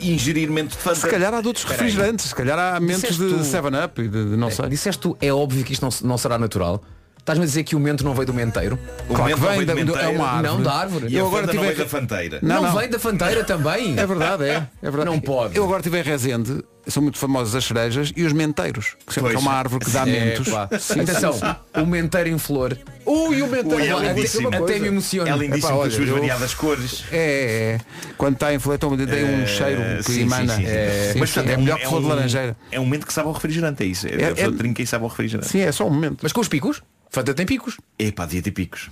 ingerir 0.00 0.50
menos 0.50 0.72
de 0.72 0.78
Fanta. 0.78 0.96
Se 1.00 1.08
calhar 1.08 1.32
há 1.34 1.40
de 1.40 1.46
outros 1.48 1.64
refrigerantes, 1.64 2.26
se 2.26 2.34
calhar 2.34 2.58
há 2.58 2.78
mentos 2.80 3.16
de 3.16 3.28
tu- 3.28 3.38
7-Up 3.40 4.00
e 4.02 4.08
de, 4.08 4.30
de 4.30 4.36
não 4.36 4.50
sei. 4.50 4.68
Disseste 4.68 5.00
tu, 5.00 5.16
é 5.20 5.32
óbvio 5.32 5.64
que 5.64 5.72
isto 5.72 5.82
não, 5.82 5.90
não 6.08 6.18
será 6.18 6.38
natural. 6.38 6.82
Estás-me 7.26 7.42
a 7.42 7.46
dizer 7.48 7.64
que 7.64 7.74
o 7.74 7.80
mento 7.80 8.04
não 8.04 8.14
veio 8.14 8.24
do 8.28 8.32
menteiro? 8.32 8.78
O 9.08 9.14
Claro 9.14 9.24
mento 9.24 9.34
que 9.34 9.40
não 9.42 9.48
vem 9.48 9.56
veio 9.66 9.66
da- 9.66 9.92
do 9.94 9.98
é 9.98 10.06
uma 10.10 10.28
árvore. 10.28 10.46
Não 10.48 10.62
da 10.62 10.72
árvore. 10.72 11.06
E 11.08 11.16
Eu 11.16 11.26
agora 11.26 11.40
fanda 11.48 11.54
não 11.54 11.60
tive- 11.64 11.74
veio 11.74 11.84
da 11.84 11.90
fanteira. 11.90 12.38
Não, 12.40 12.54
Não, 12.54 12.62
não. 12.72 12.78
vem 12.78 12.88
da 12.88 12.98
fanteira 13.00 13.42
também. 13.42 13.98
É 13.98 14.06
verdade, 14.06 14.44
é. 14.44 14.54
é 14.80 14.90
verdade. 14.90 15.06
Não 15.06 15.18
pode. 15.18 15.56
Eu 15.56 15.64
agora 15.64 15.82
tive 15.82 15.98
em 15.98 16.02
Rezende, 16.04 16.62
são 16.86 17.02
muito 17.02 17.18
famosas 17.18 17.52
as 17.56 17.64
cerejas 17.64 18.12
e 18.14 18.22
os 18.22 18.32
menteiros, 18.32 18.94
que 19.04 19.12
sempre 19.12 19.32
Pois. 19.32 19.34
é 19.34 19.38
uma 19.40 19.52
árvore 19.58 19.84
que 19.84 19.90
dá 19.90 20.02
É, 20.02 20.04
mentos. 20.06 20.46
Sim, 20.80 21.00
Atenção, 21.00 21.32
sim, 21.32 21.80
o 21.82 21.84
menteiro 21.84 22.28
em 22.28 22.38
flor. 22.38 22.78
Ui, 23.04 23.42
o 23.42 23.48
menteiro. 23.48 23.96
Ui, 23.96 24.06
é 24.06 24.12
lindíssimo. 24.12 24.46
Até 24.46 24.58
coisa. 24.58 24.78
me 24.78 24.86
emociona. 24.86 25.28
É 25.28 25.32
lindíssimo 25.32 25.56
Epá, 25.66 25.68
com 25.70 25.78
olha, 25.80 25.88
as 25.88 25.94
suas 25.94 26.08
eu- 26.08 26.14
variadas 26.14 26.54
cores. 26.54 27.04
É, 27.10 27.16
é, 27.16 27.20
é. 27.74 27.80
Quando 28.16 28.34
está 28.34 28.54
em 28.54 28.60
flor, 28.60 28.76
então 28.76 28.96
tem 28.96 29.24
um 29.24 29.42
Eh, 29.42 29.46
cheiro 29.46 29.82
que 29.96 30.12
sim, 30.12 30.20
emana. 30.22 30.54
sim, 30.54 30.60
sim. 30.62 30.68
É, 30.68 31.10
sim, 31.12 31.18
Mas, 31.18 31.30
portanto, 31.32 31.52
é 31.52 31.58
um- 31.58 31.60
melhor 31.62 31.78
que 31.80 31.86
flor 31.88 32.02
de 32.02 32.06
laranjeira. 32.06 32.56
É 32.70 32.78
um 32.78 32.84
momento 32.84 33.04
que 33.04 33.12
sabe 33.12 33.26
ao 33.26 33.34
refrigerante, 33.34 33.82
é 33.82 33.86
isso. 33.86 34.06
É, 34.06 34.10
É- 34.10 34.28
a 34.30 34.34
pessoa 34.36 34.54
é- 34.54 34.56
trinca 34.56 34.80
e 34.80 34.86
sabe 34.86 35.02
ao 35.02 35.10
refrigerante. 35.10 35.48
Sim, 35.48 35.58
é 35.62 35.72
só 35.72 35.84
um 35.88 35.90
momento. 35.90 36.18
Mas 36.22 36.32
com 36.32 36.40
os 36.40 36.46
picos? 36.46 36.80
Fanta 37.10 37.32
tem 37.34 37.46
picos. 37.46 37.76
Epá, 37.98 38.24
devia 38.26 38.42
ter 38.42 38.50
picos. 38.50 38.90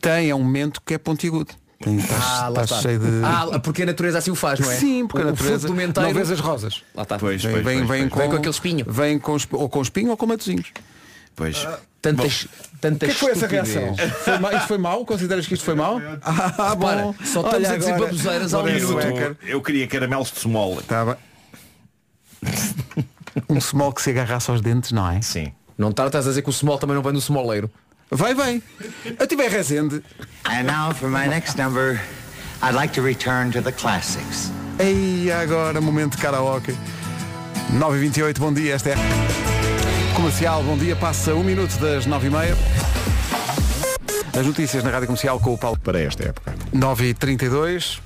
Tem, 0.00 0.30
é 0.30 0.34
um 0.34 0.42
momento 0.42 0.80
que 0.84 0.94
é 0.94 0.98
pontiagudo. 0.98 1.54
Tem, 1.82 1.96
está, 1.98 2.14
Ah, 2.16 2.48
lá 2.48 2.62
está 2.62 2.76
está. 2.76 2.88
cheio 2.88 2.98
de. 3.00 3.24
Ah, 3.24 3.58
porque 3.58 3.82
a 3.82 3.86
natureza 3.86 4.18
assim 4.18 4.30
o 4.30 4.34
faz, 4.36 4.60
não 4.60 4.70
é? 4.70 4.76
Sim, 4.76 5.06
porque 5.06 5.22
a 5.22 5.26
O- 5.26 5.28
o 5.28 5.30
natureza 5.32 5.58
fruto 5.60 5.72
do 5.74 5.76
menteiro. 5.76 6.08
não 6.08 6.14
vês 6.14 6.30
as 6.30 6.40
rosas. 6.40 6.82
Lá 6.94 7.02
está. 7.02 7.18
Pois, 7.18 7.42
Vem, 7.42 7.52
pois, 7.52 7.64
vem, 7.64 7.76
pois, 7.78 7.88
vem 7.88 8.00
pois. 8.08 8.12
com, 8.12 8.18
Vem 8.20 8.30
com 8.30 8.36
aquele 8.36 8.50
espinho. 8.54 8.84
Vem 8.88 9.18
com, 9.18 9.36
esp- 9.36 9.54
ou 9.54 9.68
com 9.68 9.82
espinho 9.82 10.10
ou 10.10 10.16
com 10.16 10.26
matozinhos. 10.26 10.72
Pois. 11.34 11.66
Tantas, 12.00 12.44
O 12.44 12.48
tantas 12.80 12.98
que 12.98 13.04
é 13.04 13.14
que 13.14 13.20
foi 13.20 13.30
essa 13.32 13.46
estupidez. 13.46 13.74
reação? 13.96 14.10
Foi 14.24 14.38
ma- 14.38 14.52
isto 14.54 14.66
foi 14.68 14.78
mau? 14.78 15.04
Consideras 15.06 15.46
que 15.46 15.54
isto 15.54 15.64
foi 15.64 15.74
mau? 15.74 16.00
Ah, 16.22 16.70
Repara, 16.70 17.02
bom. 17.02 17.14
só 17.24 17.42
estamos 17.44 17.68
a 17.68 17.76
dizer 17.76 17.98
baboseiras 17.98 18.54
ao 18.54 18.62
Olha 18.64 18.74
minuto. 18.74 19.00
Eu, 19.00 19.36
eu 19.44 19.62
queria 19.62 19.86
caramelos 19.86 20.30
de 20.32 20.40
small. 20.40 20.80
Tá 20.82 21.04
bem. 21.04 21.16
um 23.48 23.60
small 23.60 23.92
que 23.92 24.02
se 24.02 24.10
agarrasse 24.10 24.50
aos 24.50 24.60
dentes, 24.60 24.92
não 24.92 25.08
é? 25.08 25.20
Sim. 25.22 25.52
Não 25.82 25.90
tá- 25.90 26.06
estás 26.06 26.26
a 26.26 26.28
dizer 26.28 26.42
que 26.42 26.48
o 26.48 26.52
small 26.52 26.78
também 26.78 26.94
não 26.94 27.02
vem 27.02 27.12
do 27.12 27.20
smoleiro. 27.20 27.68
Vai, 28.08 28.34
vai. 28.34 28.62
Eu 29.18 29.26
tive 29.26 29.48
Rezende. 29.48 30.00
And 30.44 30.62
now 30.62 30.94
for 30.94 31.10
my 31.10 31.26
next 31.26 31.56
number, 31.60 32.00
I'd 32.62 32.72
like 32.72 32.94
to 32.94 33.02
return 33.02 33.50
to 33.50 33.60
the 33.60 33.72
classics. 33.72 34.52
Ei, 34.78 35.28
agora, 35.32 35.80
momento 35.80 36.16
de 36.16 36.22
karaoke. 36.22 36.76
9h28, 37.72 38.38
bom 38.38 38.52
dia, 38.52 38.74
esta 38.74 38.90
é. 38.90 38.94
Comercial, 40.14 40.62
bom 40.62 40.76
dia, 40.78 40.94
passa 40.94 41.34
um 41.34 41.42
minuto 41.42 41.76
das 41.80 42.06
9h30. 42.06 42.56
As 44.38 44.46
notícias 44.46 44.84
na 44.84 44.90
Rádio 44.90 45.08
Comercial 45.08 45.40
com 45.40 45.52
o 45.54 45.58
Paulo. 45.58 45.78
Para 45.82 46.00
esta 46.00 46.28
época. 46.28 46.54
9h32. 46.72 47.98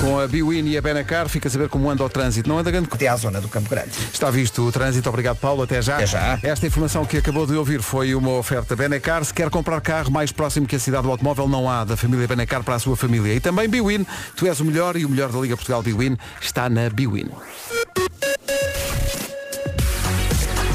Com 0.00 0.18
a 0.18 0.26
Biwin 0.26 0.66
e 0.66 0.78
a 0.78 0.80
Benacar, 0.80 1.28
fica 1.28 1.46
a 1.46 1.50
saber 1.50 1.68
como 1.68 1.90
anda 1.90 2.02
o 2.02 2.08
trânsito. 2.08 2.48
Não 2.48 2.58
anda 2.58 2.70
grande 2.70 2.88
Até 2.90 3.06
à 3.06 3.16
zona 3.16 3.38
do 3.38 3.48
Campo 3.48 3.68
Grande. 3.68 3.90
Está 4.10 4.30
visto 4.30 4.66
o 4.66 4.72
trânsito, 4.72 5.06
obrigado 5.10 5.36
Paulo, 5.36 5.62
até 5.62 5.82
já. 5.82 5.96
Até 5.96 6.06
já. 6.06 6.38
Esta 6.42 6.66
informação 6.66 7.04
que 7.04 7.18
acabou 7.18 7.46
de 7.46 7.54
ouvir 7.54 7.82
foi 7.82 8.14
uma 8.14 8.30
oferta 8.30 8.74
Benacar. 8.74 9.22
Se 9.26 9.34
quer 9.34 9.50
comprar 9.50 9.78
carro 9.82 10.10
mais 10.10 10.32
próximo 10.32 10.66
que 10.66 10.74
a 10.74 10.78
cidade 10.78 11.02
do 11.02 11.10
automóvel, 11.10 11.46
não 11.46 11.68
há 11.68 11.84
da 11.84 11.98
família 11.98 12.26
Benacar 12.26 12.64
para 12.64 12.76
a 12.76 12.78
sua 12.78 12.96
família. 12.96 13.34
E 13.34 13.40
também 13.40 13.68
Biwin, 13.68 14.06
tu 14.36 14.46
és 14.46 14.58
o 14.58 14.64
melhor 14.64 14.96
e 14.96 15.04
o 15.04 15.08
melhor 15.08 15.30
da 15.30 15.38
Liga 15.38 15.54
Portugal 15.54 15.82
Biwin 15.82 16.16
está 16.40 16.70
na 16.70 16.88
Biwin. 16.88 17.28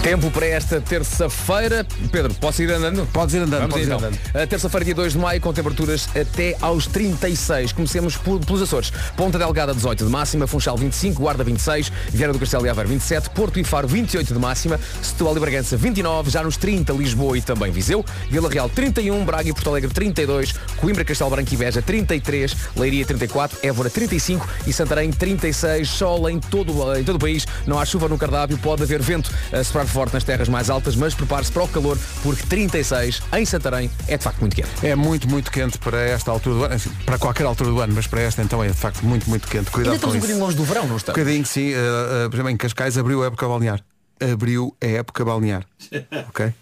Tempo 0.06 0.30
para 0.30 0.46
esta 0.46 0.80
terça-feira. 0.80 1.84
Pedro, 2.12 2.32
posso 2.36 2.62
ir 2.62 2.72
andando? 2.72 3.08
Podes 3.12 3.34
ir 3.34 3.40
andando, 3.40 3.62
Vamos 3.62 3.76
ir 3.78 3.86
então. 3.86 3.98
andando. 3.98 4.20
Terça-feira, 4.48 4.86
dia 4.86 4.94
2 4.94 5.14
de 5.14 5.18
maio, 5.18 5.42
com 5.42 5.52
temperaturas 5.52 6.08
até 6.16 6.56
aos 6.62 6.86
36. 6.86 7.72
Comecemos 7.74 8.16
por- 8.16 8.40
pelos 8.46 8.62
Açores. 8.62 8.94
Ponta 9.18 9.40
Delgada, 9.40 9.74
18 9.74 10.06
de 10.06 10.12
máxima. 10.12 10.46
Funchal, 10.46 10.78
25. 10.78 11.20
Guarda, 11.20 11.44
26. 11.44 11.92
Viana 12.12 12.34
do 12.34 12.38
Castelo 12.38 12.68
e 12.68 12.70
Aveiro, 12.70 12.88
27. 12.92 13.32
Porto 13.32 13.60
e 13.60 13.64
Faro, 13.64 13.88
28 13.88 14.32
de 14.32 14.40
máxima. 14.40 14.80
Setúbal 15.02 15.38
e 15.38 15.40
Bragança, 15.40 15.76
29. 15.76 16.30
Já 16.30 16.44
nos 16.44 16.56
30, 16.56 16.94
Lisboa 16.94 17.36
e 17.40 17.42
também 17.42 17.72
Viseu. 17.72 18.06
Vila 18.30 18.48
Real, 18.48 18.70
31. 18.70 19.26
Braga 19.26 19.50
e 19.50 19.54
Porto 19.54 19.72
Alegre, 19.72 19.90
32. 19.92 20.54
Coimbra, 20.78 21.04
Castelo 21.04 21.32
Branco 21.32 21.52
e 21.52 21.58
Beja, 21.58 21.82
33. 21.82 22.56
Leiria, 22.78 23.04
34. 23.08 23.58
Évora, 23.64 23.90
35. 23.90 24.48
E 24.68 24.72
Santarém, 24.72 25.10
36. 25.12 25.90
Sol 25.90 26.30
em 26.30 26.40
todo, 26.40 26.96
em 26.96 27.04
todo 27.04 27.16
o 27.16 27.20
país. 27.20 27.48
Não 27.66 27.80
há 27.80 27.86
chuva 27.86 28.08
no 28.08 28.20
cardápio. 28.20 28.56
Pode 28.60 28.84
haver 28.84 29.02
vento 29.02 29.32
a 29.52 29.64
soprar 29.64 29.88
forte 29.96 30.14
nas 30.14 30.26
terras 30.26 30.50
mais 30.50 30.70
altas, 30.70 30.94
mas 30.94 31.14
prepare-se 31.14 31.54
para 31.54 31.64
o 31.64 31.68
calor, 31.70 31.98
porque 32.22 32.44
36 32.48 33.22
em 33.34 33.46
Santarém 33.46 33.90
é 34.10 34.18
de 34.18 34.24
facto 34.26 34.40
muito 34.42 34.54
quente. 34.54 34.68
É 34.86 34.94
muito, 34.94 35.30
muito 35.30 35.50
quente 35.50 35.78
para 35.78 35.98
esta 36.02 36.30
altura 36.32 36.56
do 36.56 36.64
ano. 36.66 36.76
Assim, 36.76 36.90
para 37.06 37.18
qualquer 37.18 37.46
altura 37.46 37.70
do 37.70 37.80
ano, 37.80 37.94
mas 37.96 38.06
para 38.06 38.20
esta 38.20 38.42
então 38.42 38.62
é 38.62 38.68
de 38.68 38.74
facto 38.74 39.06
muito, 39.06 39.30
muito 39.30 39.48
quente. 39.48 39.72
Cuidado 39.72 39.94
Ainda 39.94 39.96
estamos 39.96 40.16
com 40.16 40.18
um 40.18 40.22
bocadinho 40.22 40.44
longe 40.46 40.58
do 40.58 40.64
verão, 40.66 40.86
não 40.86 40.96
Um 40.96 40.98
estamos? 40.98 41.18
bocadinho, 41.18 41.46
sim. 41.46 41.74
Uh, 41.74 41.78
uh, 42.26 42.30
por 42.30 42.36
exemplo, 42.36 42.50
em 42.52 42.58
Cascais 42.58 42.98
abriu 42.98 43.24
a 43.24 43.28
época 43.28 43.48
balnear. 43.48 43.80
Abriu 44.20 44.76
a 44.84 44.86
época 44.86 45.24
balnear. 45.24 45.66
ok? 46.28 46.54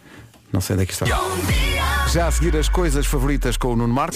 Não 0.51 0.61
sei 0.61 0.75
onde 0.75 0.84
é 0.84 0.86
que 0.86 0.93
está. 0.93 1.07
Já 2.11 2.27
a 2.27 2.31
seguir 2.31 2.55
as 2.55 2.69
coisas 2.69 3.07
favoritas 3.07 3.57
com 3.57 3.69
o 3.69 3.75
Nuno 3.75 3.93
Marco. 3.93 4.15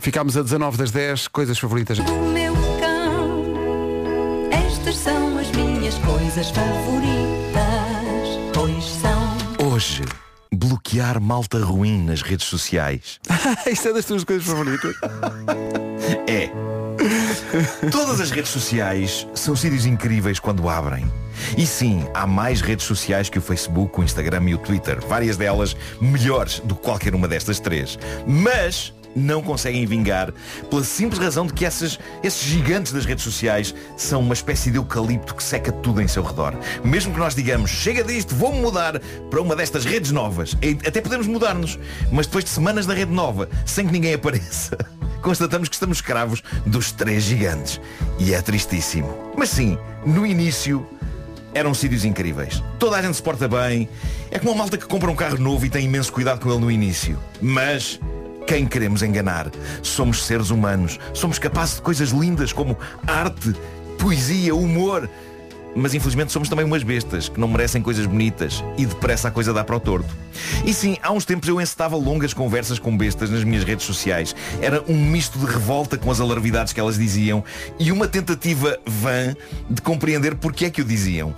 Ficámos 0.00 0.36
a 0.36 0.42
19 0.42 0.76
das 0.76 0.90
10, 0.90 1.28
coisas 1.28 1.56
favoritas. 1.56 2.00
O 2.00 2.02
meu 2.02 2.52
cão. 2.80 4.48
Estas 4.50 4.96
são 4.96 5.38
as 5.38 5.48
minhas 5.52 5.94
coisas 5.98 6.50
favoritas. 6.50 7.33
Bloquear 10.64 11.20
malta 11.20 11.58
ruim 11.58 12.02
nas 12.04 12.22
redes 12.22 12.46
sociais. 12.46 13.20
Isto 13.66 13.88
é 13.88 13.92
das 13.92 14.04
tuas 14.06 14.24
coisas 14.24 14.46
favoritas. 14.46 14.96
É. 16.26 16.50
Todas 17.90 18.20
as 18.20 18.30
redes 18.30 18.50
sociais 18.50 19.26
são 19.34 19.54
sítios 19.54 19.84
incríveis 19.84 20.38
quando 20.38 20.68
abrem. 20.68 21.10
E 21.58 21.66
sim, 21.66 22.06
há 22.14 22.26
mais 22.26 22.62
redes 22.62 22.86
sociais 22.86 23.28
que 23.28 23.38
o 23.38 23.42
Facebook, 23.42 24.00
o 24.00 24.02
Instagram 24.02 24.48
e 24.48 24.54
o 24.54 24.58
Twitter. 24.58 24.98
Várias 25.06 25.36
delas 25.36 25.76
melhores 26.00 26.60
do 26.60 26.74
que 26.74 26.82
qualquer 26.82 27.14
uma 27.14 27.28
destas 27.28 27.60
três. 27.60 27.98
Mas 28.26 28.94
não 29.14 29.42
conseguem 29.42 29.86
vingar 29.86 30.32
pela 30.70 30.84
simples 30.84 31.20
razão 31.20 31.46
de 31.46 31.52
que 31.52 31.64
essas, 31.64 31.98
esses 32.22 32.42
gigantes 32.42 32.92
das 32.92 33.04
redes 33.04 33.24
sociais 33.24 33.74
são 33.96 34.20
uma 34.20 34.34
espécie 34.34 34.70
de 34.70 34.76
eucalipto 34.76 35.34
que 35.34 35.42
seca 35.42 35.72
tudo 35.72 36.00
em 36.00 36.08
seu 36.08 36.22
redor. 36.22 36.54
Mesmo 36.82 37.12
que 37.12 37.18
nós 37.18 37.34
digamos, 37.34 37.70
chega 37.70 38.02
disto, 38.02 38.34
vou-me 38.34 38.60
mudar 38.60 39.00
para 39.30 39.40
uma 39.40 39.56
destas 39.56 39.84
redes 39.84 40.10
novas. 40.10 40.56
Até 40.86 41.00
podemos 41.00 41.26
mudar-nos, 41.26 41.78
mas 42.10 42.26
depois 42.26 42.44
de 42.44 42.50
semanas 42.50 42.86
da 42.86 42.94
rede 42.94 43.12
nova, 43.12 43.48
sem 43.64 43.86
que 43.86 43.92
ninguém 43.92 44.14
apareça, 44.14 44.76
constatamos 45.22 45.68
que 45.68 45.74
estamos 45.74 45.98
escravos 45.98 46.42
dos 46.66 46.92
três 46.92 47.24
gigantes. 47.24 47.80
E 48.18 48.34
é 48.34 48.40
tristíssimo. 48.40 49.32
Mas 49.36 49.50
sim, 49.50 49.78
no 50.04 50.26
início 50.26 50.86
eram 51.54 51.72
sítios 51.72 52.04
incríveis. 52.04 52.62
Toda 52.78 52.96
a 52.96 53.02
gente 53.02 53.14
se 53.14 53.22
porta 53.22 53.46
bem. 53.46 53.88
É 54.30 54.38
como 54.38 54.50
uma 54.50 54.58
malta 54.58 54.76
que 54.76 54.86
compra 54.86 55.10
um 55.10 55.14
carro 55.14 55.38
novo 55.38 55.64
e 55.64 55.70
tem 55.70 55.84
imenso 55.84 56.12
cuidado 56.12 56.40
com 56.40 56.50
ele 56.50 56.60
no 56.60 56.70
início. 56.70 57.18
Mas 57.40 58.00
quem 58.46 58.66
queremos 58.66 59.02
enganar? 59.02 59.50
Somos 59.82 60.24
seres 60.24 60.50
humanos. 60.50 60.98
Somos 61.12 61.38
capazes 61.38 61.76
de 61.76 61.82
coisas 61.82 62.10
lindas 62.10 62.52
como 62.52 62.78
arte, 63.06 63.54
poesia, 63.98 64.54
humor. 64.54 65.08
Mas 65.76 65.92
infelizmente 65.92 66.30
somos 66.30 66.48
também 66.48 66.64
umas 66.64 66.84
bestas 66.84 67.28
que 67.28 67.40
não 67.40 67.48
merecem 67.48 67.82
coisas 67.82 68.06
bonitas 68.06 68.62
e 68.78 68.86
depressa 68.86 69.26
a 69.26 69.30
coisa 69.30 69.52
dá 69.52 69.64
para 69.64 69.74
o 69.74 69.80
torto. 69.80 70.08
E 70.64 70.72
sim, 70.72 70.96
há 71.02 71.10
uns 71.10 71.24
tempos 71.24 71.48
eu 71.48 71.60
encetava 71.60 71.96
longas 71.96 72.32
conversas 72.32 72.78
com 72.78 72.96
bestas 72.96 73.28
nas 73.28 73.42
minhas 73.42 73.64
redes 73.64 73.84
sociais. 73.84 74.36
Era 74.60 74.84
um 74.86 74.94
misto 74.94 75.36
de 75.36 75.46
revolta 75.46 75.98
com 75.98 76.10
as 76.12 76.20
alarvidades 76.20 76.72
que 76.72 76.78
elas 76.78 76.96
diziam 76.96 77.42
e 77.76 77.90
uma 77.90 78.06
tentativa 78.06 78.78
vã 78.86 79.34
de 79.68 79.82
compreender 79.82 80.36
porque 80.36 80.66
é 80.66 80.70
que 80.70 80.80
o 80.80 80.84
diziam. 80.84 81.34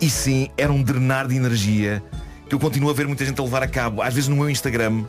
E 0.00 0.10
sim, 0.10 0.50
era 0.58 0.72
um 0.72 0.82
drenar 0.82 1.28
de 1.28 1.36
energia 1.36 2.02
eu 2.50 2.58
continuo 2.58 2.90
a 2.90 2.92
ver 2.92 3.06
muita 3.06 3.24
gente 3.24 3.40
a 3.40 3.44
levar 3.44 3.62
a 3.62 3.68
cabo. 3.68 4.02
Às 4.02 4.14
vezes 4.14 4.28
no 4.28 4.36
meu 4.36 4.48
Instagram 4.48 5.04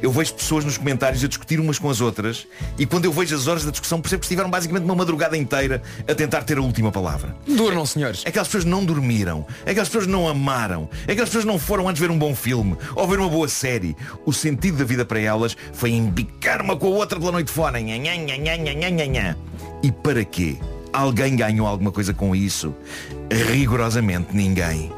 eu 0.00 0.10
vejo 0.10 0.34
pessoas 0.34 0.64
nos 0.64 0.76
comentários 0.76 1.22
a 1.24 1.28
discutir 1.28 1.60
umas 1.60 1.78
com 1.78 1.88
as 1.88 2.00
outras 2.00 2.46
e 2.78 2.84
quando 2.84 3.04
eu 3.04 3.12
vejo 3.12 3.34
as 3.34 3.46
horas 3.46 3.64
da 3.64 3.70
discussão 3.70 4.00
percebo 4.00 4.20
que 4.20 4.26
estiveram 4.26 4.50
basicamente 4.50 4.84
uma 4.84 4.94
madrugada 4.94 5.36
inteira 5.36 5.82
a 6.08 6.14
tentar 6.14 6.42
ter 6.42 6.58
a 6.58 6.60
última 6.60 6.90
palavra. 6.90 7.34
Durmam, 7.46 7.86
senhores. 7.86 8.22
Aquelas 8.26 8.48
pessoas 8.48 8.64
não 8.64 8.84
dormiram, 8.84 9.46
aquelas 9.66 9.88
pessoas 9.88 10.06
não 10.06 10.28
amaram, 10.28 10.88
aquelas 11.04 11.28
pessoas 11.28 11.44
não 11.44 11.58
foram 11.58 11.88
antes 11.88 12.00
ver 12.00 12.10
um 12.10 12.18
bom 12.18 12.34
filme 12.34 12.76
ou 12.94 13.06
ver 13.06 13.18
uma 13.18 13.28
boa 13.28 13.48
série. 13.48 13.96
O 14.26 14.32
sentido 14.32 14.78
da 14.78 14.84
vida 14.84 15.04
para 15.04 15.20
elas 15.20 15.56
foi 15.72 15.90
embicar 15.90 16.62
uma 16.62 16.76
com 16.76 16.88
a 16.88 16.90
outra 16.90 17.18
pela 17.18 17.32
noite 17.32 17.50
fora. 17.50 17.78
E 19.82 19.92
para 19.92 20.24
quê? 20.24 20.56
Alguém 20.92 21.36
ganhou 21.36 21.66
alguma 21.66 21.90
coisa 21.90 22.12
com 22.12 22.36
isso? 22.36 22.74
Rigorosamente 23.30 24.36
ninguém. 24.36 24.92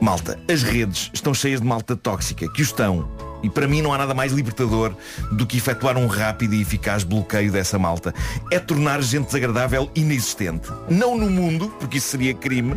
Malta, 0.00 0.40
as 0.50 0.62
redes 0.62 1.10
estão 1.12 1.34
cheias 1.34 1.60
de 1.60 1.66
malta 1.66 1.94
tóxica, 1.94 2.50
que 2.50 2.62
o 2.62 2.64
estão. 2.64 3.06
E 3.42 3.50
para 3.50 3.68
mim 3.68 3.82
não 3.82 3.92
há 3.92 3.98
nada 3.98 4.14
mais 4.14 4.32
libertador 4.32 4.94
do 5.32 5.46
que 5.46 5.58
efetuar 5.58 5.98
um 5.98 6.06
rápido 6.06 6.54
e 6.54 6.62
eficaz 6.62 7.04
bloqueio 7.04 7.52
dessa 7.52 7.78
malta. 7.78 8.14
É 8.50 8.58
tornar 8.58 9.02
gente 9.02 9.26
desagradável 9.26 9.90
inexistente. 9.94 10.68
Não 10.88 11.18
no 11.18 11.28
mundo, 11.28 11.70
porque 11.78 11.98
isso 11.98 12.08
seria 12.08 12.32
crime, 12.32 12.76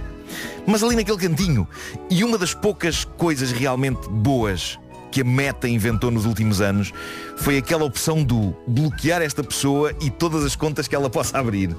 mas 0.68 0.84
ali 0.84 0.98
naquele 0.98 1.18
cantinho. 1.18 1.66
E 2.10 2.26
uma 2.26 2.38
das 2.38 2.54
poucas 2.54 3.06
coisas 3.06 3.54
realmente 3.54 4.10
boas 4.10 4.78
que 5.10 5.22
a 5.22 5.24
Meta 5.24 5.70
inventou 5.70 6.12
nos 6.12 6.26
últimos 6.26 6.60
anos 6.60 6.92
foi 7.38 7.58
aquela 7.58 7.86
opção 7.86 8.22
do 8.22 8.54
bloquear 8.68 9.22
esta 9.22 9.44
pessoa 9.44 9.94
e 10.02 10.10
todas 10.10 10.44
as 10.44 10.58
contas 10.58 10.90
que 10.90 10.96
ela 10.96 11.10
possa 11.10 11.38
abrir. 11.38 11.74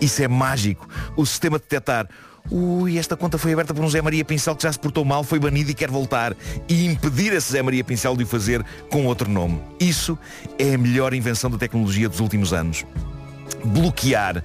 Isso 0.00 0.22
é 0.22 0.28
mágico. 0.28 0.88
O 1.16 1.26
sistema 1.26 1.58
detectar 1.58 2.08
Ui, 2.50 2.96
esta 2.98 3.16
conta 3.16 3.36
foi 3.36 3.52
aberta 3.52 3.74
por 3.74 3.84
um 3.84 3.90
Zé 3.90 4.00
Maria 4.00 4.24
Pincel 4.24 4.56
que 4.56 4.62
já 4.62 4.72
se 4.72 4.78
portou 4.78 5.04
mal, 5.04 5.22
foi 5.22 5.38
banido 5.38 5.70
e 5.70 5.74
quer 5.74 5.90
voltar. 5.90 6.34
E 6.68 6.86
impedir 6.86 7.32
esse 7.32 7.52
Zé 7.52 7.62
Maria 7.62 7.84
Pincel 7.84 8.16
de 8.16 8.24
o 8.24 8.26
fazer 8.26 8.64
com 8.90 9.06
outro 9.06 9.30
nome. 9.30 9.60
Isso 9.78 10.18
é 10.58 10.74
a 10.74 10.78
melhor 10.78 11.12
invenção 11.12 11.50
da 11.50 11.58
tecnologia 11.58 12.08
dos 12.08 12.20
últimos 12.20 12.52
anos. 12.52 12.84
Bloquear 13.64 14.42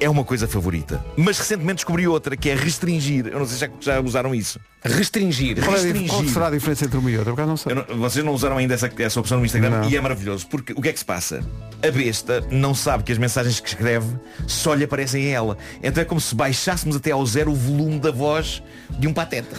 é 0.00 0.08
uma 0.10 0.24
coisa 0.24 0.46
favorita. 0.48 1.04
Mas 1.16 1.38
recentemente 1.38 1.76
descobri 1.76 2.06
outra, 2.06 2.36
que 2.36 2.48
é 2.50 2.54
restringir. 2.54 3.26
Eu 3.28 3.38
não 3.38 3.46
sei 3.46 3.56
se 3.56 3.60
já, 3.80 3.94
já 3.94 4.00
usaram 4.00 4.34
isso. 4.34 4.58
Restringir. 4.84 5.56
Qual, 5.62 5.76
é, 5.76 5.80
Restringir. 5.80 6.08
qual 6.10 6.24
será 6.24 6.46
a 6.48 6.50
diferença 6.50 6.84
entre 6.84 6.98
uma 6.98 7.10
e 7.10 7.16
outra? 7.18 7.32
Acaso 7.32 7.48
não 7.48 7.56
sei. 7.56 7.72
Eu 7.72 7.76
não- 7.88 7.98
vocês 7.98 8.24
não 8.24 8.32
usaram 8.32 8.56
ainda 8.58 8.74
essa, 8.74 8.90
essa 8.98 9.20
opção 9.20 9.38
no 9.38 9.44
Instagram 9.46 9.70
Não. 9.82 9.88
e 9.90 9.96
é 9.96 10.00
maravilhoso. 10.00 10.46
Porque 10.48 10.72
o 10.72 10.80
que 10.82 10.88
é 10.88 10.92
que 10.92 10.98
se 10.98 11.04
passa? 11.04 11.44
A 11.86 11.90
besta 11.90 12.44
não 12.50 12.74
sabe 12.74 13.04
que 13.04 13.12
as 13.12 13.18
mensagens 13.18 13.60
que 13.60 13.68
escreve 13.68 14.06
só 14.46 14.74
lhe 14.74 14.84
aparecem 14.84 15.26
a 15.26 15.30
ela. 15.30 15.58
Então 15.82 16.02
é 16.02 16.04
como 16.04 16.20
se 16.20 16.34
baixássemos 16.34 16.96
até 16.96 17.10
ao 17.12 17.24
zero 17.24 17.52
o 17.52 17.54
volume 17.54 18.00
da 18.00 18.10
voz 18.10 18.62
de 18.90 19.06
um 19.06 19.12
pateta. 19.12 19.56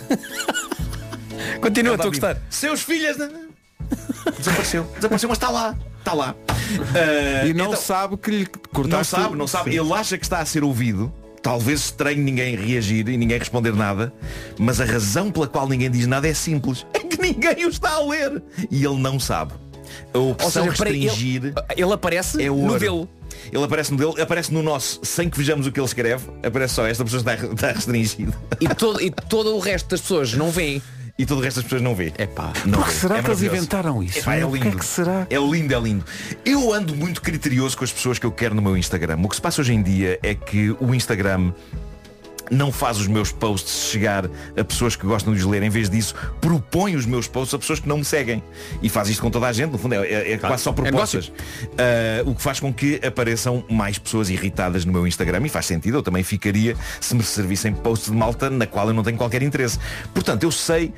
Continua, 1.61 1.93
Ela 1.93 1.95
estou 1.95 2.07
a 2.07 2.11
gostar. 2.11 2.37
Seus 2.49 2.81
filhos. 2.81 3.17
da-" 3.17 3.29
Desapareceu. 4.37 4.83
Desapareceu, 4.95 5.29
mas 5.29 5.37
está 5.37 5.49
lá. 5.49 5.75
Está 6.03 6.13
lá. 6.13 6.35
Ah, 6.49 7.45
E 7.47 7.53
não 7.53 7.67
então- 7.67 7.81
sabe 7.81 8.17
que 8.17 8.29
lhe 8.29 8.39
não 8.43 8.71
cortaste 8.73 9.15
sabe, 9.15 9.37
não 9.37 9.47
sabe. 9.47 9.73
Ele 9.73 9.93
acha 9.93 10.17
que 10.17 10.25
está 10.25 10.39
a 10.39 10.45
ser 10.45 10.61
ouvido. 10.61 11.13
Talvez 11.41 11.79
estranho 11.85 12.21
ninguém 12.21 12.55
reagir 12.57 13.07
e 13.07 13.15
ninguém 13.15 13.39
responder 13.39 13.73
nada. 13.73 14.13
Mas 14.59 14.81
a 14.81 14.85
razão 14.85 15.31
pela 15.31 15.47
qual 15.47 15.67
ninguém 15.67 15.89
diz 15.89 16.05
nada 16.05 16.27
é 16.27 16.33
simples. 16.33 16.85
É 16.93 16.99
que 16.99 17.21
ninguém 17.21 17.65
o 17.65 17.69
está 17.69 17.91
a 17.91 17.99
ler. 18.05 18.41
E 18.69 18.83
ele 18.83 18.97
não 18.97 19.17
sabe. 19.19 19.53
A 20.13 20.17
opção 20.17 20.65
seja, 20.65 20.75
peraí, 20.77 21.03
restringir 21.03 21.45
ele, 21.45 21.53
ele 21.77 21.93
aparece 21.93 22.41
é 22.41 22.49
no 22.49 22.77
dele. 22.79 23.07
Ele 23.51 23.63
aparece 23.63 23.91
no 23.91 23.97
dele, 23.97 24.21
aparece 24.21 24.53
no 24.53 24.63
nosso, 24.63 24.99
sem 25.03 25.29
que 25.29 25.37
vejamos 25.37 25.67
o 25.67 25.71
que 25.71 25.79
ele 25.79 25.85
escreve. 25.85 26.25
Aparece 26.45 26.73
só, 26.73 26.85
esta 26.87 27.03
pessoa 27.03 27.19
está, 27.19 27.35
está 27.35 27.71
restringida. 27.71 28.33
E 28.59 28.67
todo, 28.69 29.01
e 29.01 29.09
todo 29.11 29.55
o 29.55 29.59
resto 29.59 29.89
das 29.89 30.01
pessoas 30.01 30.33
não 30.33 30.49
veem. 30.49 30.81
E 31.17 31.25
todo 31.27 31.37
o 31.39 31.41
resto 31.41 31.57
das 31.57 31.65
pessoas 31.65 31.81
não 31.83 31.93
vê. 31.93 32.11
É 32.17 32.25
pá. 32.25 32.51
Não 32.65 32.81
vê. 32.81 32.91
será 32.91 33.17
É 33.17 33.21
que 33.21 33.29
eles 33.29 33.43
inventaram 33.43 34.01
isso? 34.01 34.17
Epá, 34.19 34.35
é 34.35 34.43
O 34.45 34.51
que 34.51 34.57
lindo. 34.59 34.75
é 34.75 34.79
que 34.79 34.85
será? 34.85 35.27
É 35.29 35.37
lindo, 35.37 35.73
é 35.75 35.79
lindo. 35.79 36.03
Eu 36.43 36.73
ando 36.73 36.95
muito 36.95 37.21
criterioso 37.21 37.77
com 37.77 37.83
as 37.83 37.91
pessoas 37.91 38.17
que 38.17 38.25
eu 38.25 38.31
quero 38.31 38.55
no 38.55 38.61
meu 38.63 38.75
Instagram. 38.75 39.19
O 39.23 39.29
que 39.29 39.35
se 39.35 39.41
passa 39.41 39.61
hoje 39.61 39.73
em 39.73 39.83
dia 39.83 40.17
é 40.23 40.33
que 40.33 40.75
o 40.79 40.93
Instagram 40.95 41.53
não 42.51 42.71
faz 42.71 42.99
os 42.99 43.07
meus 43.07 43.31
posts 43.31 43.89
chegar 43.89 44.25
a 44.57 44.63
pessoas 44.63 44.95
que 44.95 45.05
gostam 45.05 45.33
de 45.33 45.39
os 45.39 45.45
ler. 45.45 45.63
Em 45.63 45.69
vez 45.69 45.89
disso, 45.89 46.13
propõe 46.41 46.95
os 46.95 47.05
meus 47.05 47.27
posts 47.27 47.53
a 47.53 47.59
pessoas 47.59 47.79
que 47.79 47.87
não 47.87 47.97
me 47.97 48.05
seguem. 48.05 48.43
E 48.81 48.89
faz 48.89 49.09
isto 49.09 49.21
com 49.21 49.29
toda 49.31 49.47
a 49.47 49.53
gente. 49.53 49.71
No 49.71 49.77
fundo, 49.77 49.95
é, 49.95 50.07
é- 50.07 50.31
é 50.33 50.37
quase 50.37 50.63
só 50.63 50.71
propostas. 50.71 51.31
Ah, 51.77 52.23
o 52.25 52.35
que 52.35 52.41
faz 52.41 52.59
com 52.59 52.73
que 52.73 52.99
apareçam 53.05 53.63
mais 53.69 53.97
pessoas 53.97 54.29
irritadas 54.29 54.85
no 54.85 54.91
meu 54.91 55.07
Instagram. 55.07 55.45
E 55.45 55.49
faz 55.49 55.65
sentido. 55.65 55.97
Eu 55.97 56.03
também 56.03 56.23
ficaria 56.23 56.75
se 56.99 57.15
me 57.15 57.23
servissem 57.23 57.73
posts 57.73 58.11
de 58.11 58.17
malta 58.17 58.49
na 58.49 58.67
qual 58.67 58.87
eu 58.87 58.93
não 58.93 59.03
tenho 59.03 59.17
qualquer 59.17 59.41
interesse. 59.43 59.79
Portanto, 60.13 60.43
eu 60.43 60.51
sei 60.51 60.93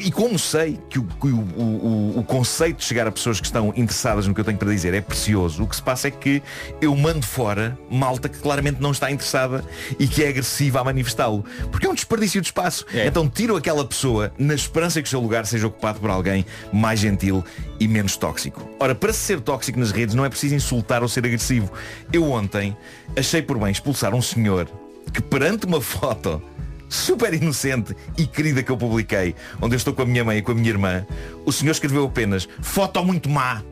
e 0.00 0.10
como 0.10 0.38
sei 0.38 0.78
que 0.88 0.98
o, 0.98 1.04
que 1.04 1.26
o- 1.28 1.36
o- 1.38 2.18
o- 2.18 2.24
conceito 2.24 2.78
de 2.78 2.84
chegar 2.84 3.06
a 3.06 3.12
pessoas 3.12 3.38
que 3.40 3.46
estão 3.46 3.72
interessadas 3.76 4.26
no 4.26 4.34
que 4.34 4.40
eu 4.40 4.44
tenho 4.44 4.56
para 4.58 4.70
dizer 4.70 4.94
é 4.94 5.00
precioso, 5.00 5.62
o 5.62 5.66
que 5.66 5.76
se 5.76 5.82
passa 5.82 6.08
é 6.08 6.10
que 6.10 6.42
eu 6.80 6.94
mando 6.96 7.24
fora 7.26 7.78
malta 7.90 8.28
que 8.28 8.38
claramente 8.38 8.80
não 8.80 8.90
está 8.92 9.10
interessada 9.10 9.64
e 9.98 10.06
que 10.08 10.22
é 10.24 10.28
agressiva 10.28 10.80
a 10.80 10.84
manifestá-lo. 10.84 11.44
Porque 11.70 11.86
é 11.86 11.90
um 11.90 11.94
desperdício 11.94 12.40
de 12.40 12.48
espaço. 12.48 12.84
Então 13.06 13.28
tiro 13.28 13.56
aquela 13.56 13.84
pessoa 13.84 14.32
na 14.38 14.54
esperança 14.54 15.00
que 15.02 15.06
o 15.06 15.10
seu 15.10 15.20
lugar 15.20 15.44
seja 15.46 15.66
ocupado 15.66 16.00
por 16.00 16.10
alguém 16.10 16.44
mais 16.72 17.00
gentil 17.00 17.44
e 17.78 17.86
menos 17.86 18.16
tóxico. 18.16 18.68
Ora, 18.78 18.94
para 18.94 19.12
ser 19.12 19.40
tóxico 19.40 19.78
nas 19.78 19.90
redes 19.90 20.14
não 20.14 20.24
é 20.24 20.28
preciso 20.28 20.54
insultar 20.54 21.02
ou 21.02 21.08
ser 21.08 21.24
agressivo. 21.26 21.70
Eu 22.12 22.30
ontem 22.30 22.76
achei 23.16 23.42
por 23.42 23.58
bem 23.58 23.70
expulsar 23.70 24.14
um 24.14 24.22
senhor 24.22 24.68
que 25.12 25.20
perante 25.20 25.66
uma 25.66 25.80
foto 25.82 26.40
super 26.90 27.32
inocente 27.32 27.96
e 28.18 28.26
querida 28.26 28.62
que 28.62 28.70
eu 28.70 28.76
publiquei, 28.76 29.34
onde 29.62 29.74
eu 29.74 29.78
estou 29.78 29.94
com 29.94 30.02
a 30.02 30.04
minha 30.04 30.24
mãe 30.24 30.38
e 30.38 30.42
com 30.42 30.52
a 30.52 30.54
minha 30.54 30.68
irmã, 30.68 31.06
o 31.46 31.52
senhor 31.52 31.70
escreveu 31.72 32.04
apenas 32.04 32.46
foto 32.60 33.02
muito 33.02 33.30
má. 33.30 33.62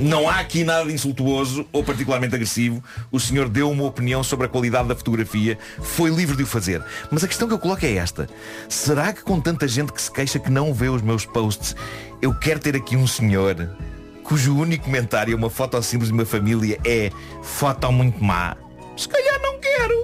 Não 0.00 0.28
há 0.28 0.38
aqui 0.38 0.62
nada 0.62 0.86
de 0.86 0.94
insultuoso 0.94 1.66
ou 1.72 1.82
particularmente 1.82 2.34
agressivo. 2.34 2.82
O 3.10 3.18
senhor 3.18 3.48
deu 3.48 3.68
uma 3.70 3.84
opinião 3.84 4.22
sobre 4.22 4.46
a 4.46 4.48
qualidade 4.48 4.86
da 4.86 4.94
fotografia. 4.94 5.58
Foi 5.82 6.10
livre 6.10 6.36
de 6.36 6.44
o 6.44 6.46
fazer. 6.46 6.82
Mas 7.10 7.24
a 7.24 7.28
questão 7.28 7.48
que 7.48 7.54
eu 7.54 7.58
coloco 7.58 7.84
é 7.84 7.94
esta. 7.94 8.28
Será 8.68 9.12
que 9.12 9.22
com 9.22 9.40
tanta 9.40 9.66
gente 9.66 9.92
que 9.92 10.00
se 10.00 10.10
queixa 10.10 10.38
que 10.38 10.50
não 10.50 10.72
vê 10.72 10.88
os 10.88 11.02
meus 11.02 11.26
posts, 11.26 11.74
eu 12.22 12.32
quero 12.32 12.60
ter 12.60 12.76
aqui 12.76 12.96
um 12.96 13.06
senhor 13.06 13.68
cujo 14.30 14.56
único 14.56 14.84
comentário, 14.84 15.36
uma 15.36 15.50
foto 15.50 15.82
simples 15.82 16.08
de 16.08 16.14
uma 16.14 16.24
família 16.24 16.78
é 16.86 17.10
foto 17.42 17.90
muito 17.90 18.22
má? 18.22 18.56
Se 18.96 19.08
calhar 19.08 19.42
não 19.42 19.58
quero. 19.58 19.99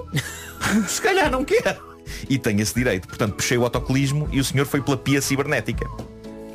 Se 0.88 1.00
calhar 1.00 1.30
não 1.30 1.44
quero. 1.44 1.96
E 2.28 2.38
tenho 2.38 2.60
esse 2.60 2.74
direito. 2.74 3.08
Portanto, 3.08 3.34
puxei 3.34 3.58
o 3.58 3.64
autocolismo 3.64 4.28
e 4.30 4.38
o 4.40 4.44
senhor 4.44 4.66
foi 4.66 4.80
pela 4.80 4.96
pia 4.96 5.20
cibernética. 5.20 5.86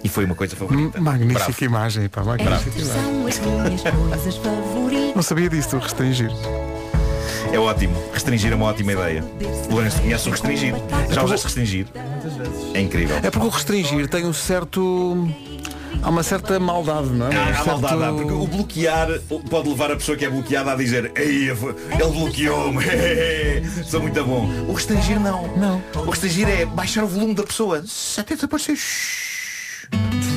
E 0.03 0.09
foi 0.09 0.25
uma 0.25 0.33
coisa 0.35 0.55
favorita. 0.55 0.99
Magnífica 0.99 1.45
Bravo. 1.45 1.63
imagem, 1.65 2.09
pá, 2.09 2.23
magnífica 2.23 2.79
imagem. 2.79 2.83
são 2.83 3.27
as 3.27 3.39
minhas 3.65 3.81
coisas 3.81 4.37
favoritas. 4.37 5.15
Não 5.15 5.21
sabia 5.21 5.49
disso, 5.49 5.77
restringir. 5.77 6.31
É 7.51 7.59
ótimo. 7.59 7.93
Restringir 8.13 8.51
é 8.51 8.55
uma 8.55 8.65
ótima 8.65 8.93
ideia. 8.93 9.23
Lourenço, 9.69 10.01
conhece 10.01 10.27
o 10.27 10.31
restringir? 10.31 10.73
Já 11.09 11.23
usaste 11.23 11.45
restringir? 11.47 11.87
É 12.73 12.79
incrível. 12.79 13.17
É 13.17 13.29
porque 13.29 13.45
o 13.45 13.49
restringir 13.49 14.07
tem 14.07 14.25
um 14.25 14.33
certo. 14.33 15.27
Há 16.03 16.09
uma 16.09 16.23
certa 16.23 16.59
maldade, 16.59 17.09
não 17.09 17.27
é? 17.27 17.35
Há, 17.35 17.43
há 17.49 17.53
certo- 17.53 17.67
maldade, 17.67 18.03
há, 18.03 18.11
porque 18.13 18.31
o 18.33 18.47
bloquear 18.47 19.07
pode 19.49 19.69
levar 19.69 19.91
a 19.91 19.95
pessoa 19.95 20.17
que 20.17 20.25
é 20.25 20.29
bloqueada 20.29 20.71
a 20.71 20.75
dizer 20.75 21.11
Ei, 21.15 21.49
ele 21.49 22.11
bloqueou-me, 22.11 22.83
sou 23.85 24.01
muito 24.01 24.23
bom. 24.25 24.47
O 24.67 24.73
restringir 24.73 25.19
não. 25.19 25.55
Não. 25.57 25.81
O 25.95 26.09
restringir 26.09 26.49
é 26.49 26.65
baixar 26.65 27.03
o 27.03 27.07
volume 27.07 27.35
da 27.35 27.43
pessoa 27.43 27.83
até 28.17 28.35
desaparecer. 28.35 28.77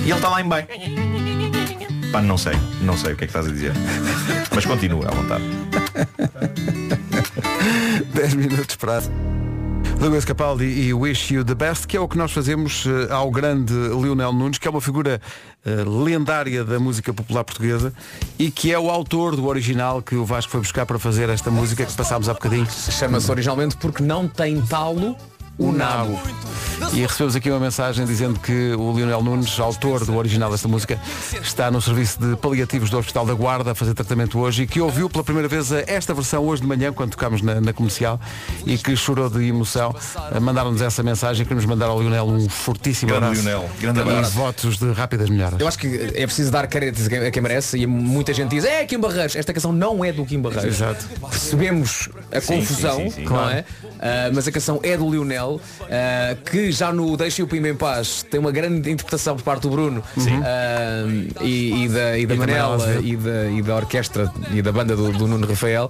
E 0.05 0.11
ele 0.11 0.15
está 0.15 0.29
lá 0.29 0.41
em 0.43 0.49
baixo. 0.49 0.69
Pá, 2.13 2.21
não 2.21 2.37
sei, 2.37 2.53
não 2.83 2.97
sei 2.97 3.15
o 3.15 3.17
que 3.17 3.25
é 3.25 3.27
que 3.27 3.31
estás 3.31 3.47
a 3.47 3.51
dizer. 3.51 3.73
Mas 4.55 4.67
continua 4.67 5.09
à 5.09 5.13
vontade. 5.13 5.45
10 8.15 8.35
minutos 8.35 8.77
para. 8.77 9.03
Luís 10.01 10.25
Capaldi 10.25 10.65
e 10.65 10.93
Wish 10.93 11.35
You 11.35 11.45
the 11.45 11.55
Best, 11.55 11.87
que 11.87 11.97
é 11.97 12.01
o 12.01 12.07
que 12.07 12.17
nós 12.19 12.31
fazemos 12.31 12.85
eh, 12.87 13.13
ao 13.13 13.31
grande 13.31 13.73
Lionel 13.73 14.33
Nunes, 14.33 14.59
que 14.59 14.69
é 14.69 14.71
uma 14.71 14.81
figura 14.81 15.21
eh, 15.65 15.85
lendária 15.85 16.63
da 16.63 16.79
música 16.79 17.13
popular 17.13 17.43
portuguesa 17.43 17.93
e 18.39 18.51
que 18.51 18.73
é 18.73 18.79
o 18.79 18.91
autor 18.91 19.35
do 19.35 19.47
original 19.47 20.03
que 20.03 20.15
o 20.15 20.25
Vasco 20.25 20.53
foi 20.53 20.61
buscar 20.61 20.85
para 20.85 20.99
fazer 20.99 21.29
esta 21.31 21.51
música 21.51 21.87
que 21.87 21.93
passámos 21.95 22.29
há 22.29 22.35
bocadinho. 22.35 22.67
Chama-se 22.71 23.31
originalmente 23.31 23.77
porque 23.77 24.03
não 24.03 24.29
tem 24.29 24.61
talo 24.63 25.17
o 25.59 25.73
nabo. 25.73 26.19
E 26.93 27.01
recebemos 27.03 27.37
aqui 27.37 27.49
uma 27.51 27.61
mensagem 27.61 28.05
dizendo 28.05 28.39
que 28.41 28.73
o 28.75 28.93
Lionel 28.97 29.23
Nunes, 29.23 29.59
autor 29.61 30.05
do 30.05 30.17
original 30.17 30.51
desta 30.51 30.67
música, 30.69 30.99
está 31.41 31.71
no 31.71 31.81
serviço 31.81 32.19
de 32.21 32.37
paliativos 32.37 32.91
do 32.91 32.99
Hospital 32.99 33.25
da 33.25 33.33
Guarda 33.35 33.71
a 33.73 33.75
fazer 33.75 33.95
tratamento 33.95 34.39
hoje 34.39 34.65
e 34.65 34.67
que 34.67 34.81
ouviu 34.81 35.09
pela 35.09 35.23
primeira 35.25 35.49
vez 35.49 35.71
esta 35.73 36.13
versão 36.13 36.45
hoje 36.45 36.63
de 36.63 36.69
manhã, 36.69 36.93
quando 36.93 37.13
tocámos 37.13 37.43
na, 37.43 37.61
na 37.61 37.73
comercial, 37.73 38.21
e 38.67 38.77
que 38.77 38.97
chorou 38.97 39.31
de 39.31 39.45
emoção. 39.47 39.95
Eh, 40.33 40.41
Mandaram-nos 40.41 40.83
essa 40.83 41.03
mensagem 41.03 41.47
que 41.47 41.55
nos 41.55 41.65
mandaram 41.65 41.93
ao 41.93 42.01
Lionel 42.01 42.27
um 42.27 42.49
fortíssimo 42.49 43.11
Grande 43.11 43.27
abraço. 43.27 43.43
Lionel, 43.43 43.71
grande 43.81 43.99
e 44.01 44.03
abraço. 44.03 44.31
votos 44.33 44.77
de 44.79 44.93
rápidas 44.93 45.31
melhoras. 45.31 45.61
Eu 45.61 45.69
acho 45.69 45.79
que 45.79 45.87
é 46.15 46.27
preciso 46.27 46.51
dar 46.51 46.67
créditos 46.67 47.07
a 47.07 47.31
quem- 47.31 47.43
merece 47.43 47.79
e 47.79 47.87
muita 47.87 48.33
gente 48.35 48.51
diz, 48.51 48.65
é 48.65 48.85
Kim 48.85 48.99
Barreiros, 48.99 49.37
esta 49.37 49.53
canção 49.53 49.73
não 49.73 50.05
é 50.05 50.13
do 50.13 50.25
Kim 50.25 50.41
Barreiros. 50.41 50.75
Exato. 50.75 51.05
Percebemos 51.31 52.09
a 52.33 52.41
confusão, 52.41 52.97
sim, 52.97 53.05
sim, 53.05 53.11
sim. 53.11 53.21
não 53.23 53.29
Claro. 53.29 53.51
é? 53.53 53.65
Ah, 54.01 54.31
mas 54.35 54.47
a 54.49 54.53
canção 54.53 54.81
é 54.83 54.97
do 54.97 55.09
Lionel, 55.11 55.44
ah, 55.91 56.37
que 56.51 56.71
já 56.73 56.93
no 56.93 57.17
Deixe 57.17 57.43
o 57.43 57.47
Pimba 57.47 57.69
em 57.69 57.75
Paz 57.75 58.23
tem 58.31 58.39
uma 58.41 58.51
grande 58.53 58.91
interpretação 58.91 59.37
por 59.37 59.43
parte 59.43 59.63
do 59.63 59.71
Bruno 59.71 60.03
ah, 60.43 61.05
e, 61.43 61.85
e 61.85 61.89
da, 61.89 62.19
e 62.19 62.27
da 62.27 62.35
E 62.35 62.39
Manela 62.39 63.01
e 63.03 63.17
da, 63.17 63.47
e 63.51 63.63
da 63.63 63.77
orquestra 63.77 64.33
e 64.53 64.61
da 64.63 64.73
banda 64.73 64.95
do, 64.97 65.13
do 65.13 65.27
Nuno 65.27 65.47
Rafael. 65.47 65.89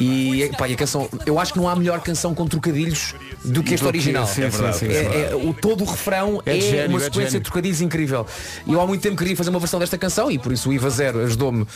E, 0.00 0.50
pá, 0.56 0.66
e 0.68 0.72
a 0.72 0.76
canção, 0.76 1.08
eu 1.26 1.38
acho 1.38 1.52
que 1.52 1.58
não 1.58 1.68
há 1.68 1.76
melhor 1.76 2.00
canção 2.00 2.34
com 2.34 2.46
trocadilhos 2.46 3.14
do 3.44 3.62
que 3.62 3.76
que- 3.76 3.84
original. 3.84 4.26
sim, 4.26 4.42
é 4.42 4.48
verdade. 4.48 4.76
sim, 4.78 4.86
É- 4.86 4.90
sim. 4.90 5.08
é- 5.18 5.34
o, 5.34 5.52
todo 5.52 5.82
o 5.84 5.86
refrão 5.86 6.40
É 6.46 6.56
é, 6.56 6.60
gênio, 6.60 6.88
uma 6.90 6.98
é 7.00 7.04
sequência 7.04 7.38
de 7.38 7.44
trocadilhos 7.44 7.80
incrível. 7.80 8.26
E 8.66 8.72
eu 8.72 8.80
há 8.80 8.86
muito 8.86 9.02
tempo 9.02 9.16
queria 9.16 9.36
fazer 9.36 9.50
uma 9.50 9.58
versão 9.58 9.78
desta 9.78 9.98
canção 9.98 10.30
e 10.30 10.38
por 10.38 10.52
isso 10.52 10.70
o 10.70 10.72
IVA 10.72 10.88
Zero 10.90 11.20
ajudou-me 11.24 11.62
uh, 11.62 11.66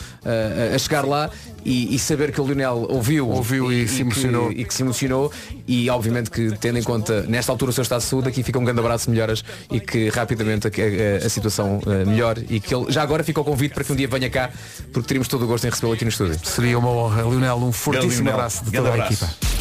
a 0.75 0.79
chegar 0.79 1.05
lá 1.05 1.29
e, 1.65 1.95
e 1.95 1.99
saber 1.99 2.33
que 2.33 2.41
o 2.41 2.47
Lionel 2.47 2.87
ouviu, 2.89 3.29
Ouviu 3.29 3.71
e 3.73 3.87
se 3.89 3.97
que- 3.97 4.01
emocionou. 4.03 4.51
e 4.53 4.65
que 4.65 4.73
se 4.73 4.83
emocionou 4.83 5.31
e 5.67 5.91
obviamente 5.91 6.31
que 6.31 6.57
tendo 6.59 6.79
em 6.79 6.83
conta 6.83 7.14
nesta 7.23 7.53
altura 7.53 7.71
o 7.71 7.73
seu 7.75 7.83
estado 7.83 8.01
de 8.01 8.07
saúde 8.07 8.29
aqui 8.29 8.43
fica 8.43 8.59
um 8.59 8.65
grande 8.65 8.81
abraço 8.81 9.11
melhoras 9.11 9.45
e 9.71 9.81
que 9.81 10.09
rapidamente 10.09 10.67
a, 10.67 10.71
a- 10.71 11.27
a 11.27 11.29
situação 11.29 11.79
uh, 11.87 12.07
melhore 12.09 12.45
e 12.51 12.61
que 12.61 12.75
ele 12.75 12.91
já 12.91 13.03
agora 13.03 13.23
fica 13.25 13.41
o 13.41 13.45
convite 13.45 13.75
para 13.75 13.85
que 13.85 13.93
um 13.93 13.97
dia 13.97 14.09
venha 14.09 14.29
cá 14.31 14.51
porque 14.93 15.07
teríamos 15.09 15.29
todo 15.29 15.45
o 15.45 15.47
gosto 15.47 15.67
em 15.67 15.71
recebê-lo 15.71 15.93
aqui 15.95 16.05
no 16.05 16.11
estúdio. 16.11 16.39
Seria 16.45 16.79
uma 16.79 16.89
honra. 16.89 17.23
Lionel, 17.23 17.57
um 17.59 17.73
fortíssimo 17.73 18.13
Lionel. 18.25 18.35
abraço 18.35 18.65
de 18.65 18.71
Grande 18.71 18.89
toda 18.91 19.03
a 19.03 19.07
abraço. 19.07 19.25
equipa. 19.25 19.55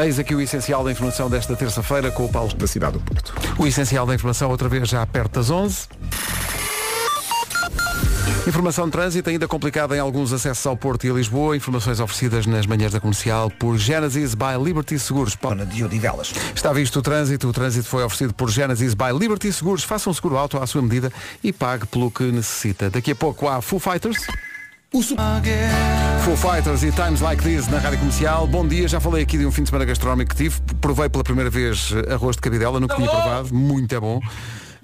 Eis 0.00 0.18
aqui 0.18 0.34
o 0.34 0.40
essencial 0.40 0.84
da 0.84 0.92
informação 0.92 1.28
desta 1.28 1.56
terça-feira 1.56 2.10
com 2.12 2.24
o 2.24 2.28
Paulo 2.28 2.54
Da 2.54 2.66
cidade 2.68 2.92
do 2.92 3.00
Porto. 3.00 3.34
O 3.58 3.66
essencial 3.66 4.06
da 4.06 4.14
informação 4.14 4.48
outra 4.48 4.68
vez 4.68 4.88
já 4.88 5.04
perto 5.04 5.34
das 5.40 5.50
11. 5.50 5.88
Informação 8.46 8.86
de 8.86 8.92
trânsito 8.92 9.28
ainda 9.28 9.46
complicada 9.46 9.96
em 9.96 10.00
alguns 10.00 10.32
acessos 10.32 10.66
ao 10.66 10.76
Porto 10.76 11.06
e 11.06 11.10
a 11.10 11.14
Lisboa. 11.14 11.56
Informações 11.56 12.00
oferecidas 12.00 12.46
nas 12.46 12.66
manhãs 12.66 12.92
da 12.92 13.00
comercial 13.00 13.50
por 13.50 13.76
Genesis 13.76 14.34
by 14.34 14.62
Liberty 14.62 14.98
Seguros. 14.98 15.36
de 15.70 15.84
Odivelas. 15.84 16.32
Está 16.54 16.72
visto 16.72 16.98
o 16.98 17.02
trânsito. 17.02 17.48
O 17.48 17.52
trânsito 17.52 17.88
foi 17.88 18.02
oferecido 18.04 18.32
por 18.32 18.50
Genesis 18.50 18.94
by 18.94 19.12
Liberty 19.18 19.52
Seguros. 19.52 19.84
Faça 19.84 20.08
um 20.08 20.14
seguro 20.14 20.36
auto 20.36 20.56
à 20.58 20.66
sua 20.66 20.82
medida 20.82 21.12
e 21.44 21.52
pague 21.52 21.86
pelo 21.86 22.10
que 22.10 22.24
necessita. 22.24 22.88
Daqui 22.88 23.12
a 23.12 23.16
pouco 23.16 23.48
há 23.48 23.60
Full 23.60 23.80
Fighters. 23.80 24.18
O 24.90 25.02
Full 25.02 26.36
Fighters 26.36 26.82
e 26.82 26.90
Times 26.90 27.20
Like 27.20 27.42
This 27.42 27.68
na 27.68 27.78
Rádio 27.78 27.98
Comercial. 27.98 28.46
Bom 28.46 28.66
dia, 28.66 28.88
já 28.88 28.98
falei 28.98 29.22
aqui 29.22 29.36
de 29.36 29.44
um 29.44 29.52
fim 29.52 29.62
de 29.62 29.68
semana 29.68 29.84
gastronómico 29.84 30.30
que 30.30 30.36
tive. 30.36 30.58
Provei 30.80 31.10
pela 31.10 31.22
primeira 31.22 31.50
vez 31.50 31.92
arroz 32.10 32.36
de 32.36 32.40
cabidela, 32.40 32.80
nunca 32.80 32.96
tinha 32.96 33.08
provado, 33.08 33.54
muito 33.54 33.94
é 33.94 34.00
bom. 34.00 34.18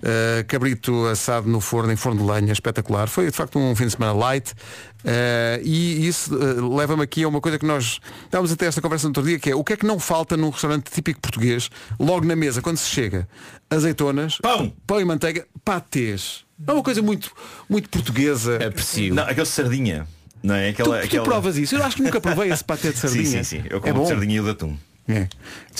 Uh, 0.04 0.44
cabrito 0.46 1.06
assado 1.06 1.48
no 1.48 1.62
forno, 1.62 1.90
em 1.90 1.96
forno 1.96 2.20
de 2.22 2.30
lenha, 2.30 2.52
espetacular. 2.52 3.08
Foi 3.08 3.24
de 3.30 3.32
facto 3.34 3.58
um 3.58 3.74
fim 3.74 3.86
de 3.86 3.92
semana 3.92 4.12
light. 4.12 4.52
Uh, 4.52 5.62
e 5.62 6.06
isso 6.06 6.34
uh, 6.36 6.76
leva-me 6.76 7.02
aqui 7.02 7.22
a 7.24 7.28
uma 7.28 7.40
coisa 7.40 7.58
que 7.58 7.64
nós 7.64 8.00
estávamos 8.24 8.52
até 8.52 8.66
esta 8.66 8.82
conversa 8.82 9.04
no 9.06 9.10
outro 9.10 9.22
dia, 9.22 9.38
que 9.38 9.50
é 9.50 9.56
o 9.56 9.64
que 9.64 9.72
é 9.72 9.76
que 9.78 9.86
não 9.86 9.98
falta 9.98 10.36
num 10.36 10.50
restaurante 10.50 10.90
típico 10.90 11.20
português, 11.22 11.70
logo 11.98 12.26
na 12.26 12.36
mesa, 12.36 12.60
quando 12.60 12.76
se 12.76 12.90
chega, 12.90 13.26
azeitonas, 13.70 14.36
Pão. 14.42 14.70
pão 14.86 15.00
e 15.00 15.04
manteiga, 15.06 15.46
patês. 15.64 16.44
É 16.66 16.70
uma 16.72 16.82
coisa 16.82 17.00
muito, 17.00 17.32
muito 17.68 17.88
portuguesa. 17.88 18.56
Aprecio. 18.66 19.14
Não, 19.14 19.22
aquele 19.22 19.46
sardinha. 19.46 20.06
Não 20.42 20.54
é? 20.54 20.70
Tu, 20.72 20.82
Aquela, 20.82 20.98
tu 21.00 21.04
aquela... 21.06 21.24
provas 21.24 21.56
isso? 21.56 21.74
Eu 21.74 21.82
acho 21.82 21.96
que 21.96 22.02
nunca 22.02 22.20
provei 22.20 22.50
esse 22.52 22.62
patê 22.62 22.90
de 22.92 22.96
Sim, 23.00 23.08
sardinha. 23.08 23.44
sim, 23.44 23.62
sim. 23.62 23.66
Eu 23.70 23.78
é 23.78 23.80
como 23.80 23.94
bom. 23.94 24.02
de 24.02 24.08
sardinha 24.10 24.36
e 24.36 24.40
o 24.40 24.44
de 24.44 24.50
atum. 24.50 24.76
É. 25.06 25.28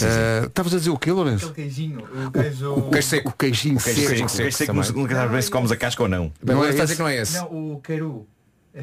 Eh, 0.02 0.44
Estavas 0.46 0.74
a 0.74 0.78
dizer 0.78 0.90
o 0.90 0.98
quê, 0.98 1.10
Lourenço? 1.10 1.52
queijinho, 1.52 2.00
o 2.26 2.30
queijo... 2.30 2.72
O 2.74 2.90
queijo 2.90 3.08
seco. 3.08 3.28
O 3.28 3.32
queijinho 3.32 3.76
O 3.78 3.82
queijo 3.82 4.00
seco. 4.00 4.08
seco. 4.10 4.24
O 4.32 4.36
queijo 4.36 4.56
seco 4.56 4.72
também. 4.74 4.92
nunca 5.02 5.14
sabes 5.14 5.32
bem 5.32 5.42
se 5.42 5.50
comes 5.50 5.72
a 5.72 5.76
casca 5.76 6.02
ou 6.02 6.08
não. 6.08 6.32
Não 6.42 6.54
não 6.56 6.64
é 6.64 6.70
está 6.70 6.82
a 6.82 6.84
esse? 6.84 6.98
não 6.98 7.08
é 7.08 7.16
esse. 7.16 7.36
Não, 7.38 7.46
o 7.74 7.80
queiru. 7.80 8.26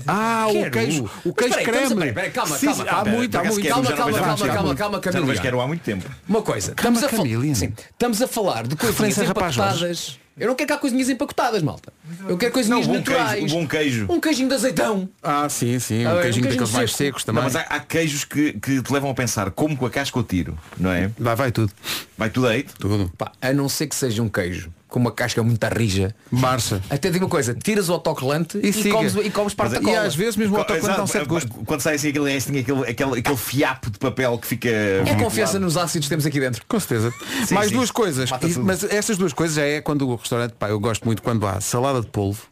Ah, 0.07 0.45
o 0.47 0.53
Quero. 0.53 0.71
queijo, 0.71 1.03
o 1.03 1.09
Mas 1.25 1.35
queijo 1.35 1.53
peraí, 1.55 1.65
creme. 1.65 1.95
peraí, 1.95 2.13
peraí, 2.13 2.31
calma, 2.31 2.57
Sim, 2.57 2.67
calma. 2.67 2.85
Ah, 2.87 2.99
há 3.01 3.05
muito, 3.05 3.37
há 3.37 3.43
muito. 3.43 3.67
Calma, 3.67 3.89
não 3.89 3.97
calma, 3.97 4.17
há 4.17 4.21
calma, 4.21 4.37
muito 4.37 4.53
calma, 4.53 4.69
tempo. 4.69 4.77
calma, 4.77 5.01
Já 5.03 5.11
não 5.11 5.11
vejo 5.11 5.25
Camila. 5.27 5.41
quero 5.41 5.61
há 5.61 5.67
muito 5.67 5.81
tempo. 5.83 6.09
Uma 6.29 6.41
coisa, 6.41 6.73
Calma, 6.75 6.97
estamos 6.97 7.03
a, 7.03 7.09
fal- 7.09 7.25
Camila. 7.25 7.55
Sim, 7.55 7.73
estamos 7.91 8.21
a 8.21 8.27
falar 8.27 8.67
de 8.67 8.75
coisinhas 8.77 9.17
empacotadas. 9.17 10.19
Eu 10.37 10.47
não 10.47 10.55
quero 10.55 10.69
cá 10.69 10.77
coisinhas 10.77 11.09
empacotadas, 11.09 11.61
malta. 11.61 11.91
Eu 12.27 12.37
quero 12.37 12.51
coisinhas 12.53 12.87
Não, 12.87 12.93
bom 12.93 12.99
naturais. 12.99 13.31
queijo, 13.39 13.55
um 13.55 13.59
bom 13.61 13.67
queijo. 13.67 14.05
Um 14.09 14.19
queijinho 14.19 14.47
de 14.49 14.55
azeitão. 14.55 15.09
Ah, 15.21 15.47
sim, 15.49 15.77
sim. 15.77 16.05
Ah, 16.05 16.09
Um 16.09 16.11
é, 16.15 16.19
um 16.19 16.21
queijinho 16.21 16.43
queijinho 16.43 16.49
daqueles 16.51 16.71
mais 16.71 16.91
seco. 16.91 16.97
secos 17.19 17.23
também. 17.23 17.43
Não, 17.43 17.51
mas 17.51 17.55
há, 17.55 17.61
há 17.61 17.79
queijos 17.79 18.23
que, 18.23 18.53
que 18.53 18.81
te 18.81 18.93
levam 18.93 19.09
a 19.11 19.13
pensar 19.13 19.51
como 19.51 19.75
com 19.77 19.85
a 19.85 19.89
casca 19.89 20.17
ou 20.17 20.23
tiro, 20.23 20.57
não 20.77 20.91
é? 20.91 21.11
Vai, 21.19 21.35
vai 21.35 21.51
tudo. 21.51 21.71
Vai 22.17 22.29
tudo 22.29 22.47
aí. 22.47 22.63
Tudo. 22.79 23.11
Pá, 23.17 23.31
a 23.41 23.53
não 23.53 23.67
ser 23.69 23.87
que 23.87 23.95
seja 23.95 24.21
um 24.23 24.29
queijo 24.29 24.71
com 24.91 24.99
uma 24.99 25.11
casca 25.11 25.41
muito 25.41 25.63
rija. 25.67 26.13
Marcha. 26.29 26.81
Até 26.89 27.09
digo 27.09 27.23
uma 27.23 27.31
coisa, 27.31 27.55
tiras 27.55 27.87
o 27.87 27.93
autocolante 27.93 28.57
E 28.61 28.69
e, 28.69 28.89
comes, 28.91 29.15
e 29.15 29.29
comes 29.31 29.53
parte 29.53 29.71
da 29.71 29.79
E 29.79 29.83
cola. 29.83 30.01
às 30.01 30.13
vezes 30.13 30.35
mesmo 30.35 30.55
o 30.55 30.59
autocolante 30.59 30.97
dá 30.97 31.03
um 31.03 31.07
certo 31.07 31.29
gosto. 31.29 31.47
Quando 31.65 31.79
sai 31.79 31.95
assim 31.95 32.09
aquele 32.09 32.29
restinho, 32.31 32.59
aquele, 32.59 32.81
aquele, 32.89 33.19
aquele 33.19 33.37
fiapo 33.37 33.89
de 33.89 33.97
papel 33.97 34.37
que 34.37 34.45
fica. 34.47 34.69
É 34.69 35.15
confiança 35.17 35.57
nos 35.57 35.77
ácidos 35.77 36.07
que 36.07 36.09
temos 36.09 36.25
aqui 36.25 36.39
dentro. 36.41 36.63
Com 36.67 36.77
certeza. 36.79 37.11
Sim, 37.47 37.55
Mais 37.55 37.69
sim. 37.69 37.75
duas 37.75 37.89
coisas. 37.89 38.29
E- 38.29 38.59
mas 38.59 38.83
estas 38.83 39.17
duas 39.17 39.31
coisas 39.31 39.55
já 39.55 39.63
é 39.63 39.79
quando 39.79 40.07
o 40.09 40.15
restaurante, 40.15 40.51
pá, 40.59 40.69
eu 40.69 40.79
gosto 40.79 41.05
muito 41.05 41.23
quando 41.23 41.47
há 41.47 41.61
salada 41.61 42.01
de 42.01 42.07
polvo. 42.07 42.43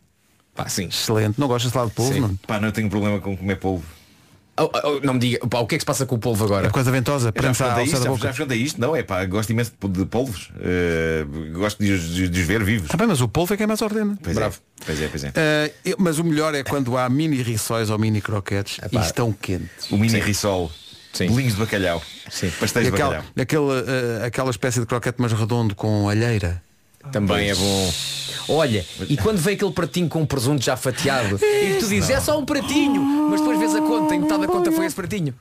Pá, 0.56 0.68
sim. 0.70 0.86
Excelente. 0.86 1.38
Não 1.38 1.48
gosto 1.48 1.66
de 1.68 1.72
salada 1.74 1.90
de 1.90 1.96
polvo, 1.96 2.14
Sim. 2.14 2.20
não? 2.22 2.36
Pá, 2.48 2.60
não 2.60 2.72
tenho 2.72 2.90
problema 2.90 3.20
com 3.20 3.36
comer 3.36 3.58
polvo. 3.58 3.84
Oh, 4.62 4.70
oh, 4.84 5.00
não 5.06 5.14
me 5.14 5.20
diga, 5.20 5.48
pá, 5.48 5.60
o 5.60 5.68
que 5.68 5.76
é 5.76 5.78
que 5.78 5.82
se 5.82 5.86
passa 5.86 6.06
com 6.06 6.16
o 6.16 6.20
polvo 6.20 6.44
agora? 6.46 6.68
É 6.68 6.70
coisa 6.70 6.92
ventosa, 6.92 7.32
prensa 7.32 7.74
à 7.74 7.84
isto, 7.84 7.98
da 7.98 8.04
já, 8.04 8.10
boca. 8.10 8.22
já 8.24 8.30
experimentei 8.32 8.64
isto, 8.66 8.80
não 8.82 8.96
é 8.96 9.04
pá, 9.04 9.24
gosto 9.26 9.50
imenso 9.52 9.72
de, 9.90 10.06
polvos. 10.06 10.52
Eh, 10.62 11.26
gosto 11.54 11.84
de, 11.84 11.92
os- 11.92 12.10
de, 12.14 12.28
de 12.30 12.42
os 12.42 12.48
ver 12.48 12.64
vivos. 12.64 12.90
Tá 12.90 12.98
bem, 12.98 13.08
mas 13.08 13.22
o 13.22 13.28
polvo 13.28 13.54
é 13.54 13.58
que 13.58 13.64
é 13.64 13.68
mais 13.68 13.82
ordena. 13.82 14.18
Pois 14.22 14.36
Bravo. 14.36 14.56
é, 14.82 14.84
pois 14.86 15.02
é, 15.02 15.08
pois 15.08 15.24
é. 15.24 15.32
Eh, 15.36 15.72
eu- 15.86 15.96
mas 16.00 16.20
o 16.20 16.24
melhor 16.24 16.54
é 16.56 16.64
quando 16.64 16.98
há 16.98 17.08
mini 17.10 17.42
rissóis 17.42 17.90
ou 17.90 17.98
mini 17.98 18.22
croquetes 18.22 18.78
e 18.84 18.86
Epá. 18.96 19.06
estão 19.06 19.32
quentes. 19.32 19.90
O 19.92 19.98
mini 19.98 20.20
risol, 20.20 20.72
Sim. 21.14 21.28
bolinhos 21.28 21.54
de 21.54 21.60
bacalhau, 21.60 22.02
Sim. 22.30 22.52
pastéis 22.60 22.88
E 22.88 22.90
de 22.90 22.96
aquela, 22.96 23.10
bacalhau. 23.16 23.32
aquela, 23.40 23.80
eh, 24.24 24.26
aquela 24.28 24.50
espécie 24.52 24.80
de 24.80 24.86
croquete 24.86 25.20
mais 25.22 25.34
redondo 25.34 25.74
com 25.76 26.10
alheira. 26.10 26.62
Também 27.12 27.50
é 27.50 27.56
bom. 27.56 27.94
Olha, 28.50 28.84
e 29.08 29.16
quando 29.16 29.38
vem 29.38 29.54
aquele 29.54 29.72
pratinho 29.72 30.10
com 30.10 30.22
um 30.22 30.26
presunto 30.26 30.64
já 30.64 30.76
fatiado 30.76 31.36
e 31.44 31.76
tu 31.80 31.88
dizes, 31.88 32.10
é 32.10 32.20
só 32.20 32.38
um 32.40 32.44
pratinho, 32.46 33.02
mas 33.30 33.40
depois 33.40 33.60
vês 33.60 33.76
a 33.76 33.82
conta 33.82 34.16
e 34.16 34.20
metade 34.20 34.42
da 34.42 34.48
conta 34.48 34.72
foi 34.72 34.86
esse 34.86 34.96
pratinho. 34.96 35.34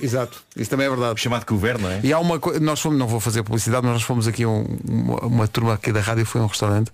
Exato. 0.00 0.42
Isso 0.56 0.70
também 0.70 0.86
é 0.86 0.90
verdade. 0.90 1.20
Chamado 1.20 1.44
couvert, 1.44 1.80
não 1.80 1.90
é? 1.90 2.00
E 2.04 2.12
há 2.12 2.18
uma 2.20 2.38
coisa, 2.38 2.60
nós 2.60 2.80
fomos, 2.80 2.98
não 2.98 3.08
vou 3.08 3.18
fazer 3.20 3.42
publicidade, 3.42 3.84
mas 3.84 3.94
nós 3.94 4.02
fomos 4.02 4.28
aqui 4.28 4.44
a 4.44 4.48
um- 4.48 4.78
uma, 4.88 5.18
uma 5.26 5.48
turma 5.48 5.74
aqui 5.74 5.92
da 5.92 6.00
rádio 6.00 6.24
foi 6.24 6.40
a 6.40 6.44
um 6.44 6.46
restaurante 6.46 6.90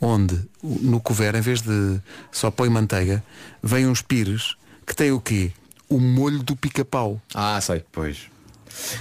onde 0.00 0.38
no 0.62 1.00
couvert, 1.00 1.36
em 1.36 1.40
vez 1.40 1.60
de 1.60 2.00
só 2.30 2.50
põe 2.52 2.68
manteiga, 2.68 3.22
vem 3.60 3.86
uns 3.88 4.00
pires 4.00 4.54
que 4.86 4.94
tem 4.94 5.10
o 5.10 5.20
quê? 5.20 5.50
O 5.88 5.98
molho 5.98 6.42
do 6.44 6.54
pica-pau. 6.54 7.20
Ah, 7.34 7.60
sei. 7.60 7.82
Pois. 7.90 8.18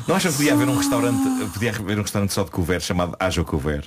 Não 0.08 0.16
acham 0.16 0.32
que 0.32 0.38
podia 0.38 0.54
haver 0.54 0.68
um 0.68 0.76
restaurante, 0.78 1.46
podia 1.54 1.70
haver 1.70 2.00
um 2.00 2.02
restaurante 2.02 2.34
só 2.34 2.44
de 2.44 2.50
couvert 2.50 2.82
chamado 2.84 3.16
Ajo 3.20 3.46
Couvert? 3.46 3.86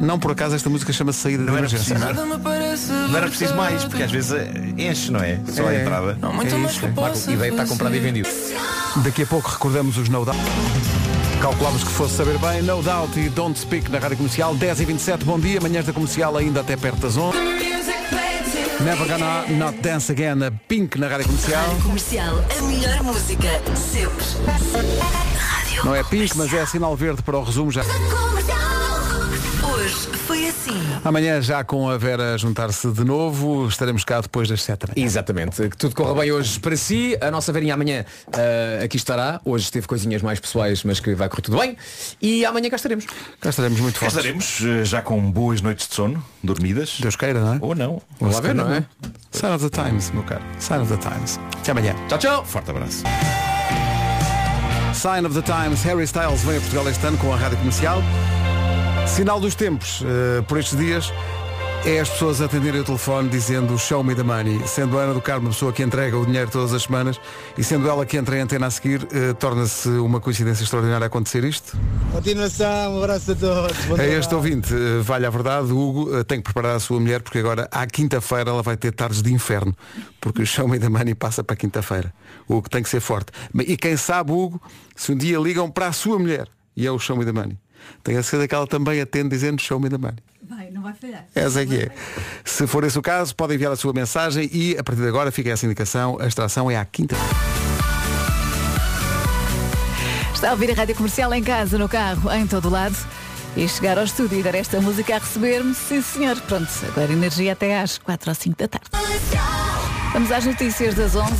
Não 0.00 0.18
por 0.18 0.32
acaso 0.32 0.54
esta 0.56 0.68
música 0.70 0.92
chama-se 0.92 1.18
Saída 1.20 1.38
de 1.44 1.50
Não 1.50 1.56
era 1.56 1.66
Emergência. 1.66 1.94
preciso. 1.94 2.92
Não 3.08 3.16
era 3.16 3.28
preciso 3.28 3.54
mais, 3.54 3.84
porque 3.84 4.02
às 4.02 4.10
vezes 4.10 4.32
eh, 4.32 4.50
enche, 4.78 5.10
não 5.10 5.20
é? 5.20 5.38
Só 5.46 5.66
a 5.66 5.74
É. 5.74 5.82
entrada. 5.82 6.18
É 6.22 6.46
isso, 6.66 6.84
é. 6.86 6.88
Marco, 6.88 7.30
ideia 7.30 7.50
está 7.50 7.66
comprado 7.66 7.94
e 7.94 7.98
vendido. 8.00 8.28
Daqui 9.04 9.22
a 9.22 9.26
pouco 9.26 9.48
recordamos 9.50 9.96
os 9.98 10.08
No 10.08 10.24
Doubt. 10.24 10.40
Calculávamos 11.42 11.84
que 11.84 11.90
fosse 11.90 12.16
saber 12.16 12.38
bem, 12.38 12.62
No 12.62 12.82
Doubt 12.82 13.18
e 13.18 13.28
Don't 13.28 13.58
Speak 13.58 13.90
na 13.90 13.98
Rádio 13.98 14.16
Comercial, 14.16 14.54
10 14.54 14.80
e 14.80 14.84
27 14.84 15.24
bom 15.24 15.38
dia, 15.38 15.60
manhãs 15.60 15.84
da 15.86 15.92
Comercial 15.92 16.36
ainda 16.36 16.60
até 16.60 16.76
perto 16.76 16.98
das 16.98 17.16
11. 17.16 17.38
Never 18.80 19.06
Gonna 19.06 19.44
Not 19.48 19.78
Dance 19.80 20.10
Again, 20.10 20.42
a 20.46 20.50
Pink 20.66 20.98
na 20.98 21.08
Rádio 21.08 21.26
Comercial. 21.26 21.76
Comercial, 21.82 22.44
a 22.58 22.62
melhor 22.62 23.02
música 23.02 23.48
sempre. 23.76 24.24
Rádio. 25.38 25.84
Não 25.84 25.94
é 25.94 26.02
Pink, 26.02 26.36
mas 26.36 26.52
é 26.52 26.64
sinal 26.66 26.96
verde 26.96 27.22
para 27.22 27.38
o 27.38 27.44
resumo 27.44 27.70
já. 27.70 27.82
Hoje 29.90 30.06
foi 30.18 30.48
assim. 30.48 30.70
Amanhã 31.04 31.42
já 31.42 31.64
com 31.64 31.90
a 31.90 31.98
Vera 31.98 32.34
a 32.34 32.36
juntar-se 32.36 32.88
de 32.92 33.04
novo, 33.04 33.66
estaremos 33.66 34.04
cá 34.04 34.20
depois 34.20 34.48
das 34.48 34.62
7 34.62 34.86
da 34.86 34.92
manhã. 34.94 35.04
Exatamente. 35.04 35.68
Que 35.68 35.76
tudo 35.76 35.96
corra 35.96 36.14
bem 36.14 36.30
hoje 36.30 36.60
para 36.60 36.76
si. 36.76 37.18
A 37.20 37.28
nossa 37.28 37.52
verinha 37.52 37.74
amanhã 37.74 38.04
ah, 38.32 38.84
aqui 38.84 38.96
estará. 38.96 39.40
Hoje 39.44 39.70
teve 39.70 39.88
coisinhas 39.88 40.22
mais 40.22 40.38
pessoais, 40.38 40.84
mas 40.84 41.00
que 41.00 41.12
vai 41.14 41.28
correr 41.28 41.42
tudo 41.42 41.58
bem. 41.58 41.76
E 42.22 42.44
amanhã 42.44 42.70
cá 42.70 42.76
estaremos. 42.76 43.04
Cá 43.40 43.50
estaremos 43.50 43.80
muito 43.80 43.98
Cá 43.98 44.10
fortes. 44.10 44.18
estaremos 44.18 44.60
eh, 44.62 44.84
já 44.84 45.02
com 45.02 45.20
boas 45.30 45.60
noites 45.60 45.88
de 45.88 45.94
sono, 45.94 46.24
dormidas. 46.42 46.98
Deus 47.00 47.16
queira, 47.16 47.40
não 47.40 47.54
é? 47.54 47.58
Ou 47.60 47.74
não. 47.74 48.00
Vamos 48.20 48.36
lá 48.36 48.40
ver, 48.40 48.54
não 48.54 48.72
é? 48.72 48.84
Sign 49.32 49.54
of 49.54 49.68
the 49.68 49.82
Times, 49.82 50.12
meu 50.12 50.22
caro. 50.22 50.42
Sign 50.60 50.82
of 50.82 50.96
the 50.96 50.98
Times. 50.98 51.40
Até 51.60 51.72
amanhã. 51.72 51.96
Tchau, 52.08 52.18
tchau. 52.18 52.44
Forte 52.44 52.70
abraço. 52.70 53.02
Sign 54.94 55.26
of 55.26 55.34
the 55.34 55.42
Times, 55.42 55.82
Harry 55.82 56.04
Styles 56.04 56.42
vem 56.42 56.58
a 56.58 56.60
Portugal 56.60 56.88
este 56.88 57.04
ano 57.06 57.18
com 57.18 57.32
a 57.32 57.36
rádio 57.36 57.58
comercial. 57.58 58.02
Sinal 59.06 59.40
dos 59.40 59.54
tempos, 59.54 60.02
eh, 60.04 60.42
por 60.42 60.58
estes 60.58 60.78
dias, 60.78 61.12
é 61.84 61.98
as 61.98 62.10
pessoas 62.10 62.42
atenderem 62.42 62.82
o 62.82 62.84
telefone 62.84 63.28
dizendo 63.30 63.78
show 63.78 64.04
me 64.04 64.14
the 64.14 64.22
money. 64.22 64.60
Sendo 64.66 64.98
a 64.98 65.02
Ana 65.02 65.14
do 65.14 65.20
Carmo 65.20 65.48
a 65.48 65.50
pessoa 65.50 65.72
que 65.72 65.82
entrega 65.82 66.16
o 66.16 66.26
dinheiro 66.26 66.50
todas 66.50 66.74
as 66.74 66.82
semanas 66.82 67.18
e 67.56 67.64
sendo 67.64 67.88
ela 67.88 68.04
que 68.04 68.18
entra 68.18 68.36
em 68.36 68.40
antena 68.40 68.66
a 68.66 68.70
seguir, 68.70 69.06
eh, 69.12 69.32
torna-se 69.32 69.88
uma 69.88 70.20
coincidência 70.20 70.62
extraordinária 70.62 71.06
acontecer 71.06 71.42
isto. 71.42 71.78
Continuação, 72.12 72.94
um 72.94 72.98
abraço 72.98 73.32
a 73.32 73.34
todos. 73.34 73.76
Bom 73.86 73.96
A 73.96 74.04
este 74.04 74.34
ouvinte, 74.34 74.74
eh, 74.74 75.00
vale 75.00 75.24
a 75.24 75.30
verdade, 75.30 75.72
o 75.72 75.78
Hugo 75.78 76.18
eh, 76.18 76.24
tem 76.24 76.38
que 76.38 76.44
preparar 76.44 76.76
a 76.76 76.80
sua 76.80 77.00
mulher 77.00 77.22
porque 77.22 77.38
agora 77.38 77.66
à 77.72 77.86
quinta-feira 77.86 78.50
ela 78.50 78.62
vai 78.62 78.76
ter 78.76 78.92
tardes 78.92 79.22
de 79.22 79.32
inferno, 79.32 79.74
porque 80.20 80.42
o 80.42 80.46
show 80.46 80.68
me 80.68 80.78
the 80.78 80.88
money 80.90 81.14
passa 81.14 81.42
para 81.42 81.56
quinta-feira. 81.56 82.12
O 82.46 82.56
Hugo 82.56 82.68
tem 82.68 82.82
que 82.82 82.90
ser 82.90 83.00
forte. 83.00 83.32
E 83.66 83.76
quem 83.78 83.96
sabe, 83.96 84.32
Hugo, 84.32 84.60
se 84.94 85.12
um 85.12 85.16
dia 85.16 85.38
ligam 85.38 85.70
para 85.70 85.86
a 85.86 85.92
sua 85.92 86.18
mulher 86.18 86.46
e 86.76 86.86
é 86.86 86.90
o 86.90 86.98
show 86.98 87.16
me 87.16 87.24
the 87.24 87.32
money, 87.32 87.58
tenho 88.02 88.18
a 88.18 88.22
certeza 88.22 88.48
que 88.48 88.54
ela 88.54 88.66
também 88.66 89.00
atende 89.00 89.28
dizendo 89.28 89.60
show 89.60 89.78
me 89.78 89.88
the 89.88 89.98
money. 89.98 90.18
Vai, 90.48 90.70
não 90.70 90.82
vai 90.82 90.94
falhar. 90.94 91.26
Essa 91.34 91.62
é 91.62 91.66
que 91.66 91.76
é. 91.76 91.90
Se 92.44 92.66
for 92.66 92.84
esse 92.84 92.98
o 92.98 93.02
caso, 93.02 93.34
pode 93.34 93.54
enviar 93.54 93.72
a 93.72 93.76
sua 93.76 93.92
mensagem 93.92 94.48
e 94.52 94.76
a 94.76 94.82
partir 94.82 95.02
de 95.02 95.08
agora 95.08 95.30
fica 95.30 95.50
essa 95.50 95.64
indicação, 95.64 96.18
a 96.20 96.26
extração 96.26 96.70
é 96.70 96.76
à 96.76 96.84
quinta. 96.84 97.16
Está 100.34 100.48
a 100.48 100.52
ouvir 100.52 100.70
a 100.70 100.74
rádio 100.74 100.94
comercial 100.94 101.32
em 101.34 101.42
casa, 101.42 101.76
no 101.76 101.88
carro, 101.88 102.32
em 102.32 102.46
todo 102.46 102.70
lado. 102.70 102.96
E 103.56 103.68
chegar 103.68 103.98
ao 103.98 104.04
estúdio 104.04 104.38
e 104.38 104.42
dar 104.42 104.54
esta 104.54 104.80
música 104.80 105.16
a 105.16 105.18
receber-me, 105.18 105.74
sim 105.74 106.00
senhor. 106.00 106.40
Pronto, 106.42 106.70
agora 106.88 107.12
energia 107.12 107.52
até 107.52 107.80
às 107.80 107.98
4 107.98 108.30
ou 108.30 108.34
5 108.34 108.56
da 108.56 108.68
tarde. 108.68 108.86
Vamos 110.12 110.30
às 110.32 110.46
notícias 110.46 110.94
das 110.94 111.14
11. 111.14 111.30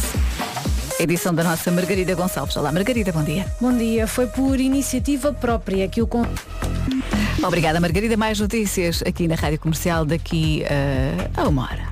Edição 1.01 1.32
da 1.34 1.42
nossa 1.42 1.70
Margarida 1.70 2.14
Gonçalves. 2.14 2.55
Olá, 2.59 2.70
Margarida, 2.70 3.11
bom 3.11 3.22
dia. 3.22 3.46
Bom 3.59 3.72
dia. 3.72 4.07
Foi 4.07 4.26
por 4.26 4.61
iniciativa 4.61 5.32
própria 5.32 5.88
que 5.88 6.03
o 6.03 6.07
con... 6.07 6.26
Obrigada, 7.42 7.80
Margarida. 7.80 8.18
Mais 8.18 8.38
notícias 8.38 9.03
aqui 9.07 9.26
na 9.26 9.34
Rádio 9.34 9.59
Comercial 9.59 10.05
daqui 10.05 10.62
eh, 10.64 11.30
a 11.34 11.48
uma 11.48 11.62
hora. 11.62 11.88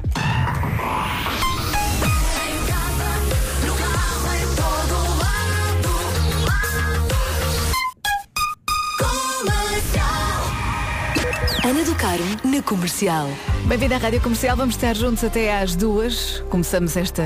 Ana 11.69 11.85
do 11.85 11.95
Carmo 11.97 12.25
na 12.45 12.63
Comercial. 12.63 13.29
Bem-vindo 13.67 13.93
à 13.93 13.99
Rádio 13.99 14.23
Comercial, 14.23 14.57
vamos 14.57 14.75
estar 14.75 14.97
juntos 14.97 15.23
até 15.23 15.55
às 15.55 15.77
duas. 15.77 16.43
Começamos 16.49 16.97
esta, 16.97 17.23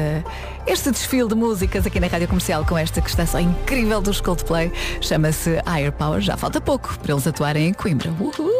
este 0.67 0.91
desfile 0.91 1.29
de 1.29 1.37
músicas 1.37 1.87
aqui 1.87 2.01
na 2.01 2.09
Rádio 2.09 2.27
Comercial 2.27 2.67
com 2.67 2.77
esta 2.77 3.01
que 3.01 3.09
está 3.09 3.25
só 3.25 3.39
incrível 3.39 4.01
dos 4.03 4.21
Coldplay. 4.21 4.73
Chama-se 5.01 5.63
Higher 5.65 5.93
Power. 5.93 6.21
Já 6.21 6.37
falta 6.37 6.61
pouco 6.61 6.99
para 6.99 7.13
eles 7.13 7.25
atuarem 7.25 7.69
em 7.69 7.73
Coimbra. 7.73 8.11
Uhul. 8.19 8.51